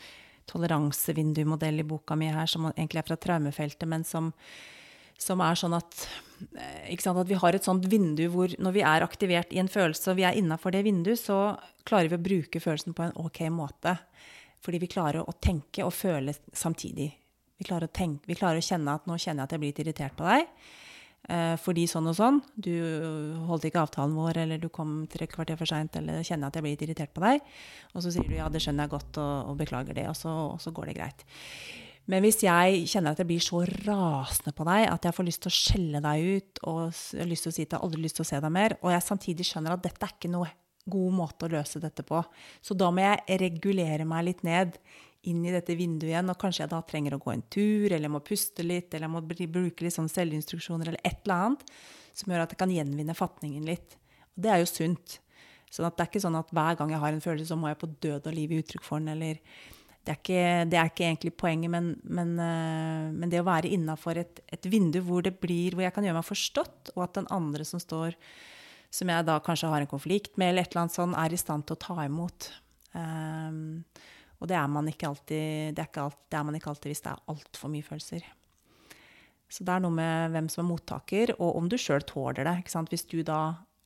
toleransevindu-modell 0.46 1.80
i 1.80 1.86
boka 1.86 2.16
mi 2.18 2.28
her, 2.30 2.46
som 2.46 2.68
egentlig 2.72 3.00
er 3.02 3.06
fra 3.08 3.16
traumefeltet, 3.18 3.86
men 3.90 4.04
som, 4.06 4.30
som 5.18 5.40
er 5.42 5.58
sånn 5.58 5.74
at 5.78 6.04
eh, 6.54 6.92
ikke 6.94 7.02
sant, 7.06 7.18
At 7.22 7.30
vi 7.30 7.38
har 7.40 7.56
et 7.56 7.66
sånt 7.66 7.86
vindu 7.90 8.26
hvor 8.32 8.52
når 8.62 8.76
vi 8.76 8.84
er 8.86 9.06
aktivert 9.06 9.52
i 9.54 9.58
en 9.62 9.70
følelse, 9.72 10.12
og 10.12 10.20
vi 10.20 10.26
er 10.28 10.38
innafor 10.38 10.74
det 10.76 10.84
vinduet, 10.86 11.18
så 11.22 11.56
klarer 11.86 12.12
vi 12.12 12.18
å 12.20 12.26
bruke 12.28 12.62
følelsen 12.62 12.94
på 12.96 13.06
en 13.08 13.16
ok 13.22 13.42
måte. 13.54 13.96
Fordi 14.64 14.80
vi 14.82 14.90
klarer 14.90 15.26
å 15.26 15.36
tenke 15.42 15.84
og 15.86 15.94
føle 15.94 16.34
samtidig. 16.52 17.10
Vi 17.56 17.64
klarer 17.64 17.88
tenke, 17.88 18.28
vi 18.28 18.36
klarer 18.36 18.60
å 18.60 18.64
kjenne 18.64 18.96
at 18.98 19.06
nå 19.08 19.16
kjenner 19.16 19.44
jeg 19.44 19.48
at 19.48 19.54
jeg 19.54 19.62
blir 19.62 19.72
litt 19.72 19.84
irritert 19.84 20.16
på 20.18 20.26
deg. 20.28 20.50
Eh, 21.26 21.54
fordi 21.58 21.86
sånn 21.90 22.06
og 22.10 22.16
sånn. 22.18 22.42
Du 22.54 22.74
holdt 23.48 23.66
ikke 23.66 23.82
avtalen 23.82 24.14
vår, 24.14 24.42
eller 24.44 24.60
du 24.62 24.68
kom 24.72 25.00
tre 25.10 25.26
kvarter 25.30 25.58
for 25.58 25.68
seint, 25.68 25.96
eller 25.98 26.20
jeg 26.20 26.32
kjenner 26.32 26.50
at 26.50 26.58
jeg 26.58 26.66
blir 26.66 26.76
litt 26.76 26.84
irritert 26.86 27.14
på 27.16 27.24
deg. 27.24 27.42
Og 27.94 28.04
så 28.04 28.12
sier 28.14 28.28
du 28.28 28.36
ja, 28.36 28.50
det 28.52 28.62
skjønner 28.62 28.86
jeg 28.86 28.94
godt, 28.94 29.18
og, 29.22 29.50
og 29.50 29.58
beklager 29.62 29.96
det, 29.96 30.06
og 30.10 30.18
så, 30.18 30.34
og 30.52 30.62
så 30.62 30.74
går 30.76 30.92
det 30.92 30.98
greit. 31.00 31.26
Men 32.06 32.22
hvis 32.22 32.38
jeg 32.44 32.84
kjenner 32.86 33.16
at 33.16 33.20
jeg 33.22 33.26
blir 33.26 33.42
så 33.42 33.64
rasende 33.66 34.52
på 34.54 34.66
deg 34.68 34.84
at 34.92 35.08
jeg 35.08 35.16
får 35.16 35.26
lyst 35.26 35.42
til 35.42 35.50
å 35.50 35.56
skjelle 35.56 36.02
deg 36.04 36.28
ut, 36.36 36.60
og 36.70 37.00
jeg 37.18 37.26
lyst 37.26 37.48
til 37.48 37.50
å 37.50 37.56
si 37.56 37.66
at 37.66 37.74
jeg 37.74 37.82
aldri 37.82 38.04
lyst 38.04 38.20
til 38.20 38.26
å 38.26 38.28
se 38.28 38.38
deg 38.44 38.54
mer, 38.54 38.76
og 38.78 38.92
jeg 38.94 39.06
samtidig 39.08 39.48
skjønner 39.48 39.74
at 39.74 39.82
dette 39.82 40.06
er 40.06 40.14
ikke 40.14 40.30
noe 40.30 40.52
god 40.86 41.16
måte 41.18 41.46
å 41.46 41.52
løse 41.52 41.82
dette 41.82 42.04
på, 42.06 42.22
så 42.62 42.76
da 42.78 42.92
må 42.94 43.04
jeg 43.04 43.40
regulere 43.42 44.06
meg 44.08 44.28
litt 44.28 44.46
ned 44.46 44.78
inn 45.26 45.42
i 45.42 45.52
dette 45.52 45.74
vinduet 45.74 46.12
igjen, 46.12 46.30
og 46.30 46.38
kanskje 46.38 46.64
jeg 46.64 46.72
da 46.72 46.80
trenger 46.86 47.16
å 47.16 47.20
gå 47.22 47.32
en 47.32 47.44
tur, 47.50 47.86
eller 47.90 48.06
jeg 48.06 48.14
må 48.14 48.22
puste 48.24 48.62
litt, 48.66 48.92
eller 48.94 49.08
jeg 49.08 49.14
må 49.16 49.22
bruke 49.26 49.86
litt 49.86 49.96
sånn 49.96 50.10
selvinstruksjoner, 50.10 50.92
eller 50.92 51.02
et 51.02 51.18
eller 51.24 51.48
annet, 51.48 51.64
som 52.16 52.32
gjør 52.32 52.44
at 52.44 52.54
jeg 52.54 52.60
kan 52.60 52.72
gjenvinne 52.72 53.16
fatningen 53.18 53.66
litt. 53.66 53.96
Og 54.36 54.44
det 54.44 54.52
er 54.52 54.62
jo 54.62 54.68
sunt. 54.70 55.18
Sånn 55.66 55.88
det 55.90 56.04
er 56.04 56.10
ikke 56.12 56.22
sånn 56.22 56.38
at 56.38 56.52
hver 56.54 56.78
gang 56.78 56.92
jeg 56.94 57.02
har 57.02 57.16
en 57.16 57.24
følelse, 57.24 57.50
så 57.50 57.58
må 57.58 57.72
jeg 57.72 57.80
på 57.80 57.90
død 58.06 58.30
og 58.30 58.36
liv 58.36 58.54
gi 58.54 58.62
uttrykk 58.62 58.86
for 58.86 59.02
den, 59.02 59.16
eller 59.16 59.42
det 60.06 60.12
er, 60.12 60.18
ikke, 60.20 60.42
det 60.70 60.78
er 60.78 60.90
ikke 60.92 61.06
egentlig 61.08 61.32
poenget, 61.34 61.70
men, 61.72 61.88
men, 62.06 62.28
eh, 62.38 63.06
men 63.10 63.30
det 63.32 63.40
å 63.42 63.48
være 63.48 63.72
innafor 63.74 64.20
et, 64.20 64.38
et 64.54 64.68
vindu 64.70 65.00
hvor, 65.02 65.26
blir, 65.42 65.74
hvor 65.74 65.82
jeg 65.82 65.94
kan 65.96 66.06
gjøre 66.06 66.20
meg 66.20 66.28
forstått, 66.28 66.92
og 66.94 67.00
at 67.08 67.16
den 67.18 67.26
andre 67.34 67.66
som 67.66 67.82
står, 67.82 68.14
som 68.96 69.12
jeg 69.12 69.26
da 69.28 69.36
kanskje 69.44 69.70
har 69.72 69.84
en 69.84 69.90
konflikt 69.90 70.38
med, 70.40 70.52
eller 70.52 70.64
et 70.64 70.72
eller 70.72 70.86
annet 70.86 70.96
sånt, 70.96 71.16
er 71.20 71.34
i 71.34 71.40
stand 71.40 71.66
til 71.68 71.76
å 71.76 71.82
ta 71.82 71.96
imot. 72.06 72.48
Um, 72.96 73.84
og 74.40 74.48
det 74.50 74.56
er 74.56 74.72
man 74.72 74.88
ikke 74.88 75.10
alltid, 75.10 75.76
det 75.76 75.82
er 75.82 75.90
ikke 75.90 76.08
alt, 76.08 76.18
det 76.32 76.38
er 76.38 76.48
man 76.48 76.56
ikke 76.58 76.72
alltid 76.72 76.92
hvis 76.92 77.04
det 77.04 77.12
er 77.12 77.32
altfor 77.32 77.72
mye 77.72 77.86
følelser. 77.86 78.26
Så 79.52 79.64
det 79.64 79.72
er 79.72 79.82
noe 79.84 79.94
med 79.94 80.34
hvem 80.34 80.48
som 80.52 80.64
er 80.64 80.68
mottaker, 80.70 81.32
og 81.36 81.58
om 81.60 81.68
du 81.70 81.76
sjøl 81.80 82.04
tåler 82.08 82.48
det. 82.48 82.56
Hvis 82.90 83.06
du 83.12 83.20
da, 83.26 83.40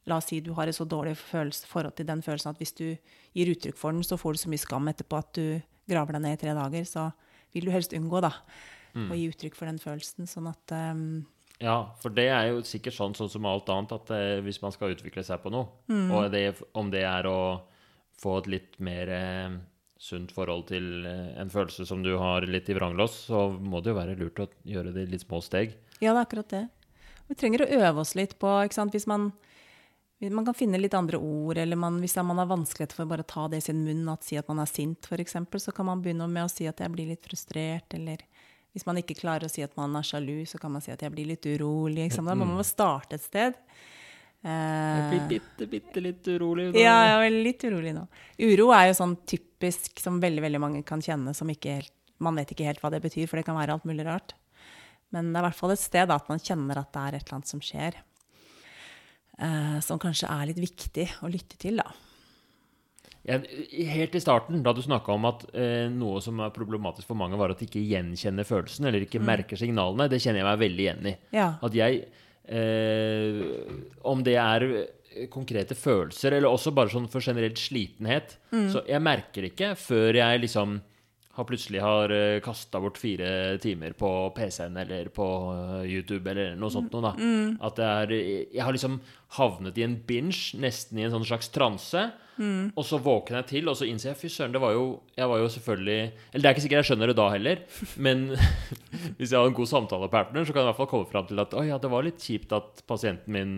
La 0.08 0.16
oss 0.16 0.30
si 0.30 0.38
du 0.40 0.54
har 0.56 0.70
et 0.70 0.74
så 0.74 0.86
dårlig 0.88 1.12
følelse, 1.20 1.68
forhold 1.68 1.92
til 1.98 2.06
den 2.08 2.22
følelsen 2.24 2.54
at 2.54 2.60
hvis 2.60 2.72
du 2.78 2.86
gir 3.36 3.50
uttrykk 3.52 3.76
for 3.78 3.92
den, 3.92 4.04
så 4.06 4.16
får 4.18 4.32
du 4.32 4.40
så 4.42 4.50
mye 4.50 4.62
skam 4.62 4.88
etterpå 4.90 5.18
at 5.20 5.34
du 5.36 5.44
graver 5.90 6.16
deg 6.16 6.24
ned 6.24 6.38
i 6.38 6.40
tre 6.40 6.54
dager. 6.56 6.86
Så 6.88 7.04
vil 7.52 7.68
du 7.68 7.74
helst 7.74 7.94
unngå 7.96 8.22
da, 8.24 8.32
å 8.96 9.18
gi 9.18 9.28
uttrykk 9.30 9.58
for 9.58 9.68
den 9.68 9.78
følelsen. 9.82 10.26
Sånn 10.30 10.48
at 10.50 10.74
ehm, 10.74 11.04
Ja, 11.60 11.92
for 12.00 12.12
det 12.16 12.28
er 12.32 12.46
jo 12.48 12.62
sikkert 12.64 12.96
sånn, 12.96 13.14
sånn 13.16 13.28
som 13.28 13.46
alt 13.48 13.68
annet, 13.72 13.92
at 13.92 14.12
eh, 14.16 14.38
hvis 14.44 14.62
man 14.62 14.72
skal 14.72 14.94
utvikle 14.94 15.24
seg 15.26 15.42
på 15.42 15.52
noe, 15.52 15.68
og 16.08 16.30
det, 16.32 16.54
om 16.72 16.88
det 16.92 17.04
er 17.04 17.28
å 17.28 17.40
få 18.20 18.38
et 18.40 18.48
litt 18.54 18.78
mer 18.80 19.12
eh, 19.12 19.58
sunt 20.00 20.32
forhold 20.32 20.70
til 20.70 21.04
eh, 21.04 21.34
en 21.40 21.52
følelse 21.52 21.84
som 21.88 22.00
du 22.04 22.14
har 22.16 22.46
litt 22.48 22.70
i 22.72 22.76
vranglås, 22.76 23.26
så 23.28 23.50
må 23.52 23.82
det 23.84 23.92
jo 23.92 23.98
være 23.98 24.16
lurt 24.16 24.40
å 24.40 24.48
gjøre 24.64 24.94
det 24.96 25.04
i 25.04 25.12
litt 25.12 25.26
små 25.26 25.42
steg. 25.44 25.76
Ja, 26.00 26.14
det 26.14 26.16
er 26.16 26.24
akkurat 26.24 26.54
det. 26.54 26.64
Vi 27.28 27.36
trenger 27.38 27.66
å 27.66 27.70
øve 27.76 28.06
oss 28.06 28.16
litt 28.16 28.38
på 28.40 28.56
ikke 28.64 28.78
sant? 28.80 28.96
Hvis 28.96 29.06
man, 29.10 29.28
man 30.24 30.48
kan 30.48 30.56
finne 30.56 30.80
litt 30.80 30.96
andre 30.96 31.20
ord, 31.20 31.60
eller 31.60 31.76
man, 31.78 32.00
hvis 32.00 32.16
man 32.24 32.40
har 32.40 32.48
vanskeligheter 32.50 33.02
for 33.02 33.12
bare 33.12 33.26
å 33.26 33.32
ta 33.36 33.44
det 33.52 33.60
i 33.60 33.66
sin 33.68 33.84
munn, 33.84 34.08
at 34.08 34.24
si 34.24 34.40
at 34.40 34.48
man 34.48 34.64
er 34.64 34.72
sint, 34.72 35.04
f.eks., 35.12 35.36
så 35.60 35.76
kan 35.76 35.92
man 35.92 36.00
begynne 36.00 36.26
med 36.32 36.48
å 36.48 36.52
si 36.52 36.64
at 36.72 36.80
jeg 36.80 36.96
blir 36.96 37.12
litt 37.12 37.28
frustrert, 37.28 37.92
eller 38.00 38.24
hvis 38.74 38.86
man 38.86 39.00
ikke 39.00 39.16
klarer 39.18 39.48
å 39.48 39.50
si 39.50 39.64
at 39.64 39.72
man 39.78 39.94
er 39.98 40.06
sjalu, 40.06 40.44
så 40.46 40.60
kan 40.62 40.72
man 40.72 40.82
si 40.84 40.92
at 40.94 41.00
jeg 41.02 41.12
blir 41.14 41.26
litt 41.26 41.46
urolig. 41.50 42.10
Sant? 42.14 42.28
Da 42.30 42.36
må 42.38 42.46
man 42.48 42.66
starte 42.66 43.18
et 43.18 43.24
sted. 43.24 43.56
Jeg 44.40 45.08
blir 45.10 45.20
Eh, 45.20 45.26
bitte, 45.28 45.66
bitte 45.68 46.00
litt 46.00 46.28
urolig. 46.32 46.70
nå. 46.72 46.78
ja, 46.80 46.94
jeg 47.04 47.26
er 47.26 47.34
litt 47.44 47.64
urolig 47.68 47.90
nå. 47.92 48.06
Uro 48.40 48.70
er 48.72 48.86
jo 48.88 48.94
sånn 48.96 49.16
typisk 49.28 50.00
som 50.00 50.20
veldig 50.22 50.40
veldig 50.46 50.60
mange 50.62 50.82
kan 50.86 51.02
kjenne, 51.04 51.34
som 51.36 51.50
ikke 51.52 51.74
helt, 51.76 51.92
man 52.24 52.38
vet 52.40 52.54
ikke 52.54 52.64
helt 52.64 52.80
hva 52.80 52.90
det 52.94 53.02
betyr, 53.04 53.26
for 53.28 53.36
det 53.36 53.44
kan 53.44 53.58
være 53.58 53.74
alt 53.76 53.84
mulig 53.84 54.06
rart. 54.06 54.32
Men 55.12 55.28
det 55.32 55.36
er 55.40 55.44
i 55.44 55.48
hvert 55.50 55.58
fall 55.58 55.74
et 55.74 55.82
sted 55.82 56.08
da, 56.08 56.16
at 56.16 56.30
man 56.30 56.40
kjenner 56.40 56.80
at 56.80 56.92
det 56.94 57.02
er 57.02 57.18
et 57.18 57.26
eller 57.26 57.36
annet 57.36 57.52
som 57.52 57.60
skjer. 57.60 57.98
Eh, 59.40 59.76
som 59.84 60.00
kanskje 60.00 60.30
er 60.30 60.48
litt 60.50 60.62
viktig 60.62 61.06
å 61.24 61.28
lytte 61.32 61.58
til, 61.60 61.80
da. 61.82 61.90
Jeg, 63.28 63.66
helt 63.92 64.14
i 64.16 64.22
starten, 64.22 64.62
da 64.64 64.72
du 64.72 64.80
snakka 64.84 65.12
om 65.12 65.26
at 65.28 65.42
eh, 65.52 65.88
noe 65.92 66.22
som 66.24 66.40
er 66.40 66.54
problematisk 66.54 67.10
for 67.10 67.18
mange, 67.20 67.36
var 67.40 67.52
at 67.52 67.60
de 67.60 67.68
ikke 67.68 67.82
gjenkjenner 67.84 68.48
følelsen, 68.48 68.88
eller 68.88 69.04
ikke 69.04 69.20
merker 69.20 69.60
signalene, 69.60 70.08
det 70.08 70.22
kjenner 70.22 70.40
jeg 70.40 70.48
meg 70.48 70.62
veldig 70.62 70.86
igjen 70.86 71.10
i. 71.10 71.14
Ja. 71.36 71.50
At 71.60 71.76
jeg 71.76 72.06
eh, 72.48 73.42
Om 74.08 74.24
det 74.24 74.38
er 74.40 74.66
konkrete 75.32 75.76
følelser, 75.76 76.36
eller 76.36 76.48
også 76.48 76.72
bare 76.72 76.92
sånn 76.92 77.08
for 77.10 77.24
generelt 77.24 77.58
slitenhet 77.58 78.36
Så 78.70 78.84
jeg 78.86 79.02
merker 79.02 79.48
ikke 79.48 79.72
før 79.74 80.14
jeg 80.14 80.42
liksom 80.44 80.76
har 81.38 81.46
plutselig 81.46 81.82
har 81.82 82.10
uh, 82.10 82.40
kasta 82.42 82.80
bort 82.82 82.98
fire 82.98 83.58
timer 83.62 83.94
på 83.98 84.08
PC-en 84.36 84.76
eller 84.82 85.10
på 85.14 85.26
eh, 85.54 85.84
YouTube 85.86 86.26
eller 86.30 86.56
noe 86.58 86.72
sånt 86.74 86.90
noe, 86.90 87.04
da. 87.06 87.28
At 87.68 87.78
det 87.78 87.86
er 87.86 88.14
Jeg 88.16 88.64
har 88.66 88.74
liksom 88.74 88.98
havnet 89.36 89.78
i 89.78 89.84
en 89.86 89.94
binge, 90.06 90.58
nesten 90.58 90.98
i 90.98 91.06
en 91.06 91.14
sånn 91.14 91.28
slags 91.28 91.52
transe. 91.54 92.08
Og 92.40 92.86
så 92.88 92.96
våkner 93.04 93.42
jeg 93.42 93.48
til, 93.50 93.68
og 93.68 93.76
så 93.76 93.84
innser 93.84 94.10
jeg 94.10 94.16
fy 94.16 94.30
søren, 94.32 94.54
det 94.54 94.62
var 94.62 94.72
jo 94.72 95.02
Jeg 95.12 95.28
var 95.28 95.42
jo 95.42 95.48
selvfølgelig 95.52 95.98
Eller 96.00 96.40
det 96.40 96.48
er 96.48 96.54
ikke 96.54 96.62
sikkert 96.64 96.78
jeg 96.80 96.88
skjønner 96.88 97.10
det 97.10 97.16
da 97.18 97.26
heller, 97.34 97.60
men 98.06 98.22
hvis 99.18 99.28
jeg 99.28 99.36
har 99.36 99.46
en 99.50 99.58
god 99.58 99.70
samtalepartner, 99.74 100.48
så 100.48 100.56
kan 100.56 100.62
jeg 100.62 100.68
i 100.68 100.70
hvert 100.70 100.80
fall 100.80 100.90
komme 100.94 101.10
fram 101.10 101.28
til 101.28 101.44
at 101.44 101.54
å 101.54 101.66
ja, 101.68 101.76
det 101.82 101.92
var 101.92 102.06
litt 102.06 102.24
kjipt 102.24 102.56
at 102.56 102.82
pasienten 102.88 103.36
min 103.36 103.54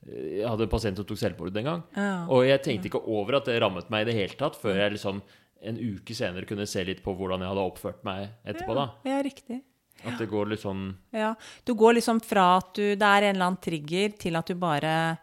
jeg 0.00 0.46
hadde 0.48 0.64
en 0.64 0.72
pasient 0.72 0.96
som 0.96 1.04
tok 1.04 1.18
selvmord 1.20 1.56
en 1.60 1.66
gang. 1.66 1.80
Ja. 1.92 2.12
Og 2.32 2.46
jeg 2.48 2.62
tenkte 2.64 2.88
ikke 2.88 3.02
over 3.12 3.36
at 3.36 3.50
det 3.50 3.58
rammet 3.60 3.90
meg 3.92 4.06
i 4.06 4.08
det 4.08 4.16
hele 4.16 4.38
tatt, 4.38 4.56
før 4.56 4.78
jeg 4.80 4.94
liksom 4.94 5.20
en 5.62 5.76
uke 5.76 6.14
senere 6.16 6.46
kunne 6.48 6.66
se 6.66 6.84
litt 6.84 7.02
på 7.04 7.12
hvordan 7.16 7.42
jeg 7.44 7.50
hadde 7.52 7.64
oppført 7.72 8.04
meg 8.06 8.30
etterpå. 8.48 8.74
da. 8.78 8.86
Ja, 9.04 9.18
riktig. 9.22 9.60
At 10.00 10.16
det 10.16 10.30
går 10.30 10.46
litt 10.48 10.62
sånn 10.62 10.94
Ja. 11.12 11.34
Du 11.68 11.74
går 11.76 11.98
liksom 11.98 12.22
fra 12.24 12.56
at 12.56 12.70
du, 12.78 12.94
det 12.96 13.04
er 13.04 13.26
en 13.28 13.34
eller 13.36 13.50
annen 13.50 13.60
trigger, 13.60 14.14
til 14.16 14.36
at 14.40 14.48
du 14.48 14.54
bare 14.56 15.18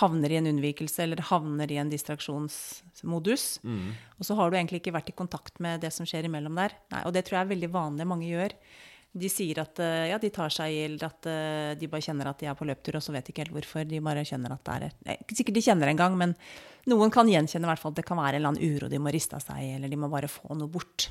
havner 0.00 0.32
i 0.34 0.38
en 0.40 0.48
unnvikelse 0.50 1.04
eller 1.04 1.22
havner 1.28 1.70
i 1.70 1.76
en 1.78 1.90
distraksjonsmodus. 1.92 3.44
Og 4.18 4.26
så 4.26 4.34
har 4.34 4.50
du 4.50 4.56
egentlig 4.58 4.80
ikke 4.82 4.94
vært 4.96 5.12
i 5.12 5.16
kontakt 5.16 5.60
med 5.62 5.80
det 5.84 5.92
som 5.94 6.06
skjer 6.08 6.26
imellom 6.26 6.58
der. 6.58 6.74
Nei, 6.90 7.04
og 7.06 7.14
det 7.14 7.24
tror 7.26 7.38
jeg 7.38 7.46
er 7.46 7.52
veldig 7.54 7.70
vanlig 7.74 8.06
mange 8.10 8.26
gjør. 8.26 8.56
De 9.16 9.28
sier 9.32 9.58
at 9.62 9.80
eh, 9.80 10.08
ja, 10.10 10.18
de 10.20 10.30
tar 10.34 10.52
seg 10.52 10.74
i, 10.74 10.80
eller 10.86 11.06
at 11.08 11.28
eh, 11.30 11.72
de 11.80 11.88
bare 11.90 12.04
kjenner 12.04 12.28
at 12.28 12.40
de 12.42 12.48
er 12.50 12.56
på 12.58 12.66
løptur, 12.68 12.98
og 12.98 13.04
så 13.04 13.14
vet 13.14 13.26
de 13.26 13.32
ikke 13.32 13.46
helt 13.46 13.54
hvorfor. 13.56 13.86
De 13.88 14.00
bare 14.04 14.24
kjenner 14.28 14.52
at 14.52 14.64
det 14.66 14.76
er 14.76 14.96
Nei, 15.08 15.18
sikkert 15.32 15.56
de 15.56 15.64
kjenner 15.64 15.88
det 15.88 15.96
engang, 15.96 16.18
men 16.20 16.34
noen 16.90 17.12
kan 17.14 17.30
gjenkjenne 17.30 17.70
hvert 17.70 17.82
fall 17.82 17.94
at 17.94 18.02
det 18.02 18.06
kan 18.08 18.20
være 18.20 18.36
en 18.36 18.42
eller 18.42 18.52
annen 18.54 18.76
uro 18.76 18.90
de 18.92 19.00
må 19.00 19.12
riste 19.14 19.38
av 19.38 19.44
seg, 19.44 19.62
eller 19.78 19.92
de 19.92 20.00
må 20.00 20.10
bare 20.12 20.30
få 20.30 20.56
noe 20.58 20.70
bort. 20.70 21.08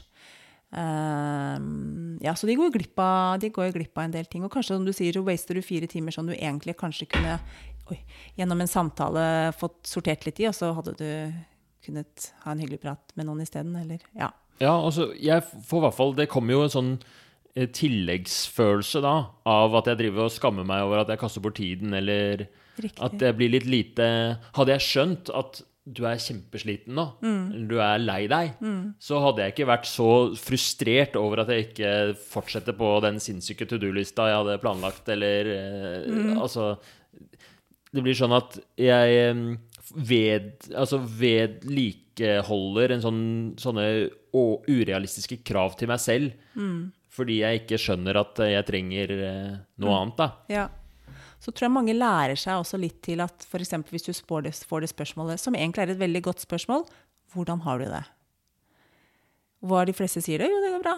Uh, 0.75 2.17
ja, 2.25 2.33
så 2.35 2.49
de 2.49 2.57
går, 2.59 2.71
glipp 2.73 2.99
av, 2.99 3.37
de 3.39 3.51
går 3.53 3.73
glipp 3.75 3.97
av 3.97 4.07
en 4.07 4.15
del 4.15 4.29
ting. 4.29 4.45
Og 4.45 4.53
kanskje, 4.53 4.75
som 4.75 4.85
du 4.87 4.93
sier, 4.95 5.15
så 5.15 5.25
waster 5.25 5.57
du 5.57 5.65
fire 5.65 5.89
timer 5.89 6.15
som 6.15 6.27
du 6.27 6.35
egentlig 6.35 6.75
kanskje 6.79 7.09
kunne 7.15 7.37
oi, 7.91 7.99
gjennom 8.37 8.61
en 8.63 8.71
samtale 8.71 9.25
fått 9.57 9.85
sortert 9.89 10.25
litt 10.27 10.41
i, 10.41 10.49
og 10.49 10.57
så 10.57 10.71
hadde 10.77 10.95
du 10.99 11.09
kunnet 11.85 12.31
ha 12.43 12.53
en 12.53 12.61
hyggelig 12.63 12.81
prat 12.81 13.13
med 13.15 13.29
noen 13.29 13.45
isteden, 13.45 13.75
eller 13.81 14.01
Ja. 14.17 14.33
Ja, 14.61 14.71
altså, 14.71 15.09
jeg 15.19 15.43
får 15.43 15.81
i 15.81 15.83
hvert 15.83 15.95
fall 15.97 16.13
Det 16.15 16.29
kommer 16.31 16.55
jo 16.55 16.61
en 16.63 16.71
sånn 16.71 16.91
tilleggsfølelse 17.55 18.99
da, 19.05 19.13
av 19.47 19.77
at 19.79 19.87
jeg 19.87 20.01
driver 20.01 20.27
og 20.27 20.33
skammer 20.35 20.67
meg 20.67 20.83
over 20.83 21.03
at 21.03 21.13
jeg 21.13 21.21
kaster 21.21 21.43
bort 21.43 21.55
tiden, 21.59 21.93
eller 21.95 22.47
Riktig. 22.75 22.99
at 22.99 23.21
jeg 23.23 23.37
blir 23.37 23.53
litt 23.53 23.69
lite 23.71 24.07
Hadde 24.57 24.75
jeg 24.75 24.83
skjønt 24.83 25.31
at 25.31 25.61
du 25.85 26.01
er 26.09 26.17
kjempesliten 26.17 26.95
nå, 26.97 27.03
eller 27.21 27.67
du 27.69 27.75
er 27.77 28.01
lei 28.01 28.23
deg, 28.25 28.55
så 28.97 29.19
hadde 29.21 29.43
jeg 29.43 29.53
ikke 29.53 29.67
vært 29.69 29.85
så 29.85 30.09
frustrert 30.41 31.15
over 31.19 31.43
at 31.43 31.51
jeg 31.53 31.67
ikke 31.67 31.91
fortsetter 32.17 32.73
på 32.73 32.89
den 33.05 33.19
sinnssyke 33.21 33.67
to 33.69 33.77
do-lista 33.77 34.25
jeg 34.31 34.39
hadde 34.41 34.57
planlagt, 34.63 35.05
eller 35.13 35.51
mm. 36.09 36.31
Altså 36.41 36.71
Det 37.93 38.01
blir 38.01 38.17
sånn 38.17 38.33
at 38.33 38.57
jeg 38.81 39.37
ved, 39.93 40.49
altså 40.73 40.97
vedlikeholder 41.05 42.95
en 42.95 43.05
sånn, 43.05 43.23
sånne 43.61 43.85
urealistiske 44.33 45.43
krav 45.45 45.77
til 45.77 45.93
meg 45.93 46.01
selv. 46.01 46.33
Fordi 47.15 47.39
jeg 47.41 47.61
ikke 47.63 47.79
skjønner 47.79 48.19
at 48.19 48.41
jeg 48.43 48.67
trenger 48.67 49.13
noe 49.15 49.37
noe 49.81 49.99
annet, 50.01 50.17
da. 50.19 50.27
Ja. 50.51 50.65
Så 51.39 51.51
tror 51.53 51.67
jeg 51.67 51.75
mange 51.75 51.95
lærer 51.95 52.39
seg 52.39 52.57
også 52.59 52.79
litt 52.81 53.01
til 53.05 53.21
at 53.23 53.45
f.eks. 53.45 53.73
hvis 53.91 54.07
du 54.07 54.11
får 54.15 54.47
det, 54.47 54.53
får 54.67 54.83
det 54.83 54.91
spørsmålet, 54.91 55.41
som 55.41 55.55
egentlig 55.55 55.83
er 55.85 55.93
et 55.93 56.01
veldig 56.01 56.21
godt 56.25 56.43
spørsmål, 56.43 56.85
hvordan 57.35 57.61
har 57.65 57.81
du 57.81 57.85
det? 57.91 58.03
Hva 59.65 59.83
de 59.87 59.95
fleste 59.95 60.23
sier 60.23 60.41
det? 60.41 60.49
Jo, 60.51 60.61
det 60.63 60.71
går 60.73 60.83
bra. 60.85 60.95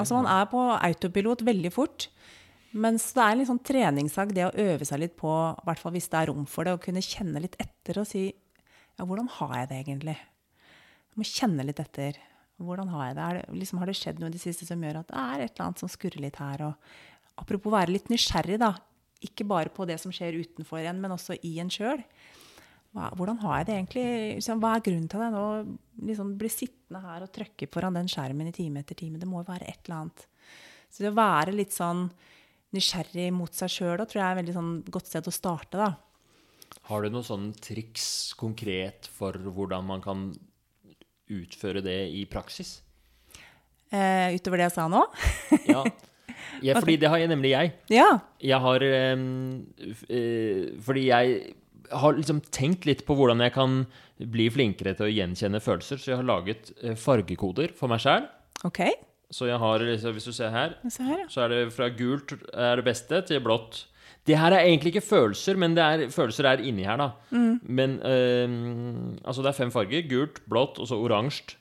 Altså 0.00 0.16
Man 0.16 0.28
er 0.30 0.46
på 0.50 0.60
autopilot 0.74 1.44
veldig 1.46 1.72
fort. 1.72 2.08
Mens 2.70 3.08
det 3.16 3.24
er 3.24 3.34
en 3.34 3.48
sånn 3.48 3.64
treningssak, 3.66 4.30
det 4.34 4.46
å 4.46 4.54
øve 4.54 4.86
seg 4.86 5.02
litt 5.02 5.16
på, 5.18 5.30
i 5.30 5.66
hvert 5.66 5.80
fall 5.80 5.94
hvis 5.96 6.06
det 6.12 6.20
er 6.20 6.30
rom 6.30 6.44
for 6.48 6.66
det, 6.66 6.76
å 6.76 6.82
kunne 6.82 7.02
kjenne 7.02 7.42
litt 7.42 7.58
etter 7.60 7.98
og 7.98 8.06
si 8.08 8.28
ja, 8.30 9.06
hvordan 9.06 9.30
har 9.38 9.54
jeg 9.62 9.70
det 9.70 9.78
egentlig? 9.80 10.16
Jeg 11.10 11.18
må 11.18 11.26
kjenne 11.26 11.64
litt 11.66 11.80
etter. 11.82 12.20
Hvordan 12.60 12.90
har 12.92 13.06
jeg 13.08 13.16
det? 13.16 13.28
Det 13.36 13.58
liksom, 13.62 13.80
har 13.80 13.90
det 13.90 13.96
skjedd 13.98 14.20
noe 14.20 14.30
i 14.30 14.34
det 14.34 14.42
siste 14.42 14.68
som 14.68 14.82
gjør 14.84 15.00
at 15.00 15.08
det 15.10 15.20
er 15.22 15.44
et 15.44 15.54
eller 15.54 15.66
annet 15.66 15.82
som 15.82 15.90
skurrer 15.92 16.24
litt 16.24 16.40
her? 16.40 16.66
Og 16.68 17.40
apropos 17.40 17.72
være 17.72 17.94
litt 17.94 18.10
nysgjerrig, 18.12 18.58
da. 18.60 18.74
Ikke 19.24 19.46
bare 19.48 19.72
på 19.72 19.86
det 19.88 19.98
som 20.00 20.12
skjer 20.14 20.38
utenfor 20.40 20.84
en, 20.84 21.00
men 21.00 21.16
også 21.16 21.36
i 21.46 21.54
en 21.62 21.72
sjøl. 21.72 22.02
Hvordan 22.90 23.38
har 23.44 23.60
jeg 23.60 23.68
det 23.68 23.76
egentlig? 23.76 24.04
Liksom, 24.40 24.60
Hva 24.62 24.74
er 24.74 24.84
grunnen 24.86 25.08
til 25.10 25.22
det? 25.22 25.30
Nå 25.34 25.44
liksom 26.10 26.34
bli 26.40 26.50
sittende 26.50 27.02
her 27.04 27.24
og 27.24 27.32
trykke 27.36 27.68
foran 27.70 27.96
den 27.96 28.10
skjermen 28.10 28.50
i 28.50 28.54
time 28.56 28.82
etter 28.82 28.98
time. 28.98 29.20
Det 29.20 29.28
må 29.30 29.44
jo 29.44 29.50
være 29.52 29.68
et 29.70 29.84
eller 29.84 30.00
annet. 30.00 30.26
Så 30.90 31.04
det 31.04 31.12
å 31.12 31.18
være 31.20 31.54
litt 31.54 31.74
sånn 31.74 32.08
nysgjerrig 32.74 33.28
mot 33.34 33.54
seg 33.54 33.70
sjøl 33.72 34.02
tror 34.02 34.18
jeg 34.18 34.26
er 34.26 34.34
et 34.34 34.40
veldig 34.42 34.56
sånn 34.56 34.72
godt 34.90 35.10
sted 35.10 35.26
å 35.26 35.34
starte, 35.34 35.78
da. 35.78 35.92
Har 36.90 37.02
du 37.02 37.10
noen 37.10 37.26
sånne 37.26 37.62
triks 37.62 38.32
konkret 38.38 39.08
for 39.10 39.34
hvordan 39.38 39.86
man 39.86 40.02
kan 40.02 40.30
utføre 41.30 41.82
det 41.84 41.98
i 42.16 42.24
praksis? 42.30 42.80
Eh, 43.90 44.36
utover 44.36 44.60
det 44.60 44.68
jeg 44.68 44.76
sa 44.76 44.86
nå. 44.90 45.02
Ja, 45.66 45.82
ja 46.62 46.76
fordi 46.82 46.98
det 47.02 47.10
har 47.10 47.22
jeg 47.22 47.30
nemlig 47.32 47.54
jeg. 47.54 47.72
Ja. 47.90 48.10
Jeg 48.38 48.62
har 48.62 48.84
um, 48.86 49.24
eh, 50.06 50.70
Fordi 50.86 51.08
jeg 51.08 51.40
har 51.90 52.14
liksom 52.14 52.42
tenkt 52.54 52.86
litt 52.86 53.02
på 53.06 53.16
hvordan 53.18 53.42
jeg 53.42 53.54
kan 53.56 53.82
bli 54.30 54.46
flinkere 54.52 54.94
til 54.94 55.08
å 55.08 55.12
gjenkjenne 55.12 55.62
følelser, 55.64 55.98
så 55.98 56.12
jeg 56.12 56.20
har 56.20 56.28
laget 56.28 56.70
eh, 56.84 56.94
fargekoder 56.98 57.74
for 57.76 57.90
meg 57.90 58.02
sjæl. 58.04 58.28
Okay. 58.68 58.94
Så 59.30 59.46
jeg 59.46 59.58
har, 59.62 59.82
hvis 59.82 60.26
du 60.26 60.34
ser 60.34 60.50
her, 60.54 60.74
ser 60.90 61.06
her, 61.06 61.22
ja. 61.24 61.28
så 61.30 61.44
er 61.44 61.52
det 61.54 61.60
fra 61.74 61.88
gult 61.94 62.34
er 62.50 62.78
det 62.78 62.86
beste 62.86 63.22
til 63.26 63.42
blått. 63.42 63.84
Det 64.28 64.36
her 64.38 64.52
er 64.52 64.66
egentlig 64.66 64.94
ikke 64.94 65.06
følelser, 65.06 65.56
men 65.58 65.74
det 65.76 65.84
er, 65.84 66.02
følelser 66.12 66.48
er 66.50 66.62
inni 66.64 66.84
her, 66.86 67.00
da. 67.00 67.10
Men 67.62 67.96
ehm, 68.06 69.16
altså 69.24 69.42
det 69.42 69.50
er 69.52 69.58
fem 69.58 69.72
farger. 69.74 70.06
Gult, 70.10 70.42
blått 70.50 70.78
og 70.78 70.88
så 70.90 70.98
oransje 71.00 71.56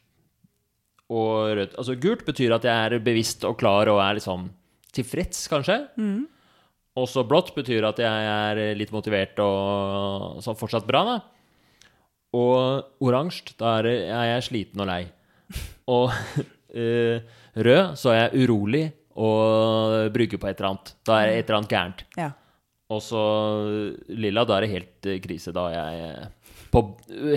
og 1.09 1.55
rødt. 1.57 1.77
Altså 1.79 1.95
gult 1.97 2.25
betyr 2.27 2.53
at 2.59 2.67
jeg 2.67 2.89
er 2.89 2.99
bevisst 3.01 3.45
og 3.47 3.57
klar 3.57 3.89
og 3.89 4.01
er 4.03 4.19
liksom 4.19 4.49
tilfreds, 4.93 5.47
kanskje. 5.49 5.79
Og 6.99 7.07
så 7.09 7.23
blått 7.25 7.53
betyr 7.55 7.87
at 7.87 7.99
jeg 8.01 8.29
er 8.29 8.75
litt 8.77 8.91
motivert 8.93 9.39
og 9.41 10.39
sånn 10.43 10.57
fortsatt 10.59 10.87
bra, 10.89 11.03
da. 11.07 11.17
Og 12.37 13.01
oransje, 13.01 13.55
da 13.57 13.79
er 13.81 14.35
jeg 14.35 14.45
sliten 14.45 14.83
og 14.83 14.89
lei. 14.89 15.03
Og 15.89 16.11
eh, 16.77 17.23
rød, 17.57 17.95
så 17.97 18.13
er 18.13 18.19
jeg 18.27 18.45
urolig 18.45 18.83
og 19.19 20.13
bruker 20.15 20.39
på 20.39 20.47
et 20.49 20.59
eller 20.59 20.73
annet. 20.73 20.93
Da 21.07 21.17
er 21.19 21.29
det 21.29 21.39
et 21.39 21.49
eller 21.49 21.61
annet 21.61 21.75
gærent. 21.75 22.05
ja. 22.19 22.31
Og 22.89 23.01
så 23.05 23.23
lilla, 24.09 24.45
da 24.49 24.57
er 24.57 24.65
det 24.65 24.71
helt 24.71 25.09
eh, 25.09 25.19
krise. 25.21 25.53
Da 25.53 25.67
er 25.69 25.75
jeg 25.77 26.05
eh, 26.07 26.53
på, 26.73 26.81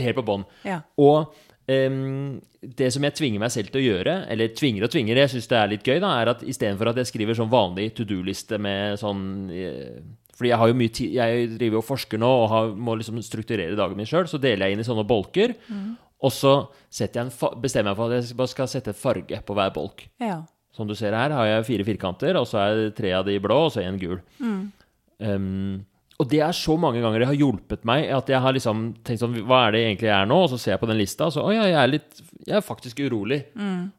helt 0.00 0.16
på 0.16 0.24
bånn. 0.24 0.46
Ja. 0.64 0.78
Og 1.00 1.34
um, 1.68 2.38
det 2.62 2.88
som 2.94 3.04
jeg 3.04 3.16
tvinger 3.18 3.42
meg 3.42 3.52
selv 3.52 3.68
til 3.72 3.82
å 3.82 3.84
gjøre, 3.84 4.14
eller 4.32 4.54
tvinger 4.56 4.86
og 4.86 4.94
tvinger, 4.94 5.20
jeg 5.20 5.34
syns 5.34 5.50
det 5.50 5.58
er 5.58 5.70
litt 5.74 5.84
gøy, 5.84 5.98
da, 6.00 6.14
er 6.22 6.32
at 6.32 6.46
istedenfor 6.48 6.92
at 6.92 7.02
jeg 7.02 7.10
skriver 7.10 7.36
sånn 7.36 7.52
vanlig 7.52 7.90
to 7.98 8.06
do-liste 8.08 8.56
med 8.62 8.96
sånn 9.02 9.26
eh, 9.52 10.00
Fordi 10.38 10.54
jeg 10.54 10.60
har 10.62 10.70
jo 10.70 10.78
mye 10.80 10.92
tid 10.96 11.18
Jeg 11.18 11.50
driver 11.58 11.82
og 11.82 11.84
forsker 11.90 12.20
nå 12.22 12.30
og 12.38 12.48
har, 12.54 12.72
må 12.72 12.96
liksom 12.96 13.20
strukturere 13.20 13.76
dagen 13.76 14.00
min 14.00 14.08
sjøl, 14.08 14.24
så 14.30 14.40
deler 14.40 14.70
jeg 14.70 14.78
inn 14.78 14.86
i 14.86 14.88
sånne 14.88 15.04
bolker. 15.04 15.52
Og 16.22 16.32
så 16.32 16.54
jeg 16.96 17.28
bestemmer 17.60 17.92
jeg 17.92 17.98
for 17.98 18.08
at 18.08 18.22
jeg 18.22 18.40
bare 18.40 18.54
skal 18.54 18.72
sette 18.72 18.96
farge 18.96 19.44
på 19.44 19.58
hver 19.58 19.76
bolk. 19.76 20.06
ja. 20.22 20.40
Som 20.72 20.88
du 20.88 20.94
ser 20.96 21.12
her, 21.12 21.30
har 21.36 21.46
jeg 21.50 21.66
fire 21.68 21.84
firkanter, 21.84 22.36
og 22.40 22.46
så 22.48 22.62
er 22.64 22.90
tre 22.96 23.10
av 23.12 23.26
de 23.28 23.34
blå, 23.44 23.58
og 23.66 23.72
så 23.74 23.82
en 23.84 23.98
gul. 24.00 24.20
Um, 25.22 25.82
og 26.22 26.28
det 26.30 26.38
er 26.44 26.54
så 26.54 26.74
mange 26.78 27.00
ganger 27.02 27.22
det 27.22 27.26
har 27.28 27.36
hjulpet 27.38 27.84
meg 27.88 28.08
at 28.14 28.28
jeg 28.30 28.40
har 28.42 28.54
liksom 28.54 28.80
tenkt 29.06 29.22
sånn 29.22 29.34
Hva 29.48 29.58
er 29.66 29.74
det 29.74 29.80
egentlig 29.86 30.06
jeg 30.08 30.14
er 30.16 30.28
nå? 30.30 30.36
Og 30.44 30.50
så 30.52 30.58
ser 30.60 30.74
jeg 30.74 30.80
på 30.82 30.88
den 30.90 30.98
lista, 31.00 31.26
og 31.26 31.34
så 31.34 31.42
Å 31.46 31.52
ja, 31.54 31.64
jeg 31.66 31.78
er 31.80 31.90
litt 31.90 32.20
Jeg 32.46 32.56
er 32.58 32.64
faktisk 32.66 33.00
urolig. 33.06 33.40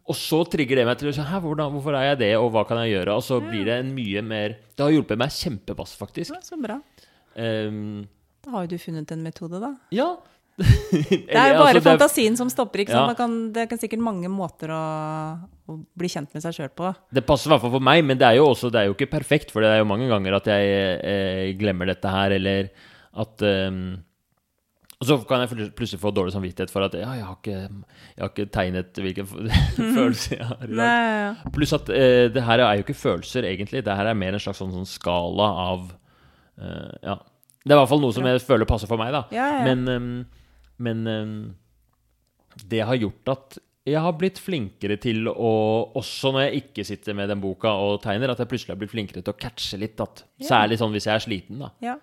Og 0.08 0.16
så 0.16 0.40
trigger 0.48 0.80
det 0.80 0.86
meg 0.88 1.00
til 1.02 1.10
å 1.12 1.14
si 1.16 1.26
Hæ, 1.26 1.42
hvordan, 1.44 1.74
hvorfor 1.76 1.98
er 2.00 2.06
jeg 2.12 2.20
det, 2.22 2.32
og 2.40 2.50
hva 2.56 2.64
kan 2.70 2.80
jeg 2.84 2.94
gjøre? 2.94 3.18
Og 3.20 3.26
så 3.28 3.40
blir 3.44 3.66
det 3.68 3.76
en 3.82 3.92
mye 3.98 4.24
mer 4.24 4.56
Det 4.78 4.86
har 4.86 4.94
hjulpet 4.96 5.20
meg 5.20 5.36
kjempepass, 5.36 5.96
faktisk. 6.00 6.36
ja. 6.38 6.42
Så 6.48 6.60
bra. 6.64 6.78
Um, 7.36 8.06
Da 8.46 8.52
har 8.56 8.66
jo 8.68 8.76
du 8.76 8.80
funnet 8.86 9.12
en 9.16 9.24
metode, 9.26 9.60
da. 9.64 9.74
ja. 9.96 10.14
Det 10.58 11.34
er 11.34 11.56
jo 11.56 11.64
bare 11.64 11.82
fantasien 11.82 12.36
som 12.38 12.50
stopper. 12.52 12.84
ikke 12.84 12.94
sant? 12.94 13.14
Ja. 13.14 13.18
Kan, 13.18 13.36
det 13.56 13.66
er 13.66 13.82
sikkert 13.82 14.04
mange 14.06 14.30
måter 14.30 14.70
å, 14.74 14.84
å 15.66 15.78
bli 15.98 16.10
kjent 16.12 16.34
med 16.36 16.44
seg 16.46 16.56
sjøl 16.58 16.72
på. 16.78 16.92
Det 17.14 17.26
passer 17.26 17.50
i 17.50 17.54
hvert 17.56 17.64
fall 17.66 17.74
for 17.80 17.86
meg, 17.90 18.04
men 18.06 18.20
det 18.20 18.28
er 18.30 18.38
jo 18.38 18.50
også 18.52 18.70
Det 18.74 18.84
er 18.84 18.90
jo 18.92 18.96
ikke 18.98 19.10
perfekt, 19.16 19.54
for 19.54 19.66
det 19.66 19.72
er 19.74 19.82
jo 19.82 19.90
mange 19.90 20.10
ganger 20.12 20.38
at 20.38 20.50
jeg 20.54 20.74
eh, 21.02 21.54
glemmer 21.60 21.90
dette 21.90 22.12
her, 22.14 22.36
eller 22.38 22.70
at 23.24 23.46
ehm, 23.46 23.82
Og 25.02 25.10
så 25.10 25.18
kan 25.30 25.44
jeg 25.44 25.74
plutselig 25.76 26.02
få 26.02 26.14
dårlig 26.16 26.36
samvittighet 26.36 26.72
for 26.74 26.86
at 26.86 26.96
ja, 26.98 27.10
jeg 27.18 27.26
har 27.28 27.36
ikke, 27.40 27.58
jeg 28.14 28.22
har 28.24 28.32
ikke 28.32 28.48
tegnet 28.54 29.02
hvilken 29.04 29.28
følelse 29.98 30.38
jeg 30.38 30.48
har 30.52 30.64
i 30.64 30.70
dag. 30.70 30.78
Nei, 30.80 31.18
ja. 31.18 31.52
Pluss 31.58 31.76
at 31.76 31.90
eh, 31.94 32.30
det 32.34 32.46
her 32.46 32.64
er 32.64 32.78
jo 32.78 32.86
ikke 32.86 33.00
følelser, 33.02 33.50
egentlig. 33.50 33.82
Det 33.86 33.98
her 33.98 34.10
er 34.14 34.18
mer 34.22 34.38
en 34.38 34.46
slags 34.46 34.62
sånn, 34.62 34.74
sånn 34.78 34.90
skala 34.90 35.50
av 35.66 35.90
eh, 36.62 36.94
Ja. 37.10 37.20
Det 37.64 37.72
er 37.72 37.78
i 37.78 37.80
hvert 37.80 37.92
fall 37.94 38.02
noe 38.04 38.12
som 38.12 38.26
jeg 38.28 38.42
føler 38.44 38.68
passer 38.68 38.90
for 38.92 39.00
meg, 39.00 39.14
da. 39.16 39.22
Men, 39.64 39.84
ehm, 39.88 40.16
men 40.78 41.06
ehm, 41.08 41.38
det 42.70 42.84
har 42.86 42.96
gjort 43.00 43.32
at 43.34 43.58
jeg 43.84 44.00
har 44.00 44.14
blitt 44.16 44.40
flinkere 44.40 44.96
til 45.02 45.28
å 45.28 45.50
Også 46.00 46.32
når 46.32 46.46
jeg 46.46 46.62
ikke 46.62 46.86
sitter 46.88 47.18
med 47.18 47.28
den 47.28 47.42
boka 47.44 47.68
og 47.68 47.98
tegner, 48.06 48.32
at 48.32 48.40
jeg 48.40 48.48
plutselig 48.48 48.72
har 48.72 48.80
blitt 48.80 48.94
flinkere 48.94 49.24
til 49.26 49.34
å 49.34 49.40
catche 49.40 49.80
litt. 49.82 50.00
At, 50.00 50.24
Ja. 50.40 50.48
Særlig 50.48 50.78
sånn 50.80 50.94
hvis 50.96 51.08
jeg 51.10 51.16
er 51.16 51.26
sliten, 51.26 51.60
da. 51.60 51.72
Ja. 51.84 51.98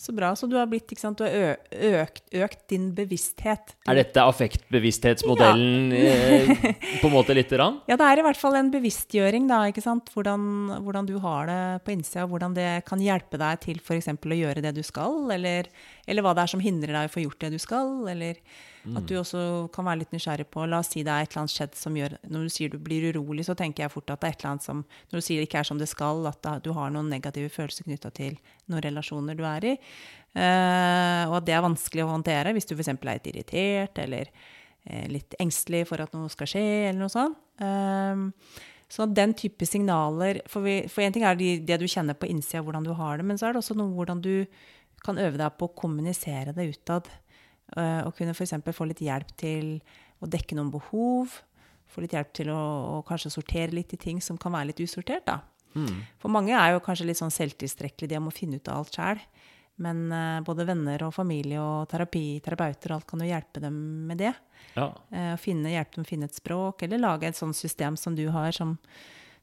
Så 0.00 0.14
bra. 0.16 0.30
Så 0.36 0.46
du 0.48 0.54
har 0.56 0.64
blitt, 0.70 0.94
sant, 0.96 1.20
du 1.20 1.26
har 1.26 1.58
økt, 2.00 2.22
økt 2.32 2.62
din 2.72 2.86
bevissthet. 2.96 3.74
Er 3.84 3.98
dette 3.98 4.22
affektbevissthetsmodellen 4.24 5.92
ja. 5.92 6.54
på 7.02 7.10
en 7.10 7.12
måte 7.12 7.36
lite 7.36 7.58
grann? 7.58 7.82
Ja, 7.90 7.98
det 8.00 8.06
er 8.06 8.22
i 8.22 8.24
hvert 8.24 8.40
fall 8.40 8.56
en 8.56 8.70
bevisstgjøring, 8.72 9.44
da, 9.50 9.60
ikke 9.68 9.84
sant. 9.84 10.08
Hvordan, 10.14 10.42
hvordan 10.86 11.08
du 11.10 11.18
har 11.20 11.50
det 11.50 11.60
på 11.84 11.92
innsida, 11.92 12.24
og 12.24 12.32
hvordan 12.32 12.56
det 12.56 12.70
kan 12.88 13.02
hjelpe 13.04 13.36
deg 13.40 13.60
til 13.66 13.82
f.eks. 13.82 14.08
å 14.16 14.40
gjøre 14.40 14.64
det 14.64 14.72
du 14.78 14.80
skal, 14.86 15.20
eller, 15.36 15.68
eller 16.08 16.24
hva 16.24 16.32
det 16.38 16.46
er 16.46 16.54
som 16.54 16.64
hindrer 16.64 16.96
deg 16.96 17.04
i 17.04 17.12
å 17.12 17.14
få 17.18 17.24
gjort 17.26 17.44
det 17.44 17.52
du 17.52 17.60
skal, 17.60 17.92
eller 18.08 18.40
at 18.96 19.08
du 19.08 19.14
også 19.20 19.40
kan 19.74 19.84
være 19.84 20.02
litt 20.02 20.14
nysgjerrig 20.14 20.46
på 20.48 20.62
La 20.64 20.78
oss 20.80 20.88
si 20.94 21.02
det 21.04 21.12
er 21.12 21.26
et 21.26 21.34
eller 21.34 21.42
annet 21.42 21.52
skjedd 21.52 21.74
som 21.76 21.96
gjør 21.98 22.14
Når 22.32 22.46
du 22.46 22.52
sier 22.54 22.70
du 22.72 22.78
blir 22.80 23.10
urolig, 23.10 23.44
så 23.44 23.56
tenker 23.58 23.84
jeg 23.84 23.92
fort 23.92 24.08
at 24.14 24.22
det 24.22 24.30
er 24.30 24.36
et 24.36 24.40
eller 24.40 24.52
annet 24.54 24.64
som 24.64 24.80
Når 25.10 25.16
du 25.20 25.26
sier 25.26 25.42
det 25.42 25.48
ikke 25.50 25.60
er 25.60 25.68
som 25.68 25.82
det 25.82 25.90
skal, 25.90 26.24
at 26.30 26.48
du 26.64 26.70
har 26.76 26.94
noen 26.94 27.12
negative 27.12 27.52
følelser 27.52 27.84
knytta 27.84 28.12
til 28.16 28.38
noen 28.70 28.84
relasjoner 28.86 29.36
du 29.36 29.44
er 29.44 29.68
i, 29.72 29.74
Uh, 30.30 31.26
og 31.26 31.40
at 31.40 31.46
det 31.48 31.56
er 31.56 31.62
vanskelig 31.64 32.04
å 32.04 32.10
håndtere 32.12 32.52
hvis 32.54 32.68
du 32.70 32.76
f.eks. 32.76 32.92
er 32.92 33.06
litt 33.08 33.24
irritert 33.32 33.96
eller 33.98 34.28
uh, 34.30 35.06
litt 35.10 35.34
engstelig 35.42 35.88
for 35.88 36.02
at 36.04 36.12
noe 36.14 36.30
skal 36.30 36.46
skje, 36.52 36.62
eller 36.90 37.00
noe 37.00 37.10
sånt. 37.10 37.40
Uh, 37.58 38.30
så 38.90 39.06
den 39.10 39.34
type 39.38 39.66
signaler 39.66 40.40
For, 40.50 40.66
én 40.66 41.14
ting 41.14 41.22
er 41.26 41.36
det, 41.38 41.50
det 41.66 41.80
du 41.82 41.86
kjenner 41.90 42.16
på 42.18 42.30
innsida, 42.30 42.62
hvordan 42.66 42.86
du 42.86 42.92
har 42.98 43.18
det, 43.18 43.26
men 43.26 43.38
så 43.38 43.48
er 43.48 43.54
det 43.54 43.62
også 43.62 43.76
noe 43.78 43.90
hvordan 43.94 44.22
du 44.22 44.46
kan 45.02 45.18
øve 45.18 45.38
deg 45.40 45.58
på 45.58 45.66
å 45.66 45.74
kommunisere 45.78 46.54
det 46.54 46.68
utad. 46.74 47.10
Uh, 47.76 48.02
og 48.06 48.14
kunne 48.18 48.34
f.eks. 48.34 48.56
få 48.74 48.88
litt 48.90 49.02
hjelp 49.04 49.30
til 49.40 49.78
å 50.20 50.28
dekke 50.30 50.58
noen 50.58 50.72
behov. 50.74 51.38
Få 51.90 52.04
litt 52.04 52.14
hjelp 52.16 52.34
til 52.36 52.50
å, 52.54 52.60
å 52.98 53.00
kanskje 53.06 53.32
sortere 53.34 53.74
litt 53.74 53.94
i 53.94 54.00
ting 54.00 54.20
som 54.22 54.38
kan 54.40 54.54
være 54.54 54.72
litt 54.72 54.82
usortert. 54.84 55.26
da. 55.28 55.40
For 56.18 56.32
mange 56.32 56.54
er 56.56 56.74
jo 56.74 56.82
kanskje 56.82 57.06
litt 57.06 57.20
sånn 57.20 57.32
selvtilstrekkelige, 57.34 58.10
de 58.10 58.22
må 58.22 58.32
finne 58.34 58.58
ut 58.58 58.70
av 58.70 58.82
alt 58.82 58.96
sjæl. 58.96 59.22
Men 59.80 60.02
uh, 60.12 60.42
både 60.44 60.66
venner 60.68 61.06
og 61.06 61.14
familie 61.16 61.60
og 61.62 61.88
terapi, 61.90 62.40
terapeuter 62.44 62.92
og 62.92 63.00
alt 63.00 63.08
kan 63.08 63.22
jo 63.24 63.30
hjelpe 63.30 63.62
dem 63.62 63.76
med 64.10 64.20
det. 64.20 64.34
Ja. 64.74 64.90
Uh, 65.14 65.34
finne, 65.40 65.72
hjelpe 65.72 65.96
dem 65.96 66.06
å 66.06 66.10
finne 66.10 66.28
et 66.28 66.36
språk, 66.36 66.84
eller 66.84 67.00
lage 67.00 67.30
et 67.30 67.38
sånt 67.38 67.56
system 67.56 67.96
som 67.96 68.18
du 68.18 68.26
har, 68.34 68.52
som, 68.56 68.76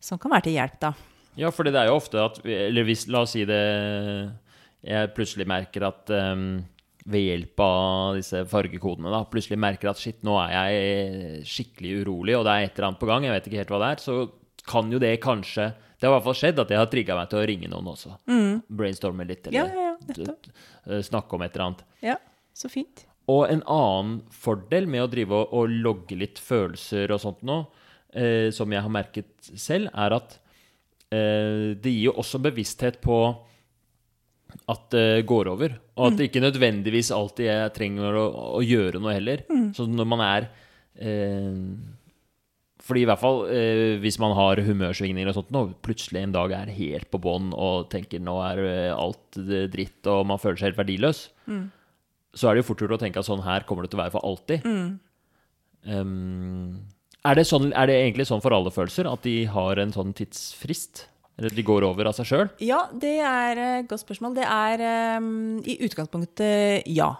som 0.03 0.21
kan 0.21 0.35
være 0.35 0.49
til 0.49 0.59
hjelp, 0.59 0.81
da. 0.83 0.93
Ja, 1.37 1.51
for 1.53 1.67
det 1.67 1.77
er 1.77 1.89
jo 1.89 1.99
ofte 1.99 2.17
at 2.17 2.39
Eller 2.49 2.85
hvis, 2.87 3.05
la 3.13 3.21
oss 3.21 3.35
si 3.35 3.43
det 3.45 3.61
Jeg 4.81 5.11
plutselig 5.13 5.45
merker 5.45 5.85
at 5.85 6.09
ehm, 6.09 6.63
ved 7.07 7.23
hjelp 7.23 7.61
av 7.63 8.17
disse 8.17 8.41
fargekodene 8.51 9.11
da, 9.13 9.21
plutselig 9.31 9.59
merker 9.63 9.91
at 9.91 10.01
shit, 10.01 10.19
nå 10.27 10.35
er 10.41 10.53
jeg 10.55 11.43
skikkelig 11.47 12.01
urolig, 12.03 12.35
og 12.35 12.43
det 12.47 12.53
er 12.53 12.65
et 12.67 12.73
eller 12.75 12.89
annet 12.89 13.01
på 13.01 13.09
gang, 13.09 13.27
jeg 13.27 13.35
vet 13.37 13.49
ikke 13.49 13.61
helt 13.61 13.73
hva 13.73 13.81
det 13.83 13.91
er, 13.93 14.03
så 14.03 14.17
kan 14.67 14.91
jo 14.91 14.99
det 14.99 15.13
kanskje 15.23 15.69
Det 15.97 16.05
har 16.05 16.11
i 16.11 16.15
hvert 16.17 16.25
fall 16.27 16.35
skjedd 16.37 16.59
at 16.61 16.69
det 16.69 16.77
har 16.77 16.89
trigga 16.91 17.15
meg 17.17 17.29
til 17.31 17.39
å 17.39 17.45
ringe 17.49 17.69
noen 17.71 17.87
også. 17.89 18.11
Brainstorme 18.69 19.25
litt, 19.25 19.47
eller 19.47 19.57
Ja, 19.57 19.65
ja, 19.73 19.93
ja, 20.13 20.33
eh, 20.85 20.99
snakke 21.01 21.33
om 21.33 21.41
et 21.41 21.55
eller 21.55 21.65
annet. 21.71 21.85
Ja, 22.05 22.17
så 22.53 22.69
fint. 22.69 23.07
Og 23.33 23.47
en 23.49 23.63
annen 23.65 24.19
fordel 24.29 24.85
med 24.85 25.07
å 25.07 25.09
drive 25.09 25.39
og, 25.39 25.55
og 25.57 25.73
logge 25.73 26.19
litt 26.19 26.37
følelser 26.37 27.09
og 27.15 27.23
sånt 27.23 27.41
nå, 27.47 27.57
eh, 28.13 28.51
som 28.53 28.71
jeg 28.71 28.85
har 28.85 28.93
merket 28.93 29.49
selv, 29.57 29.89
er 29.89 30.19
at 30.19 30.37
eh, 31.09 31.73
det 31.81 31.95
gir 31.95 32.11
jo 32.11 32.17
også 32.21 32.43
bevissthet 32.45 33.01
på 33.01 33.17
at 34.67 34.87
det 34.93 35.25
går 35.29 35.51
over. 35.53 35.77
Og 35.97 36.09
at 36.09 36.17
det 36.19 36.29
ikke 36.29 36.43
nødvendigvis 36.43 37.13
alltid 37.15 37.47
jeg 37.49 37.75
trenger 37.75 38.17
å, 38.19 38.25
å 38.59 38.63
gjøre 38.65 38.99
noe 39.03 39.15
heller. 39.15 39.45
Så 39.75 39.87
når 39.89 40.09
man 40.09 40.23
er 40.25 40.49
eh, 40.99 41.55
fordi 42.87 43.03
i 43.03 43.07
hvert 43.09 43.19
fall 43.19 43.41
eh, 43.51 43.95
hvis 43.99 44.19
man 44.23 44.35
har 44.37 44.61
humørsvingninger 44.63 45.31
og 45.31 45.35
sånt, 45.35 45.55
og 45.59 45.73
plutselig 45.83 46.23
en 46.23 46.35
dag 46.35 46.53
er 46.55 46.75
helt 46.75 47.09
på 47.11 47.19
bånn 47.23 47.49
og 47.55 47.89
tenker 47.91 48.21
nå 48.23 48.37
er 48.45 48.61
eh, 48.63 48.93
alt 48.95 49.39
dritt, 49.73 49.99
og 50.07 50.27
man 50.29 50.39
føler 50.39 50.59
seg 50.59 50.71
helt 50.71 50.79
verdiløs, 50.79 51.25
så 52.37 52.47
er 52.47 52.55
det 52.55 52.63
jo 52.63 52.69
fort 52.69 52.83
gjort 52.83 52.95
å 52.95 53.01
tenke 53.01 53.19
at 53.19 53.27
sånn 53.27 53.43
her 53.43 53.65
kommer 53.67 53.85
det 53.85 53.91
til 53.91 53.99
å 53.99 54.03
være 54.05 54.13
for 54.13 54.27
alltid. 54.27 54.67
Um, 55.87 56.87
er, 57.23 57.37
det 57.39 57.47
sånn, 57.49 57.71
er 57.71 57.89
det 57.89 57.95
egentlig 58.01 58.27
sånn 58.29 58.43
for 58.43 58.55
alle 58.55 58.73
følelser 58.73 59.09
at 59.09 59.23
de 59.25 59.37
har 59.51 59.79
en 59.81 59.93
sånn 59.95 60.13
tidsfrist? 60.17 61.07
Eller 61.37 61.53
de 61.53 61.65
går 61.65 61.85
over 61.85 62.09
av 62.09 62.15
seg 62.17 62.27
sjøl? 62.31 62.49
Ja, 62.65 62.87
det 62.97 63.19
er 63.21 63.61
et 63.61 63.89
godt 63.89 64.01
spørsmål. 64.01 64.33
Det 64.39 64.45
er 64.49 64.83
um, 65.21 65.59
i 65.61 65.77
utgangspunktet 65.85 66.87
ja. 66.89 67.11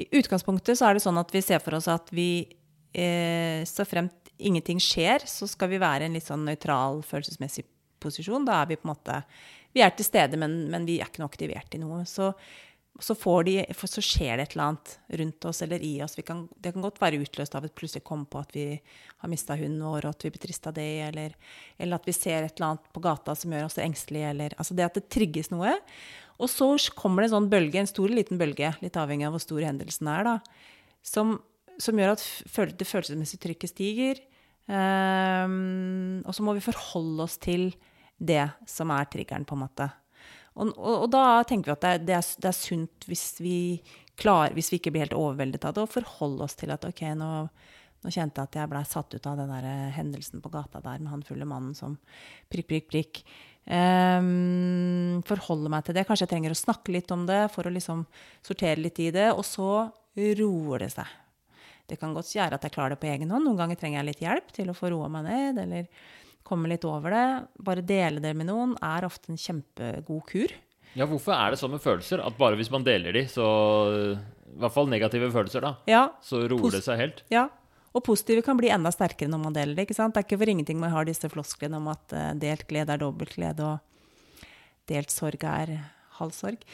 I 0.00 0.08
utgangspunktet 0.18 0.80
så 0.80 0.88
er 0.88 0.98
det 0.98 1.04
sånn 1.04 1.20
at 1.20 1.30
vi 1.30 1.42
ser 1.44 1.62
for 1.62 1.78
oss 1.78 1.86
at 1.90 2.10
vi 2.14 2.28
eh, 2.90 3.62
så 3.68 3.86
fremt 3.86 4.32
ingenting 4.42 4.80
skjer, 4.82 5.22
så 5.30 5.46
skal 5.46 5.70
vi 5.70 5.78
være 5.78 6.02
i 6.02 6.10
en 6.10 6.18
litt 6.18 6.26
sånn 6.26 6.42
nøytral 6.48 7.04
følelsesmessig 7.06 7.62
posisjon. 8.02 8.46
Da 8.46 8.58
er 8.60 8.72
vi 8.72 8.80
på 8.80 8.88
en 8.88 8.94
måte 8.96 9.22
Vi 9.74 9.82
er 9.82 9.90
til 9.94 10.06
stede, 10.06 10.38
men, 10.38 10.68
men 10.70 10.84
vi 10.86 11.00
er 11.00 11.08
ikke 11.10 11.22
noe 11.22 11.30
aktivert 11.30 11.74
i 11.74 11.80
noe. 11.82 12.04
Så, 12.06 12.28
så, 13.02 13.14
de, 13.42 13.56
så 13.74 14.02
skjer 14.04 14.38
det 14.38 14.44
et 14.44 14.52
eller 14.54 14.68
annet 14.68 14.90
rundt 15.18 15.46
oss 15.50 15.62
eller 15.64 15.82
i 15.82 15.96
oss. 16.04 16.14
Kan, 16.26 16.44
det 16.62 16.74
kan 16.76 16.84
godt 16.84 17.00
være 17.02 17.18
utløst 17.24 17.56
av 17.58 17.64
et 17.66 17.74
plutselig 17.74 18.04
komme 18.06 18.28
på 18.30 18.38
at 18.38 18.52
vi 18.54 18.66
har 18.76 19.30
mista 19.30 19.56
hunden 19.58 19.82
vår, 19.82 20.06
og 20.06 20.14
at 20.14 20.26
vi 20.26 20.30
blir 20.30 20.44
trist 20.44 20.68
av 20.70 20.76
det, 20.76 20.86
eller, 21.08 21.34
eller 21.78 21.98
at 21.98 22.06
vi 22.06 22.14
ser 22.14 22.44
et 22.44 22.54
eller 22.54 22.68
annet 22.68 22.92
på 22.94 23.02
gata 23.02 23.34
som 23.38 23.54
gjør 23.54 23.66
oss 23.66 23.80
engstelige, 23.82 24.28
eller 24.30 24.54
Altså 24.58 24.76
det 24.78 24.86
at 24.86 25.00
det 25.00 25.08
trigges 25.10 25.50
noe. 25.50 25.72
Og 26.38 26.50
så 26.50 26.68
kommer 26.94 27.22
det 27.22 27.32
en 27.32 27.36
sånn 27.38 27.50
bølge, 27.50 27.82
en 27.82 27.90
stor 27.90 28.06
eller 28.06 28.22
liten 28.22 28.38
bølge, 28.38 28.70
litt 28.84 29.00
avhengig 29.00 29.26
av 29.26 29.34
hvor 29.34 29.42
stor 29.42 29.66
hendelsen 29.66 30.12
er, 30.14 30.30
da, 30.30 30.36
som, 31.02 31.34
som 31.82 31.98
gjør 31.98 32.14
at 32.14 32.22
det 32.78 32.88
følelsesmessige 32.88 33.42
trykket 33.48 33.74
stiger. 33.74 34.22
Um, 34.70 36.22
og 36.24 36.32
så 36.32 36.46
må 36.46 36.54
vi 36.56 36.62
forholde 36.64 37.26
oss 37.26 37.36
til 37.42 37.72
det 38.22 38.46
som 38.70 38.94
er 38.94 39.10
triggeren, 39.10 39.44
på 39.46 39.58
en 39.58 39.64
måte. 39.66 39.90
Og, 40.54 40.70
og, 40.78 40.96
og 41.04 41.06
da 41.10 41.42
tenker 41.48 41.72
vi 41.72 41.74
at 41.74 41.84
det 41.84 41.92
er, 41.92 42.02
det 42.08 42.16
er, 42.18 42.26
det 42.42 42.50
er 42.50 42.58
sunt 42.58 43.06
hvis 43.10 43.24
vi 43.42 43.58
klarer, 44.20 44.54
hvis 44.54 44.70
vi 44.70 44.78
ikke 44.78 44.92
blir 44.94 45.06
helt 45.06 45.16
overveldet 45.18 45.64
av 45.66 45.74
det, 45.74 45.86
å 45.86 45.90
forholde 45.90 46.46
oss 46.46 46.54
til 46.58 46.70
at 46.74 46.84
ok, 46.86 47.02
nå, 47.18 47.30
nå 48.04 48.12
kjente 48.12 48.38
jeg 48.42 48.50
at 48.50 48.60
jeg 48.60 48.70
blei 48.70 48.84
satt 48.86 49.16
ut 49.16 49.26
av 49.30 49.40
den 49.40 49.50
der 49.50 49.66
eh, 49.70 49.90
hendelsen 49.96 50.44
på 50.44 50.52
gata 50.54 50.82
der 50.84 51.02
med 51.02 51.10
han 51.10 51.26
fulle 51.26 51.48
mannen 51.48 51.74
som 51.78 51.98
prikk, 52.52 52.70
prikk, 52.70 52.88
prikk. 52.92 53.24
Um, 53.64 55.22
forholde 55.24 55.70
meg 55.72 55.86
til 55.86 55.96
det. 55.96 56.04
Kanskje 56.04 56.26
jeg 56.26 56.34
trenger 56.34 56.52
å 56.52 56.58
snakke 56.58 56.92
litt 56.92 57.10
om 57.14 57.24
det 57.26 57.46
for 57.54 57.64
å 57.64 57.72
liksom 57.72 58.04
sortere 58.44 58.82
litt 58.82 59.00
i 59.00 59.08
det. 59.14 59.30
Og 59.32 59.42
så 59.48 59.70
roer 60.14 60.84
det 60.84 60.90
seg. 60.94 61.08
Det 61.88 61.96
kan 62.00 62.12
godt 62.16 62.30
gjøre 62.32 62.56
at 62.56 62.64
jeg 62.64 62.74
klarer 62.74 62.94
det 62.94 63.00
på 63.02 63.08
egen 63.10 63.32
hånd. 63.32 63.44
Noen 63.48 63.58
ganger 63.60 63.80
trenger 63.80 64.00
jeg 64.00 64.10
litt 64.10 64.22
hjelp 64.24 64.52
til 64.56 64.70
å 64.70 64.76
få 64.76 64.92
roa 64.92 65.08
meg 65.12 65.26
ned, 65.26 65.62
eller 65.64 65.88
komme 66.44 66.68
litt 66.70 66.84
over 66.88 67.10
det. 67.14 67.24
Bare 67.64 67.84
dele 67.84 68.20
det 68.22 68.34
med 68.36 68.48
noen 68.50 68.76
er 68.84 69.06
ofte 69.08 69.32
en 69.32 69.40
kjempegod 69.40 70.22
kur. 70.30 70.52
Ja, 70.94 71.08
hvorfor 71.10 71.34
er 71.34 71.50
det 71.54 71.58
sånn 71.58 71.72
med 71.74 71.82
følelser? 71.82 72.20
At 72.22 72.36
bare 72.38 72.54
hvis 72.60 72.70
man 72.70 72.84
deler 72.86 73.16
de, 73.16 73.24
så 73.26 73.42
I 74.14 74.58
hvert 74.62 74.74
fall 74.76 74.86
negative 74.92 75.32
følelser, 75.34 75.64
da. 75.64 75.72
Ja, 75.90 76.04
Så 76.22 76.44
roer 76.50 76.76
det 76.76 76.84
seg 76.86 77.00
helt. 77.00 77.24
ja. 77.34 77.48
Og 77.94 78.02
positive 78.02 78.42
kan 78.42 78.58
bli 78.58 78.72
enda 78.74 78.90
sterkere 78.90 79.30
når 79.30 79.38
man 79.38 79.54
deler 79.54 79.76
det. 79.78 79.84
ikke 79.86 79.94
sant? 79.94 80.14
Det 80.16 80.18
er 80.18 80.24
ikke 80.26 80.38
for 80.40 80.50
ingenting 80.50 80.80
man 80.82 80.90
har 80.90 81.04
disse 81.06 81.28
flosklene 81.30 81.76
om 81.78 81.86
at 81.92 82.10
eh, 82.10 82.32
delt 82.42 82.64
glede 82.66 82.90
er 82.90 82.98
dobbelt 82.98 83.36
glede, 83.36 83.62
og 83.62 84.48
delt 84.90 85.12
sorg 85.14 85.44
er 85.46 85.76
halv 86.18 86.32
sorg. 86.34 86.64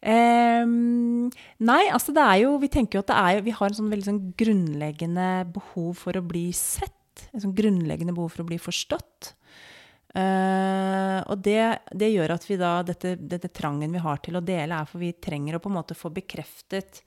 Ehm, 0.00 1.28
nei, 1.60 1.82
altså 1.92 2.14
det 2.16 2.24
er 2.24 2.38
jo 2.42 2.54
Vi 2.62 2.68
tenker 2.72 2.98
jo 2.98 3.02
at 3.04 3.10
det 3.12 3.18
er 3.20 3.36
jo 3.38 3.44
Vi 3.46 3.54
har 3.58 3.68
en 3.70 3.76
sånn 3.78 3.92
veldig 3.92 4.08
sånn 4.08 4.22
grunnleggende 4.40 5.28
behov 5.52 5.92
for 6.00 6.16
å 6.16 6.24
bli 6.26 6.46
sett. 6.56 6.96
En 7.32 7.44
sånn 7.44 7.56
grunnleggende 7.56 8.14
behov 8.16 8.32
for 8.34 8.44
å 8.44 8.48
bli 8.50 8.58
forstått. 8.60 9.34
Uh, 10.10 11.22
og 11.30 11.38
det, 11.46 11.62
det 11.94 12.08
gjør 12.10 12.32
at 12.34 12.44
vi 12.48 12.56
da 12.58 12.80
dette, 12.82 13.14
dette 13.14 13.50
trangen 13.54 13.92
vi 13.94 14.02
har 14.02 14.18
til 14.24 14.40
å 14.40 14.42
dele, 14.42 14.80
er 14.80 14.88
for 14.90 15.02
vi 15.02 15.12
trenger 15.14 15.56
å 15.56 15.62
på 15.62 15.70
en 15.70 15.76
måte 15.76 15.94
få 15.94 16.10
bekreftet 16.14 17.04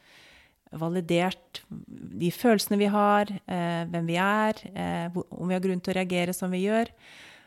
validert 0.79 1.59
de 1.67 2.31
følelsene 2.33 2.79
vi 2.79 2.87
har, 2.93 3.27
uh, 3.27 3.83
hvem 3.91 4.07
vi 4.07 4.15
er, 4.23 4.63
uh, 4.71 5.19
om 5.35 5.51
vi 5.51 5.57
har 5.57 5.65
grunn 5.65 5.83
til 5.83 5.93
å 5.93 5.97
reagere 5.99 6.35
som 6.37 6.53
vi 6.53 6.63
gjør. 6.63 6.93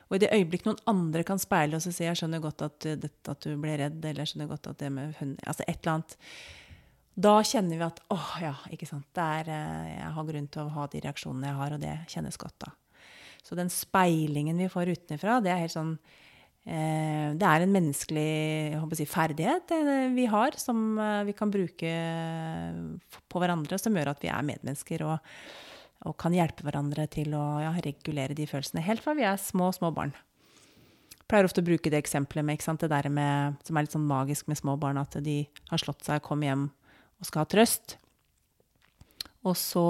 Og 0.07 0.19
i 0.19 0.23
det 0.23 0.35
øyeblikk 0.37 0.69
noen 0.69 0.79
andre 0.87 1.25
kan 1.27 1.41
speile 1.43 1.81
oss 1.81 1.89
og 1.89 1.97
si 1.97 2.05
'jeg 2.05 2.21
skjønner 2.21 2.45
godt 2.45 2.63
at, 2.63 2.87
at 2.87 3.41
du 3.41 3.57
ble 3.57 3.75
redd', 3.81 4.05
eller 4.05 4.23
'jeg 4.23 4.37
skjønner 4.37 4.53
godt 4.53 4.69
at 4.71 4.79
det 4.79 4.93
med 4.93 5.17
hund 5.19 5.41
Altså 5.47 5.65
et 5.67 5.81
eller 5.83 5.95
annet. 5.95 6.17
Da 7.17 7.39
kjenner 7.41 7.79
vi 7.81 7.85
at 7.87 8.01
'åh, 8.13 8.33
ja, 8.43 8.55
ikke 8.69 8.85
sant'. 8.85 9.09
Det 9.17 9.25
er, 9.25 9.49
eh, 9.49 9.97
jeg 9.97 10.13
har 10.13 10.25
grunn 10.29 10.49
til 10.53 10.63
å 10.63 10.73
ha 10.75 10.87
de 10.87 11.01
reaksjonene 11.01 11.49
jeg 11.49 11.57
har, 11.57 11.73
og 11.73 11.81
det 11.81 11.95
kjennes 12.13 12.37
godt 12.37 12.59
da. 12.61 12.73
Så 13.43 13.57
den 13.57 13.71
speilingen 13.73 14.59
vi 14.59 14.69
får 14.69 14.93
utenfra, 14.93 15.41
det 15.41 15.51
er 15.51 15.63
helt 15.65 15.73
sånn 15.73 15.99
eh, 16.67 17.33
Det 17.33 17.47
er 17.47 17.63
en 17.63 17.73
menneskelig 17.73 18.97
si, 18.99 19.07
ferdighet 19.07 19.71
eh, 19.71 20.13
vi 20.13 20.27
har, 20.27 20.59
som 20.59 20.99
vi 21.25 21.33
kan 21.33 21.51
bruke 21.51 21.89
på 23.31 23.41
hverandre, 23.41 23.79
som 23.79 23.95
gjør 23.95 24.13
at 24.13 24.21
vi 24.21 24.29
er 24.29 24.43
medmennesker 24.43 25.07
og, 25.07 25.19
og 26.05 26.17
kan 26.19 26.35
hjelpe 26.35 26.67
hverandre 26.67 27.09
til 27.09 27.33
å 27.33 27.63
ja, 27.63 27.73
regulere 27.81 28.35
de 28.35 28.45
følelsene 28.45 28.85
helt 28.85 29.01
fra 29.01 29.15
vi 29.15 29.25
er 29.25 29.39
små, 29.41 29.73
små 29.73 29.89
barn. 29.95 30.13
Jeg 31.17 31.31
pleier 31.31 31.47
ofte 31.47 31.63
å 31.63 31.71
bruke 31.71 31.89
det 31.89 32.03
eksempelet 32.03 32.45
med, 32.45 32.61
det 32.61 32.91
der 32.91 33.09
med, 33.09 33.57
som 33.65 33.77
er 33.77 33.87
litt 33.87 33.95
sånn 33.95 34.07
magisk 34.07 34.49
med 34.49 34.59
små 34.59 34.77
barn, 34.77 34.99
at 34.99 35.17
de 35.25 35.47
har 35.71 35.79
slått 35.81 36.05
seg, 36.05 36.21
kommer 36.21 36.51
hjem 36.51 36.69
og 37.21 37.29
skal 37.29 37.45
ha 37.45 37.49
trøst. 37.49 37.97
Og 39.47 39.55
så, 39.57 39.85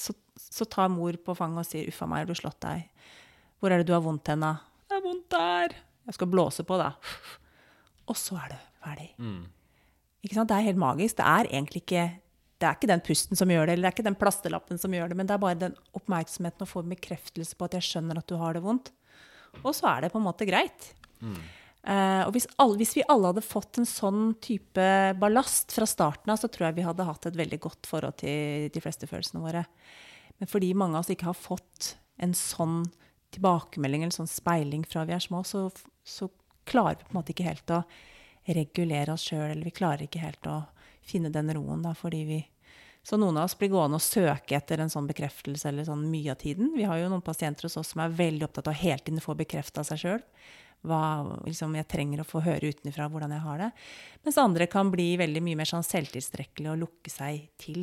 så, 0.00 0.14
så 0.40 0.66
tar 0.70 0.88
mor 0.92 1.16
på 1.20 1.36
fanget 1.36 1.64
og 1.64 1.68
sier 1.68 1.90
'uffa 1.90 2.08
meg, 2.08 2.24
har 2.24 2.30
du 2.30 2.38
slått 2.38 2.60
deg'? 2.64 2.88
Hvor 3.60 3.72
er 3.72 3.82
det 3.82 3.88
du 3.90 3.92
har 3.92 4.04
vondt 4.04 4.28
hen, 4.30 4.40
da? 4.40 4.54
Det 4.88 4.96
er 4.96 5.04
vondt 5.04 5.28
der. 5.34 5.74
Jeg 6.08 6.16
skal 6.16 6.30
blåse 6.32 6.64
på, 6.64 6.78
da. 6.80 6.92
Og 8.08 8.16
så 8.16 8.38
er 8.40 8.54
det 8.54 8.60
ferdig. 8.80 9.10
Ikke 10.24 10.34
sant? 10.38 10.48
Det 10.48 10.56
er 10.56 10.68
helt 10.70 10.80
magisk. 10.80 11.18
Det 11.18 11.26
er 11.26 11.50
egentlig 11.50 11.82
ikke 11.84 12.06
det 12.58 12.66
er 12.66 12.74
ikke 12.74 12.90
den 12.90 13.02
pusten 13.06 13.38
som 13.38 13.50
gjør 13.52 13.68
det, 13.68 13.74
eller 13.76 13.86
det 13.86 13.88
er 13.92 13.94
ikke 13.94 14.08
den 14.08 14.18
plastelappen 14.18 14.80
som 14.82 14.94
gjør 14.94 15.12
det, 15.12 15.16
men 15.16 15.28
det 15.28 15.34
er 15.36 15.42
bare 15.42 15.58
den 15.60 15.76
oppmerksomheten 15.94 16.64
å 16.64 16.66
få 16.66 16.82
bekreftelse 16.90 17.54
på 17.54 17.68
at 17.68 17.76
jeg 17.78 17.86
skjønner 17.86 18.18
at 18.18 18.26
du 18.26 18.34
har 18.40 18.56
det 18.56 18.64
vondt. 18.64 18.90
Og 19.62 19.70
så 19.76 19.86
er 19.92 20.02
det 20.02 20.10
på 20.10 20.18
en 20.18 20.26
måte 20.26 20.48
greit. 20.48 20.88
Eh, 21.22 21.38
og 21.88 22.34
hvis, 22.34 22.44
alle, 22.60 22.76
hvis 22.76 22.96
vi 22.98 23.06
alle 23.08 23.30
hadde 23.30 23.44
fått 23.44 23.78
en 23.80 23.88
sånn 23.88 24.34
type 24.44 24.88
ballast 25.20 25.72
fra 25.72 25.86
starten 25.88 26.34
av, 26.34 26.36
så 26.36 26.50
tror 26.52 26.68
jeg 26.68 26.78
vi 26.80 26.84
hadde 26.84 27.06
hatt 27.08 27.28
et 27.30 27.38
veldig 27.38 27.58
godt 27.64 27.88
forhold 27.88 28.18
til 28.20 28.68
de 28.74 28.82
fleste 28.84 29.08
følelsene 29.08 29.40
våre. 29.40 29.62
Men 30.38 30.50
fordi 30.50 30.74
mange 30.76 30.98
av 30.98 31.06
oss 31.06 31.12
ikke 31.14 31.30
har 31.30 31.38
fått 31.38 31.94
en 32.20 32.34
sånn 32.36 32.82
tilbakemelding 33.34 34.04
eller 34.04 34.14
sånn 34.14 34.30
speiling 34.30 34.84
fra 34.88 35.06
vi 35.08 35.16
er 35.16 35.24
små, 35.24 35.42
så, 35.48 35.68
så 36.04 36.28
klarer 36.68 37.00
vi 37.00 37.08
på 37.08 37.14
en 37.14 37.20
måte 37.20 37.34
ikke 37.34 37.48
helt 37.48 37.74
å 37.74 37.82
regulere 38.48 39.14
oss 39.14 39.26
sjøl, 39.28 39.50
eller 39.50 39.64
vi 39.66 39.74
klarer 39.76 40.06
ikke 40.06 40.22
helt 40.22 40.48
å 40.48 40.60
finne 41.04 41.32
den 41.32 41.52
roen, 41.56 41.82
da, 41.84 41.94
fordi 41.96 42.22
vi 42.28 42.44
Så 43.08 43.16
noen 43.16 43.38
av 43.38 43.46
oss 43.46 43.54
blir 43.56 43.70
gående 43.72 43.96
og 43.96 44.04
søke 44.04 44.56
etter 44.58 44.82
en 44.82 44.90
sånn 44.92 45.06
bekreftelse 45.08 45.68
eller 45.70 45.86
sånn 45.86 46.02
mye 46.10 46.32
av 46.34 46.40
tiden. 46.42 46.74
Vi 46.74 46.84
har 46.84 46.98
jo 46.98 47.06
noen 47.08 47.22
pasienter 47.24 47.64
hos 47.64 47.78
oss 47.80 47.94
som 47.94 48.02
er 48.02 48.12
veldig 48.12 48.44
opptatt 48.44 48.66
av 48.68 48.74
å 48.74 48.80
hele 48.82 48.98
tiden 49.00 49.22
få 49.24 49.32
bekrefta 49.38 49.84
seg 49.86 50.00
sjøl. 50.02 50.24
Hva 50.86 51.02
liksom, 51.42 51.74
jeg 51.74 51.88
trenger 51.90 52.22
å 52.22 52.28
få 52.28 52.42
høre 52.44 52.70
utenfra 52.70 53.08
hvordan 53.10 53.34
jeg 53.34 53.44
har 53.44 53.62
det. 53.64 53.70
Mens 54.26 54.38
andre 54.38 54.68
kan 54.70 54.92
bli 54.92 55.10
veldig 55.18 55.42
mye 55.44 55.58
mer 55.58 55.68
sånn 55.68 55.86
selvtilstrekkelige 55.86 56.74
og 56.74 56.82
lukke 56.84 57.12
seg 57.12 57.48
til. 57.58 57.82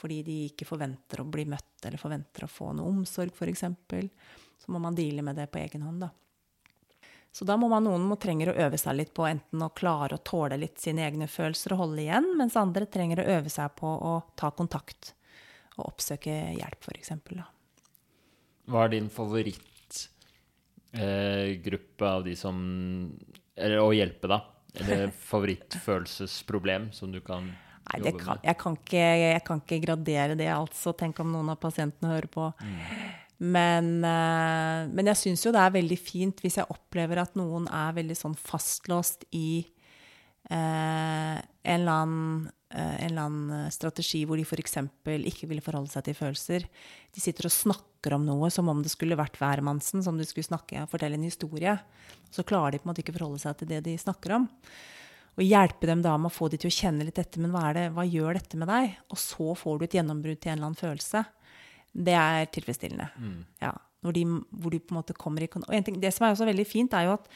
Fordi 0.00 0.20
de 0.24 0.36
ikke 0.50 0.68
forventer 0.68 1.22
å 1.22 1.28
bli 1.28 1.46
møtt 1.48 1.84
eller 1.84 2.00
forventer 2.00 2.44
å 2.44 2.50
få 2.50 2.72
noe 2.76 2.88
omsorg, 2.92 3.32
f.eks. 3.36 3.64
Så 4.60 4.72
må 4.72 4.80
man 4.82 4.96
deale 4.96 5.24
med 5.24 5.40
det 5.40 5.48
på 5.52 5.60
egen 5.60 5.84
hånd, 5.84 6.04
da. 6.04 6.10
Så 7.32 7.46
da 7.46 7.54
må 7.56 7.68
man, 7.70 7.84
noen 7.86 8.02
må 8.10 8.16
trenger 8.18 8.50
å 8.50 8.56
øve 8.66 8.78
seg 8.80 8.96
litt 8.98 9.12
på 9.14 9.24
enten 9.28 9.62
å 9.62 9.70
klare 9.76 10.16
å 10.16 10.22
tåle 10.26 10.58
litt 10.58 10.80
sine 10.82 11.04
egne 11.06 11.28
følelser 11.30 11.76
og 11.76 11.84
holde 11.84 12.02
igjen, 12.02 12.26
mens 12.40 12.58
andre 12.58 12.88
trenger 12.90 13.22
å 13.22 13.28
øve 13.38 13.52
seg 13.52 13.76
på 13.78 13.86
å 13.86 14.16
ta 14.40 14.50
kontakt 14.50 15.12
og 15.76 15.92
oppsøke 15.92 16.34
hjelp, 16.58 16.88
f.eks. 16.90 17.12
Hva 18.70 18.84
er 18.84 18.92
din 18.96 19.08
favorittgruppe 20.92 22.06
av 22.06 22.24
de 22.24 22.36
som 22.36 22.56
Eller 23.56 23.80
å 23.82 23.90
hjelpe, 23.94 24.30
da? 24.30 24.40
Eller 24.74 25.10
favorittfølelsesproblem 25.30 26.90
som 26.92 27.12
du 27.12 27.20
kan 27.20 27.50
Nei, 27.90 28.00
det 28.02 28.12
jobbe 28.12 28.22
kan, 28.24 28.38
med? 28.38 28.46
jeg, 28.46 28.58
kan 28.60 28.76
ikke, 28.78 29.06
jeg 29.18 29.42
kan 29.46 29.60
ikke 29.64 29.80
gradere 29.82 30.36
det, 30.38 30.50
altså. 30.52 30.92
Tenk 30.94 31.18
om 31.24 31.32
noen 31.32 31.48
av 31.50 31.58
pasientene 31.58 32.12
hører 32.12 32.30
på. 32.30 32.44
Men, 33.40 33.88
eh, 34.04 34.82
men 34.92 35.10
jeg 35.10 35.18
syns 35.18 35.42
jo 35.46 35.52
det 35.56 35.62
er 35.64 35.72
veldig 35.74 35.98
fint 35.98 36.42
hvis 36.44 36.58
jeg 36.60 36.70
opplever 36.70 37.22
at 37.22 37.34
noen 37.40 37.66
er 37.72 37.96
veldig 37.96 38.14
sånn 38.18 38.36
fastlåst 38.38 39.24
i 39.34 39.64
eh, 39.64 39.79
en, 40.56 41.42
eller 41.62 41.92
annen, 41.92 42.50
eh, 42.74 42.94
en 43.04 43.10
eller 43.10 43.22
annen 43.22 43.72
strategi 43.74 44.24
hvor 44.26 44.40
de 44.40 44.44
f.eks. 44.46 44.78
ikke 45.30 45.48
ville 45.50 45.64
forholde 45.64 45.92
seg 45.92 46.08
til 46.08 46.16
følelser. 46.18 46.66
De 47.14 47.22
sitter 47.22 47.46
og 47.46 47.54
snakker 47.54 48.16
om 48.16 48.24
noe 48.26 48.50
som 48.50 48.68
om 48.72 48.80
det 48.82 48.92
skulle 48.92 49.18
vært 49.18 49.38
hvermannsen, 49.38 50.02
som 50.02 50.18
de 50.18 50.26
skulle 50.26 50.48
snakke, 50.48 50.86
fortelle 50.90 51.18
en 51.18 51.28
historie. 51.28 51.76
Så 52.34 52.46
klarer 52.46 52.74
de 52.74 52.80
på 52.80 52.88
en 52.88 52.92
måte 52.92 53.04
ikke 53.04 53.14
forholde 53.18 53.42
seg 53.42 53.60
til 53.60 53.70
det 53.70 53.84
de 53.86 53.98
snakker 54.00 54.40
om. 54.40 54.48
Og 55.38 55.46
hjelpe 55.46 55.86
dem 55.88 56.02
da 56.04 56.16
med 56.18 56.32
å 56.32 56.34
få 56.34 56.50
de 56.52 56.58
til 56.60 56.70
å 56.70 56.74
kjenne 56.74 57.06
litt 57.06 57.20
etter. 57.20 57.40
Men 57.42 57.54
hva, 57.54 57.68
er 57.70 57.76
det, 57.76 57.84
hva 57.96 58.06
gjør 58.08 58.40
dette 58.40 58.58
med 58.58 58.68
deg? 58.68 58.96
Og 59.12 59.20
så 59.22 59.54
får 59.56 59.78
du 59.78 59.86
et 59.86 59.94
gjennombrudd 60.00 60.40
til 60.40 60.52
en 60.52 60.58
eller 60.58 60.72
annen 60.72 60.80
følelse. 60.80 61.22
Det 61.90 62.16
er 62.18 62.50
tilfredsstillende. 62.54 63.06
Ja, 63.62 63.72
når 64.04 64.16
de, 64.16 64.24
hvor 64.50 64.74
de 64.74 64.80
på 64.82 64.94
en 64.94 65.00
måte 65.00 65.16
kommer 65.16 65.44
i 65.44 65.48
Og 65.50 65.74
en 65.74 65.86
ting, 65.86 66.00
det 66.00 66.12
som 66.16 66.26
er 66.26 66.34
også 66.34 66.48
veldig 66.48 66.66
fint, 66.68 66.94
er 66.94 67.08
jo 67.08 67.16
at 67.18 67.30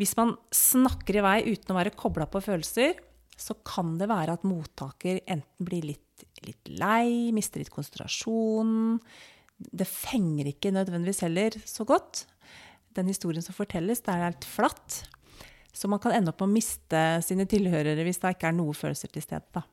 hvis 0.00 0.16
man 0.16 0.32
snakker 0.54 1.18
i 1.18 1.24
vei 1.24 1.38
uten 1.50 1.74
å 1.74 1.76
være 1.76 1.92
kobla 1.98 2.24
på 2.30 2.40
følelser, 2.40 2.96
så 3.40 3.56
kan 3.64 3.94
det 4.00 4.08
være 4.08 4.36
at 4.36 4.46
mottaker 4.48 5.20
enten 5.28 5.66
blir 5.66 5.84
litt, 5.92 6.24
litt 6.44 6.72
lei, 6.80 7.30
mister 7.36 7.60
litt 7.60 7.72
konsentrasjon. 7.72 8.98
Det 9.60 9.88
fenger 9.88 10.48
ikke 10.52 10.72
nødvendigvis 10.72 11.24
heller 11.26 11.56
så 11.68 11.84
godt. 11.88 12.24
Den 12.96 13.08
historien 13.12 13.44
som 13.44 13.56
fortelles, 13.56 14.00
det 14.04 14.12
er 14.12 14.26
helt 14.30 14.48
flatt. 14.48 15.02
Så 15.72 15.88
man 15.88 16.00
kan 16.02 16.16
ende 16.16 16.32
opp 16.32 16.40
med 16.42 16.50
å 16.50 16.56
miste 16.56 17.02
sine 17.24 17.46
tilhørere 17.48 18.04
hvis 18.06 18.20
det 18.22 18.34
ikke 18.34 18.50
er 18.50 18.56
noe 18.56 18.76
følelser 18.76 19.12
til 19.12 19.24
stede. 19.24 19.64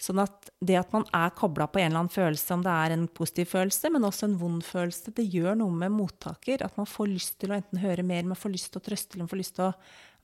Sånn 0.00 0.20
at 0.22 0.48
det 0.64 0.78
at 0.80 0.92
man 0.94 1.04
er 1.12 1.32
kobla 1.36 1.66
på 1.68 1.80
en 1.82 1.90
eller 1.90 2.00
annen 2.00 2.12
følelse, 2.12 2.54
om 2.56 2.62
det 2.64 2.72
er 2.72 2.94
en 2.94 3.02
positiv 3.12 3.50
følelse, 3.50 3.90
men 3.92 4.06
også 4.08 4.30
en 4.30 4.36
vond 4.40 4.62
følelse, 4.64 5.12
det 5.16 5.26
gjør 5.28 5.58
noe 5.60 5.74
med 5.76 5.92
mottaker. 5.92 6.62
At 6.64 6.78
man 6.80 6.88
får 6.88 7.10
lyst 7.10 7.34
til 7.42 7.52
å 7.52 7.58
enten 7.58 7.82
høre 7.82 8.04
mer, 8.06 8.24
man 8.24 8.38
får 8.38 8.54
lyst 8.54 8.70
til 8.72 8.80
å 8.80 8.86
trøste, 8.86 9.12
eller 9.12 9.26
man 9.26 9.32
får 9.34 9.40
lyst 9.42 9.58
til 9.58 9.66
å 9.66 9.74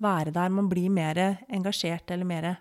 være 0.07 0.33
der. 0.33 0.55
Man 0.57 0.71
blir 0.71 0.89
mer 0.93 1.21
engasjert 1.53 2.11
eller 2.15 2.29
mer 2.29 2.55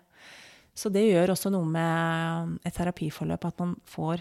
Så 0.76 0.90
det 0.92 1.06
gjør 1.06 1.32
også 1.32 1.48
noe 1.48 1.64
med 1.64 2.58
et 2.68 2.74
terapiforløp, 2.76 3.44
at 3.48 3.62
man 3.64 3.76
får 3.88 4.20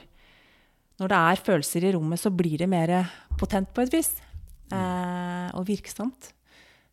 Når 0.96 1.12
det 1.12 1.18
er 1.18 1.44
følelser 1.44 1.84
i 1.84 1.92
rommet, 1.92 2.20
så 2.20 2.32
blir 2.32 2.58
det 2.58 2.70
mer 2.72 2.94
potent 3.38 3.74
på 3.76 3.84
et 3.84 3.92
vis. 3.92 4.14
Eh, 4.72 5.50
og 5.52 5.68
virksomt. 5.68 6.32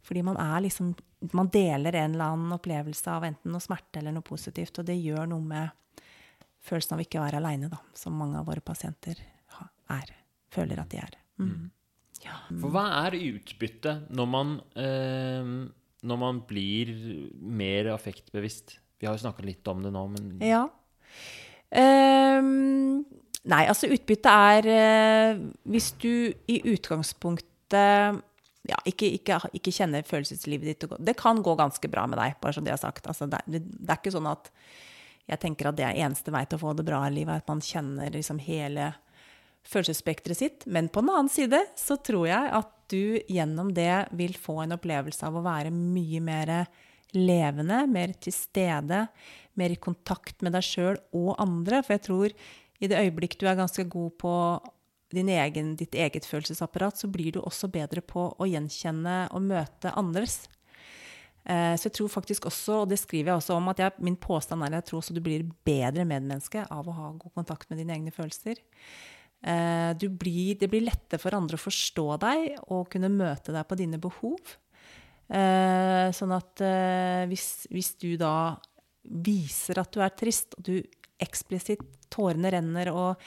Fordi 0.03 0.22
man 0.22 0.36
er 0.36 0.61
liksom 0.66 0.94
Man 1.32 1.46
deler 1.46 1.94
en 1.94 2.14
eller 2.14 2.32
annen 2.34 2.53
opplevelse 2.57 3.07
av 3.07 3.22
enten 3.22 3.53
noe 3.55 3.62
smerte 3.62 4.00
eller 4.00 4.11
noe 4.11 4.26
positivt, 4.26 4.80
og 4.80 4.88
det 4.88 4.96
gjør 4.98 5.28
noe 5.30 5.40
med 5.40 5.70
følelsen 6.63 6.97
av 6.97 7.05
ikke 7.05 7.21
å 7.21 7.27
være 7.27 7.41
aleine, 7.43 7.71
da, 7.73 7.81
som 7.97 8.17
mange 8.19 8.41
av 8.41 8.49
våre 8.49 8.63
pasienter 8.65 9.19
er. 9.93 10.13
Føler 10.53 10.83
at 10.83 10.93
de 10.93 11.01
er. 11.01 11.17
Mm. 11.41 11.71
Ja. 12.23 12.37
For 12.51 12.71
hva 12.73 12.85
er 13.03 13.17
utbyttet 13.19 14.11
når 14.15 14.29
man, 14.31 14.55
eh, 14.79 15.53
når 16.07 16.21
man 16.21 16.43
blir 16.47 16.93
mer 17.41 17.93
affektbevisst? 17.97 18.77
Vi 19.01 19.09
har 19.09 19.17
jo 19.17 19.25
snakka 19.25 19.45
litt 19.47 19.67
om 19.71 19.83
det 19.83 19.91
nå, 19.95 20.05
men 20.13 20.35
ja. 20.47 20.67
Um, 21.73 23.01
nei, 23.49 23.63
altså 23.65 23.89
utbyttet 23.89 24.29
er 24.29 24.67
uh, 24.69 25.39
Hvis 25.73 25.87
du 26.03 26.29
i 26.53 26.59
utgangspunktet 26.69 28.21
ja, 28.69 28.79
ikke, 28.87 29.09
ikke, 29.17 29.39
ikke 29.57 29.73
kjenner 29.75 30.05
følelseslivet 30.07 30.69
ditt 30.69 30.93
Det 31.01 31.15
kan 31.19 31.41
gå 31.43 31.55
ganske 31.59 31.89
bra 31.91 32.05
med 32.07 32.21
deg, 32.21 32.37
bare 32.45 32.55
som 32.55 32.67
det 32.67 32.75
er 32.75 32.81
sagt. 32.81 33.09
Altså, 33.11 33.27
det, 33.27 33.41
det 33.49 33.89
er 33.89 33.99
ikke 33.99 34.15
sånn 34.15 34.29
at 34.31 34.53
jeg 35.31 35.41
tenker 35.43 35.70
at 35.70 35.79
det 35.79 35.87
er 35.87 36.01
eneste 36.05 36.33
vei 36.35 36.43
til 36.47 36.59
å 36.59 36.64
få 36.64 36.75
det 36.77 36.87
bra 36.87 37.05
i 37.07 37.14
livet, 37.14 37.43
at 37.43 37.51
man 37.51 37.62
kjenner 37.62 38.12
liksom 38.12 38.41
hele 38.43 38.93
følelsesspekteret 39.68 40.39
sitt. 40.39 40.66
Men 40.66 40.91
på 40.91 41.03
den 41.05 41.12
annen 41.12 41.31
side 41.33 41.61
så 41.79 41.97
tror 42.03 42.27
jeg 42.29 42.55
at 42.59 42.73
du 42.93 43.20
gjennom 43.31 43.70
det 43.75 44.09
vil 44.18 44.35
få 44.37 44.59
en 44.64 44.75
opplevelse 44.77 45.25
av 45.29 45.39
å 45.39 45.45
være 45.45 45.73
mye 45.73 46.20
mer 46.25 46.53
levende, 47.16 47.85
mer 47.89 48.14
til 48.20 48.35
stede, 48.35 49.07
mer 49.61 49.73
i 49.73 49.81
kontakt 49.81 50.43
med 50.43 50.57
deg 50.57 50.66
sjøl 50.66 50.99
og 51.16 51.35
andre. 51.41 51.83
For 51.85 51.97
jeg 51.97 52.05
tror 52.09 52.37
i 52.83 52.91
det 52.91 52.99
øyeblikk 52.99 53.39
du 53.41 53.47
er 53.47 53.59
ganske 53.61 53.87
god 53.89 54.16
på 54.20 54.35
egen, 55.12 55.75
ditt 55.77 55.95
eget 55.95 56.25
følelsesapparat, 56.25 56.97
så 56.97 57.09
blir 57.12 57.35
du 57.35 57.41
også 57.43 57.68
bedre 57.68 58.01
på 58.01 58.31
å 58.33 58.49
gjenkjenne 58.49 59.27
og 59.31 59.45
møte 59.45 59.93
andres. 59.93 60.47
Eh, 61.45 61.74
Så 61.76 61.88
jeg 61.88 61.97
tror 61.99 62.09
faktisk 62.09 62.47
også, 62.47 62.82
og 62.82 62.88
det 62.88 63.01
skriver 63.01 63.32
jeg 63.32 63.40
også 63.40 63.57
om, 63.57 63.68
at 63.72 63.78
jeg, 63.82 63.93
min 63.99 64.16
påstand 64.16 64.62
er 64.62 64.70
at 64.70 64.82
jeg 64.82 64.90
tror 64.90 65.03
også 65.03 65.14
du 65.14 65.20
blir 65.24 65.47
bedre 65.66 66.05
medmenneske 66.05 66.66
av 66.70 66.86
å 66.86 66.97
ha 66.97 67.11
god 67.18 67.34
kontakt 67.34 67.70
med 67.70 67.78
dine 67.82 67.97
egne 67.97 68.14
følelser. 68.14 68.61
Eh, 69.43 69.93
blir, 70.07 70.55
det 70.59 70.70
blir 70.70 70.86
lettere 70.86 71.18
for 71.18 71.34
andre 71.34 71.59
å 71.59 71.64
forstå 71.64 72.09
deg 72.22 72.53
og 72.68 72.90
kunne 72.93 73.11
møte 73.11 73.55
deg 73.55 73.66
på 73.66 73.78
dine 73.80 73.99
behov. 73.99 74.57
Eh, 75.32 76.11
Sånn 76.14 76.34
at 76.36 76.62
hvis, 77.30 77.66
hvis 77.72 77.95
du 77.99 78.16
da 78.20 78.59
viser 79.03 79.80
at 79.82 79.90
du 79.90 80.03
er 80.05 80.14
trist, 80.14 80.55
og 80.59 80.62
du 80.66 80.76
eksplisitt 81.22 81.82
tårene 82.12 82.51
renner, 82.53 82.90
og, 82.93 83.20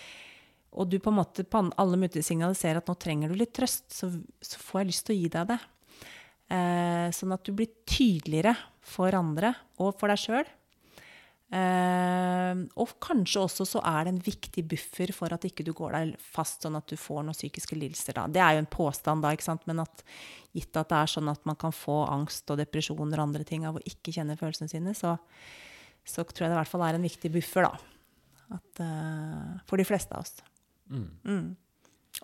og 0.75 0.89
du 0.91 0.97
på 0.99 1.11
en 1.11 1.19
måte 1.19 1.45
på 1.47 1.63
alle 1.75 1.99
måter 1.99 2.23
signaliserer 2.25 2.81
at 2.81 2.89
nå 2.91 2.95
trenger 2.99 3.31
du 3.31 3.39
litt 3.39 3.53
trøst, 3.55 3.87
så, 3.95 4.11
så 4.43 4.61
får 4.61 4.81
jeg 4.81 4.91
lyst 4.91 5.05
til 5.07 5.15
å 5.15 5.19
gi 5.19 5.31
deg 5.35 5.49
det. 5.53 5.59
Eh, 6.45 7.07
sånn 7.15 7.33
at 7.33 7.45
du 7.45 7.55
blir 7.57 7.71
tydeligere 7.89 8.53
for 8.85 9.15
andre 9.17 9.55
og 9.81 9.95
for 9.97 10.11
deg 10.11 10.21
sjøl. 10.21 10.49
Eh, 11.55 12.61
og 12.81 12.93
kanskje 13.01 13.43
også 13.45 13.65
så 13.69 13.81
er 13.85 14.05
det 14.05 14.13
en 14.13 14.23
viktig 14.25 14.63
buffer 14.69 15.13
for 15.15 15.33
at 15.33 15.45
ikke 15.47 15.65
du 15.65 15.71
går 15.77 15.93
deg 15.95 16.13
fast 16.21 16.65
sånn 16.65 16.77
at 16.77 16.89
du 16.89 16.97
får 16.99 17.23
noen 17.23 17.37
psykiske 17.37 17.77
lidelser. 17.77 18.17
Da. 18.17 18.25
Det 18.29 18.41
er 18.43 18.55
jo 18.55 18.63
en 18.63 18.71
påstand, 18.75 19.25
da, 19.25 19.33
ikke 19.33 19.47
sant? 19.47 19.65
men 19.69 19.81
at, 19.85 20.03
gitt 20.57 20.73
at 20.77 20.91
det 20.91 21.01
er 21.01 21.13
sånn 21.15 21.31
at 21.33 21.45
man 21.49 21.57
kan 21.61 21.73
få 21.75 22.03
angst 22.09 22.49
og 22.53 22.59
depresjoner 22.61 23.21
og 23.21 23.29
andre 23.29 23.45
ting 23.47 23.65
av 23.69 23.79
å 23.79 23.85
ikke 23.85 24.13
kjenne 24.13 24.37
følelsene 24.39 24.73
sine, 24.73 24.95
så, 24.97 25.15
så 26.05 26.25
tror 26.25 26.45
jeg 26.45 26.53
det 26.53 26.59
i 26.59 26.61
hvert 26.61 26.73
fall 26.73 26.85
er 26.85 26.99
en 26.99 27.07
viktig 27.09 27.33
buffer, 27.37 27.69
da. 27.69 27.93
At, 28.55 28.83
eh, 28.85 29.55
for 29.65 29.81
de 29.81 29.87
fleste 29.87 30.13
av 30.13 30.25
oss. 30.25 30.37
Mm. 30.85 31.55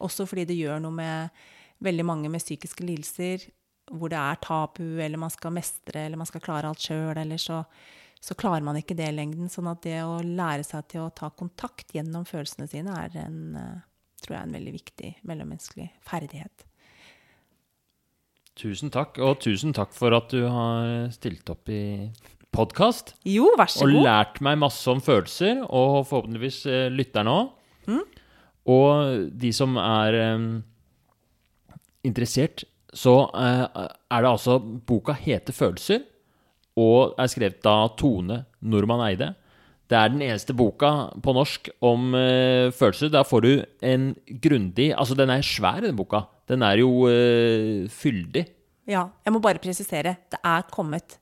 Også 0.05 0.28
fordi 0.30 0.45
det 0.51 0.59
gjør 0.59 0.84
noe 0.84 0.93
med 0.93 1.41
veldig 1.82 2.05
mange 2.05 2.30
med 2.30 2.43
psykiske 2.43 2.86
lidelser 2.86 3.47
hvor 3.97 4.11
det 4.11 4.19
er 4.19 4.39
tabu, 4.43 4.85
eller 5.01 5.19
man 5.21 5.33
skal 5.33 5.53
mestre, 5.55 6.05
eller 6.05 6.19
man 6.21 6.29
skal 6.29 6.43
klare 6.43 6.69
alt 6.69 6.83
sjøl, 6.83 7.13
eller 7.17 7.41
så, 7.41 7.61
så 8.21 8.37
klarer 8.39 8.65
man 8.65 8.79
ikke 8.79 8.97
det 8.97 9.09
i 9.11 9.15
lengden. 9.15 9.51
Sånn 9.51 9.69
at 9.71 9.83
det 9.85 9.99
å 10.05 10.19
lære 10.25 10.65
seg 10.67 10.87
til 10.93 11.05
å 11.05 11.13
ta 11.15 11.31
kontakt 11.35 11.95
gjennom 11.95 12.25
følelsene 12.29 12.69
sine 12.71 12.97
er 13.03 13.17
en, 13.25 13.39
eh, 13.59 13.79
tror 14.23 14.37
jeg, 14.37 14.47
en 14.47 14.59
veldig 14.59 14.75
viktig 14.79 15.13
mellommenneskelig 15.29 15.89
ferdighet. 16.07 16.67
Tusen 18.61 18.91
takk, 18.93 19.17
og 19.23 19.39
tusen 19.41 19.73
takk 19.73 19.93
for 19.95 20.13
at 20.13 20.33
du 20.33 20.43
har 20.45 21.09
stilt 21.15 21.47
opp 21.49 21.71
i 21.71 22.11
podkast. 22.51 23.15
Jo, 23.25 23.53
vær 23.57 23.71
så 23.71 23.85
Og 23.87 23.95
god. 23.95 24.03
lært 24.05 24.41
meg 24.43 24.59
masse 24.59 24.87
om 24.91 24.99
følelser, 25.01 25.63
og 25.67 26.03
forhåpentligvis 26.09 26.65
eh, 26.67 26.89
lytterne 26.91 27.31
òg. 27.31 27.53
Mm. 27.87 28.03
Og 28.71 29.31
de 29.41 29.49
som 29.55 29.77
er 29.81 30.35
um, 30.35 30.49
interessert, 32.05 32.65
så 32.91 33.15
eh, 33.37 33.65
er 34.11 34.23
det 34.23 34.31
altså 34.31 34.59
Boka 34.59 35.13
heter 35.15 35.53
'Følelser' 35.55 36.03
og 36.79 37.15
er 37.19 37.27
skrevet 37.31 37.65
av 37.67 37.95
Tone 37.99 38.45
Normann 38.61 39.03
Eide. 39.09 39.33
Det 39.91 39.97
er 39.99 40.11
den 40.13 40.21
eneste 40.23 40.55
boka 40.55 41.11
på 41.19 41.33
norsk 41.35 41.67
om 41.83 42.13
uh, 42.15 42.71
følelser. 42.71 43.09
Da 43.11 43.25
får 43.27 43.41
du 43.43 43.49
en 43.83 44.13
grundig 44.39 44.93
Altså, 44.95 45.17
den 45.19 45.33
er 45.33 45.43
svær, 45.43 45.81
den 45.83 45.97
boka. 45.99 46.21
Den 46.47 46.63
er 46.63 46.79
jo 46.79 47.09
uh, 47.11 47.89
fyldig. 47.91 48.45
Ja, 48.87 49.09
jeg 49.25 49.35
må 49.35 49.41
bare 49.43 49.59
presisere. 49.59 50.15
Det 50.31 50.39
er 50.39 50.63
kommet 50.71 51.19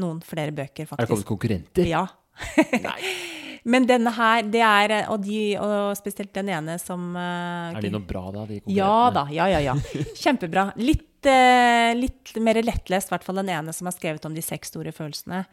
noen 0.00 0.22
flere 0.24 0.48
bøker, 0.48 0.88
faktisk. 0.88 0.96
Er 0.96 1.04
det 1.04 1.12
kommet 1.12 1.28
konkurrenter? 1.28 1.90
Ja. 1.92 2.06
Men 3.66 3.86
denne 3.88 4.12
her, 4.14 4.44
det 4.46 4.62
er 4.62 4.92
Og, 5.10 5.24
de, 5.24 5.56
og 5.58 5.96
spesielt 5.98 6.30
den 6.36 6.52
ene 6.54 6.76
som 6.78 7.08
uh, 7.18 7.74
Er 7.74 7.82
de 7.82 7.90
noe 7.90 8.06
bra, 8.06 8.28
da? 8.34 8.44
de 8.46 8.60
Ja 8.70 9.10
da. 9.14 9.26
Ja, 9.34 9.48
ja, 9.50 9.62
ja. 9.64 9.74
Kjempebra. 10.22 10.68
Litt, 10.78 11.26
uh, 11.26 11.90
litt 11.98 12.34
mer 12.38 12.62
lettlest, 12.62 13.10
i 13.10 13.16
hvert 13.16 13.26
fall 13.26 13.42
den 13.42 13.50
ene 13.50 13.74
som 13.74 13.90
har 13.90 13.96
skrevet 13.96 14.28
om 14.28 14.36
de 14.36 14.44
seks 14.44 14.70
store 14.70 14.94
følelsene. 14.94 15.44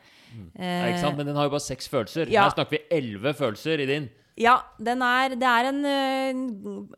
Ja, 0.53 0.75
ikke 0.89 1.01
sant? 1.01 1.17
Men 1.17 1.29
den 1.29 1.37
har 1.37 1.49
jo 1.49 1.55
bare 1.55 1.65
seks 1.65 1.89
følelser. 1.89 2.29
Ja. 2.29 2.47
Her 2.47 2.55
snakker 2.55 2.77
vi 2.77 2.85
elleve 2.93 3.33
følelser 3.37 3.81
i 3.81 3.89
din. 3.89 4.11
Ja, 4.39 4.57
den 4.81 5.03
er, 5.05 5.35
det 5.37 5.45
er 5.45 5.69
en, 5.69 5.83
eh, 5.85 6.33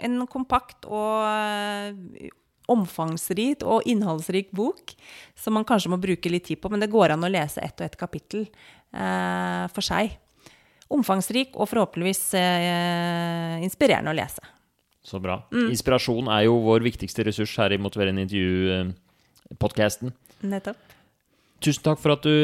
en 0.07 0.21
kompakt 0.31 0.87
og 0.87 1.25
eh, 1.27 2.29
omfangsrik 2.71 3.65
og 3.67 3.85
innholdsrik 3.89 4.53
bok 4.55 4.95
som 5.37 5.57
man 5.57 5.67
kanskje 5.67 5.91
må 5.91 5.99
bruke 6.01 6.31
litt 6.31 6.47
tid 6.47 6.61
på, 6.63 6.71
men 6.71 6.81
det 6.81 6.93
går 6.93 7.13
an 7.13 7.27
å 7.27 7.31
lese 7.31 7.61
ett 7.61 7.75
og 7.77 7.85
ett 7.85 7.99
kapittel 7.99 8.47
eh, 8.47 9.65
for 9.75 9.85
seg. 9.85 10.15
Omfangsrik 10.93 11.55
og 11.57 11.69
forhåpentligvis 11.71 12.21
eh, 12.37 13.63
inspirerende 13.65 14.13
å 14.13 14.17
lese. 14.17 14.43
Så 15.05 15.21
bra. 15.21 15.39
Mm. 15.53 15.69
Inspirasjon 15.73 16.29
er 16.33 16.47
jo 16.47 16.59
vår 16.65 16.85
viktigste 16.85 17.25
ressurs 17.27 17.53
her 17.61 17.73
i 17.73 17.81
Motiverende 17.81 18.25
intervju-podkasten. 18.25 20.13
Nettopp. 20.45 20.95
Tusen 21.63 21.85
takk 21.85 22.01
for 22.01 22.13
at 22.13 22.25
du, 22.25 22.35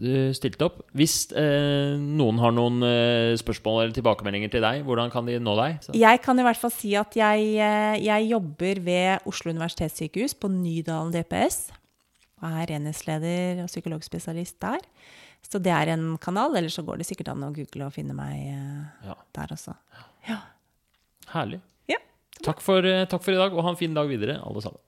du 0.00 0.12
stilte 0.34 0.66
opp. 0.66 0.80
Hvis 0.96 1.28
eh, 1.36 1.94
noen 2.00 2.40
har 2.42 2.54
noen 2.54 2.80
eh, 2.86 3.34
spørsmål 3.38 3.82
eller 3.82 3.94
tilbakemeldinger 3.94 4.50
til 4.50 4.64
deg, 4.64 4.82
hvordan 4.86 5.12
kan 5.12 5.28
de 5.28 5.36
nå 5.42 5.54
deg? 5.60 5.76
Så. 5.84 5.94
Jeg 5.98 6.22
kan 6.24 6.40
i 6.40 6.46
hvert 6.46 6.58
fall 6.58 6.72
si 6.74 6.94
at 6.98 7.14
jeg, 7.18 7.50
eh, 7.60 7.98
jeg 8.02 8.30
jobber 8.32 8.80
ved 8.86 9.28
Oslo 9.30 9.52
universitetssykehus 9.54 10.34
på 10.40 10.50
Nydalen 10.54 11.12
DPS. 11.14 11.68
Og 12.42 12.56
er 12.64 12.74
enhetsleder 12.78 13.62
og 13.62 13.70
psykologspesialist 13.70 14.58
der. 14.64 14.82
Så 15.48 15.60
det 15.62 15.72
er 15.74 15.92
en 15.94 16.14
kanal. 16.18 16.56
Eller 16.56 16.72
så 16.72 16.84
går 16.86 17.00
det 17.00 17.08
sikkert 17.08 17.32
an 17.34 17.46
å 17.46 17.52
google 17.54 17.88
og 17.88 17.94
finne 17.96 18.16
meg 18.16 18.40
eh, 18.54 19.06
ja. 19.08 19.18
der 19.36 19.54
også. 19.56 19.76
Ja. 20.28 20.40
Herlig. 21.34 21.60
Ja, 21.90 22.00
takk, 22.44 22.60
for, 22.64 22.84
eh, 22.84 23.06
takk 23.10 23.24
for 23.24 23.34
i 23.34 23.40
dag, 23.40 23.54
og 23.54 23.64
ha 23.64 23.72
en 23.74 23.80
fin 23.80 23.94
dag 23.96 24.10
videre, 24.10 24.40
alle 24.44 24.64
sammen. 24.64 24.82